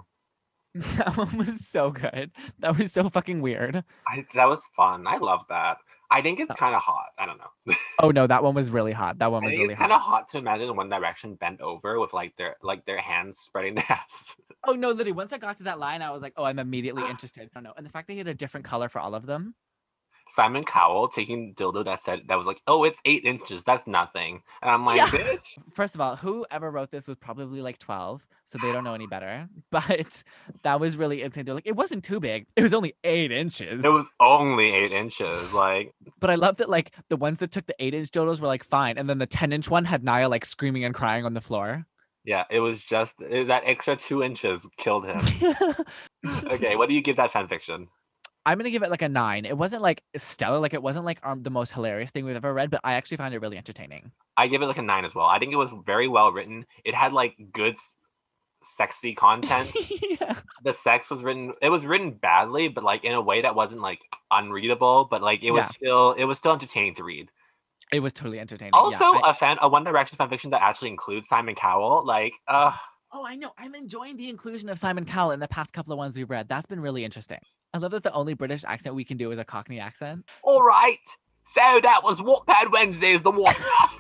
That 0.98 1.16
one 1.16 1.38
was 1.38 1.66
so 1.66 1.90
good. 1.90 2.32
That 2.60 2.78
was 2.78 2.92
so 2.92 3.10
fucking 3.10 3.42
weird. 3.42 3.82
I, 4.10 4.26
that 4.36 4.50
was 4.50 4.62
fun. 4.76 5.08
I 5.08 5.18
love 5.18 5.42
that. 5.48 5.78
I 6.12 6.22
think 6.22 6.42
it's 6.42 6.52
oh. 6.52 6.56
kind 6.56 6.76
of 6.76 6.82
hot. 6.82 7.08
I 7.18 7.26
don't 7.26 7.38
know. 7.38 7.76
Oh 8.02 8.12
no, 8.12 8.28
that 8.28 8.44
one 8.44 8.54
was 8.54 8.72
really 8.72 8.92
hot. 8.92 9.20
That 9.20 9.32
one 9.32 9.46
was 9.46 9.56
really 9.56 9.74
kind 9.74 9.94
of 9.94 10.02
hot. 10.02 10.10
hot 10.10 10.28
to 10.30 10.38
imagine 10.38 10.76
One 10.76 10.90
Direction 10.90 11.36
bent 11.36 11.62
over 11.62 11.98
with 11.98 12.12
like 12.12 12.36
their 12.38 12.58
like 12.62 12.86
their 12.86 13.00
hands 13.00 13.40
spreading 13.40 13.74
their 13.74 13.86
ass. 13.90 14.36
Oh 14.66 14.74
no, 14.74 14.90
literally. 14.90 15.14
Once 15.14 15.32
I 15.32 15.38
got 15.38 15.56
to 15.58 15.64
that 15.64 15.80
line, 15.80 16.02
I 16.02 16.12
was 16.12 16.22
like, 16.22 16.34
oh, 16.36 16.44
I'm 16.44 16.60
immediately 16.60 17.04
interested. 17.10 17.44
I 17.44 17.50
don't 17.54 17.64
know. 17.64 17.74
And 17.78 17.86
the 17.86 17.90
fact 17.90 18.10
they 18.10 18.18
had 18.18 18.28
a 18.28 18.34
different 18.34 18.66
color 18.66 18.90
for 18.90 19.00
all 19.00 19.16
of 19.16 19.26
them. 19.26 19.56
Simon 20.30 20.64
Cowell 20.64 21.08
taking 21.08 21.54
dildo 21.56 21.86
that 21.86 22.02
said 22.02 22.22
that 22.28 22.38
was 22.38 22.48
like, 22.48 22.60
oh, 22.68 22.84
it's 22.84 23.00
eight 23.06 23.24
inches. 23.26 23.64
That's 23.64 23.86
nothing. 23.88 24.42
And 24.62 24.72
I'm 24.72 24.86
like, 24.86 24.98
Yeah. 24.98 25.08
bitch. 25.08 25.58
First 25.74 25.96
of 25.96 26.02
all, 26.02 26.16
whoever 26.16 26.72
wrote 26.72 26.92
this 26.92 27.08
was 27.08 27.16
probably 27.18 27.62
like 27.62 27.78
12, 27.80 28.28
so 28.44 28.58
they 28.58 28.72
don't 28.72 28.84
know 28.84 28.94
any 28.96 29.08
better. 29.08 29.48
But 29.72 30.24
that 30.64 30.80
was 30.80 30.98
really 30.98 31.22
insane. 31.22 31.46
They're 31.46 31.54
like, 31.54 31.68
it 31.68 31.76
wasn't 31.76 32.04
too 32.04 32.20
big. 32.20 32.48
It 32.56 32.64
was 32.64 32.74
only 32.74 32.96
eight 33.04 33.32
inches. 33.32 33.84
It 33.84 33.90
was 33.90 34.10
only 34.20 34.74
eight 34.74 34.92
inches. 34.92 35.52
Like, 35.54 35.94
But 36.20 36.30
I 36.30 36.36
love 36.36 36.58
that 36.58 36.70
like 36.70 36.92
the 37.10 37.18
ones 37.18 37.40
that 37.40 37.52
took 37.52 37.66
the 37.68 37.76
eight 37.80 37.94
inch 37.94 38.10
dildos 38.10 38.40
were 38.42 38.48
like 38.48 38.64
fine, 38.64 38.98
and 38.98 39.10
then 39.10 39.18
the 39.20 39.26
10 39.28 39.52
inch 39.54 39.70
one 39.70 39.86
had 39.86 40.04
Niall 40.04 40.30
like 40.30 40.46
screaming 40.46 40.84
and 40.86 40.96
crying 40.96 41.26
on 41.26 41.34
the 41.34 41.42
floor. 41.42 41.86
yeah, 42.24 42.46
it 42.50 42.60
was 42.60 42.84
just 42.84 43.16
it- 43.22 43.48
that 43.50 43.64
extra 43.66 43.96
two 43.96 44.24
inches 44.24 44.66
killed 44.78 45.06
him. 45.06 45.20
okay, 46.52 46.76
what 46.76 46.90
do 46.90 46.96
you 46.96 47.02
give 47.02 47.18
that 47.18 47.32
fan 47.32 47.48
fiction? 47.48 47.88
I'm 48.46 48.58
gonna 48.58 48.70
give 48.70 48.84
it 48.84 48.92
like 48.92 49.02
a 49.02 49.10
nine. 49.10 49.46
It 49.46 49.58
wasn't 49.58 49.82
like 49.82 50.02
stellar, 50.16 50.60
like 50.60 50.74
it 50.74 50.82
wasn't 50.84 51.06
like 51.06 51.20
um, 51.26 51.42
the 51.44 51.50
most 51.50 51.72
hilarious 51.72 52.12
thing 52.12 52.26
we've 52.26 52.36
ever 52.36 52.54
read, 52.54 52.70
but 52.70 52.82
I 52.84 52.94
actually 52.94 53.18
found 53.18 53.34
it 53.34 53.40
really 53.42 53.58
entertaining. 53.58 54.12
I 54.38 54.48
give 54.48 54.62
it 54.62 54.68
like 54.68 54.78
a 54.78 54.82
nine 54.84 55.06
as 55.06 55.16
well. 55.16 55.26
I 55.26 55.40
think 55.40 55.52
it 55.54 55.58
was 55.58 55.72
very 55.86 56.08
well 56.08 56.32
written. 56.32 56.66
It 56.84 56.94
had 56.94 57.12
like 57.14 57.36
good, 57.52 57.78
sexy 58.64 59.14
content. 59.16 59.72
yeah. 60.22 60.36
the 60.64 60.74
sex 60.74 61.10
was 61.10 61.24
written. 61.24 61.54
It 61.62 61.70
was 61.70 61.86
written 61.86 62.12
badly, 62.12 62.68
but 62.68 62.84
like 62.84 63.04
in 63.04 63.14
a 63.14 63.22
way 63.22 63.42
that 63.42 63.56
wasn't 63.56 63.82
like 63.82 64.00
unreadable. 64.32 65.08
But 65.10 65.22
like 65.22 65.44
it 65.44 65.52
was 65.52 65.64
Yeah. 65.66 65.70
still 65.70 66.12
it 66.14 66.26
was 66.26 66.38
still 66.38 66.54
entertaining 66.54 66.96
to 66.96 67.04
read. 67.04 67.30
It 67.92 68.00
was 68.00 68.14
totally 68.14 68.40
entertaining. 68.40 68.74
Yeah, 68.76 68.80
Also, 68.80 69.06
I- 69.06 69.32
a 69.32 69.34
fan 69.34 69.58
a 69.62 69.70
One 69.70 69.84
Direction 69.84 70.18
fan 70.18 70.30
fiction 70.30 70.52
that 70.52 70.62
actually 70.62 70.90
includes 70.90 71.28
Simon 71.28 71.56
Cowell. 71.56 72.04
Like, 72.06 72.34
uh, 72.48 72.72
oh, 73.14 73.26
I 73.26 73.36
know. 73.36 73.52
I'm 73.58 73.76
enjoying 73.76 74.18
the 74.18 74.28
inclusion 74.30 74.70
of 74.70 74.80
Simon 74.80 75.06
Cowell 75.06 75.32
in 75.32 75.40
the 75.40 75.48
past 75.48 75.72
couple 75.72 75.94
of 75.94 75.98
ones 75.98 76.16
we've 76.16 76.30
read. 76.30 76.48
That's 76.50 76.66
been 76.66 76.80
really 76.80 77.04
interesting. 77.06 77.40
I 77.76 77.78
love 77.78 77.92
that 77.92 78.04
the 78.04 78.14
only 78.14 78.36
British 78.36 78.64
accent 78.64 78.96
we 78.96 79.04
can 79.04 79.18
do 79.18 79.32
is 79.32 79.38
a 79.38 79.44
Cockney 79.44 79.82
accent. 79.82 80.24
all 80.44 80.64
right. 80.64 81.06
So 81.46 81.60
that 81.60 82.00
was 82.06 82.22
Wattpad 82.22 82.72
Wednesdays, 82.72 83.22
the 83.22 83.34
Wodcast. 83.34 84.00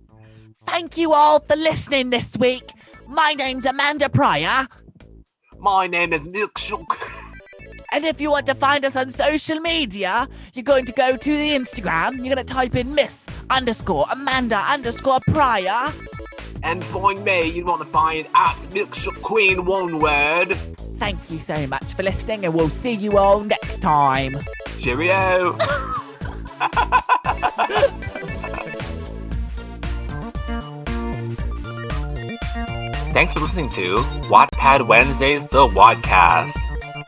Thank 0.66 0.98
you 0.98 1.12
all 1.12 1.38
for 1.38 1.54
listening 1.54 2.10
this 2.10 2.36
week. 2.36 2.68
My 3.06 3.34
name's 3.34 3.64
Amanda 3.64 4.08
Prior. 4.08 4.66
My 5.56 5.86
name 5.86 6.12
is 6.12 6.26
Milkshook. 6.26 6.98
And 7.92 8.04
if 8.04 8.20
you 8.20 8.32
want 8.32 8.46
to 8.46 8.54
find 8.54 8.84
us 8.84 8.96
on 8.96 9.12
social 9.12 9.60
media, 9.60 10.28
you're 10.54 10.64
going 10.64 10.84
to 10.86 10.92
go 10.92 11.16
to 11.16 11.30
the 11.30 11.50
Instagram. 11.50 12.16
You're 12.16 12.34
going 12.34 12.44
to 12.44 12.54
type 12.54 12.74
in 12.74 12.92
Miss 12.92 13.28
underscore 13.50 14.06
Amanda 14.10 14.56
underscore 14.56 15.20
Prior. 15.28 15.92
And 16.64 16.84
find 16.84 17.24
me, 17.24 17.48
you 17.48 17.64
want 17.64 17.80
to 17.82 17.86
find 17.88 18.26
at 18.34 18.56
Milkshook 18.70 19.20
Queen, 19.22 19.64
one 19.64 19.98
word. 19.98 20.54
Thank 20.98 21.30
you 21.30 21.38
so 21.38 21.66
much 21.66 21.94
for 21.94 22.02
listening, 22.02 22.44
and 22.44 22.54
we'll 22.54 22.70
see 22.70 22.92
you 22.92 23.18
all 23.18 23.40
next 23.40 23.82
time. 23.82 24.38
Cheerio. 24.78 25.56
Thanks 33.12 33.32
for 33.32 33.40
listening 33.40 33.68
to 33.70 33.96
Wattpad 34.30 34.86
Wednesdays, 34.86 35.48
the 35.48 35.66
Wodcast. 35.66 36.52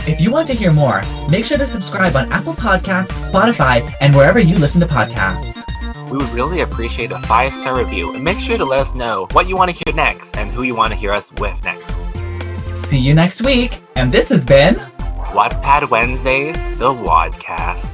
If 0.07 0.21
you 0.21 0.31
want 0.31 0.49
to 0.49 0.55
hear 0.55 0.71
more, 0.71 1.01
make 1.31 1.47
sure 1.47 1.57
to 1.57 1.67
subscribe 1.67 2.15
on 2.15 2.31
Apple 2.31 2.53
Podcasts, 2.53 3.31
Spotify, 3.31 3.91
and 4.03 4.15
wherever 4.15 4.39
you 4.39 4.57
listen 4.57 4.81
to 4.83 4.87
podcasts. 4.87 5.63
We 6.11 6.19
would 6.19 6.31
really 6.31 6.61
appreciate 6.61 7.11
a 7.11 7.21
five 7.21 7.53
star 7.53 7.79
review 7.79 8.15
and 8.15 8.23
make 8.23 8.39
sure 8.39 8.59
to 8.59 8.65
let 8.65 8.81
us 8.81 8.95
know 8.95 9.27
what 9.33 9.49
you 9.49 9.57
want 9.57 9.75
to 9.75 9.83
hear 9.85 9.95
next 9.95 10.37
and 10.37 10.51
who 10.51 10.63
you 10.63 10.75
want 10.75 10.93
to 10.93 10.99
hear 10.99 11.13
us 11.13 11.33
with 11.39 11.63
next. 11.65 11.95
See 12.89 12.99
you 12.99 13.15
next 13.15 13.43
week, 13.43 13.81
and 13.97 14.13
this 14.13 14.29
has 14.29 14.45
been 14.45 14.75
Wattpad 15.35 15.91
Wednesdays, 15.91 16.57
the 16.79 16.93
Wodcast. 16.93 17.94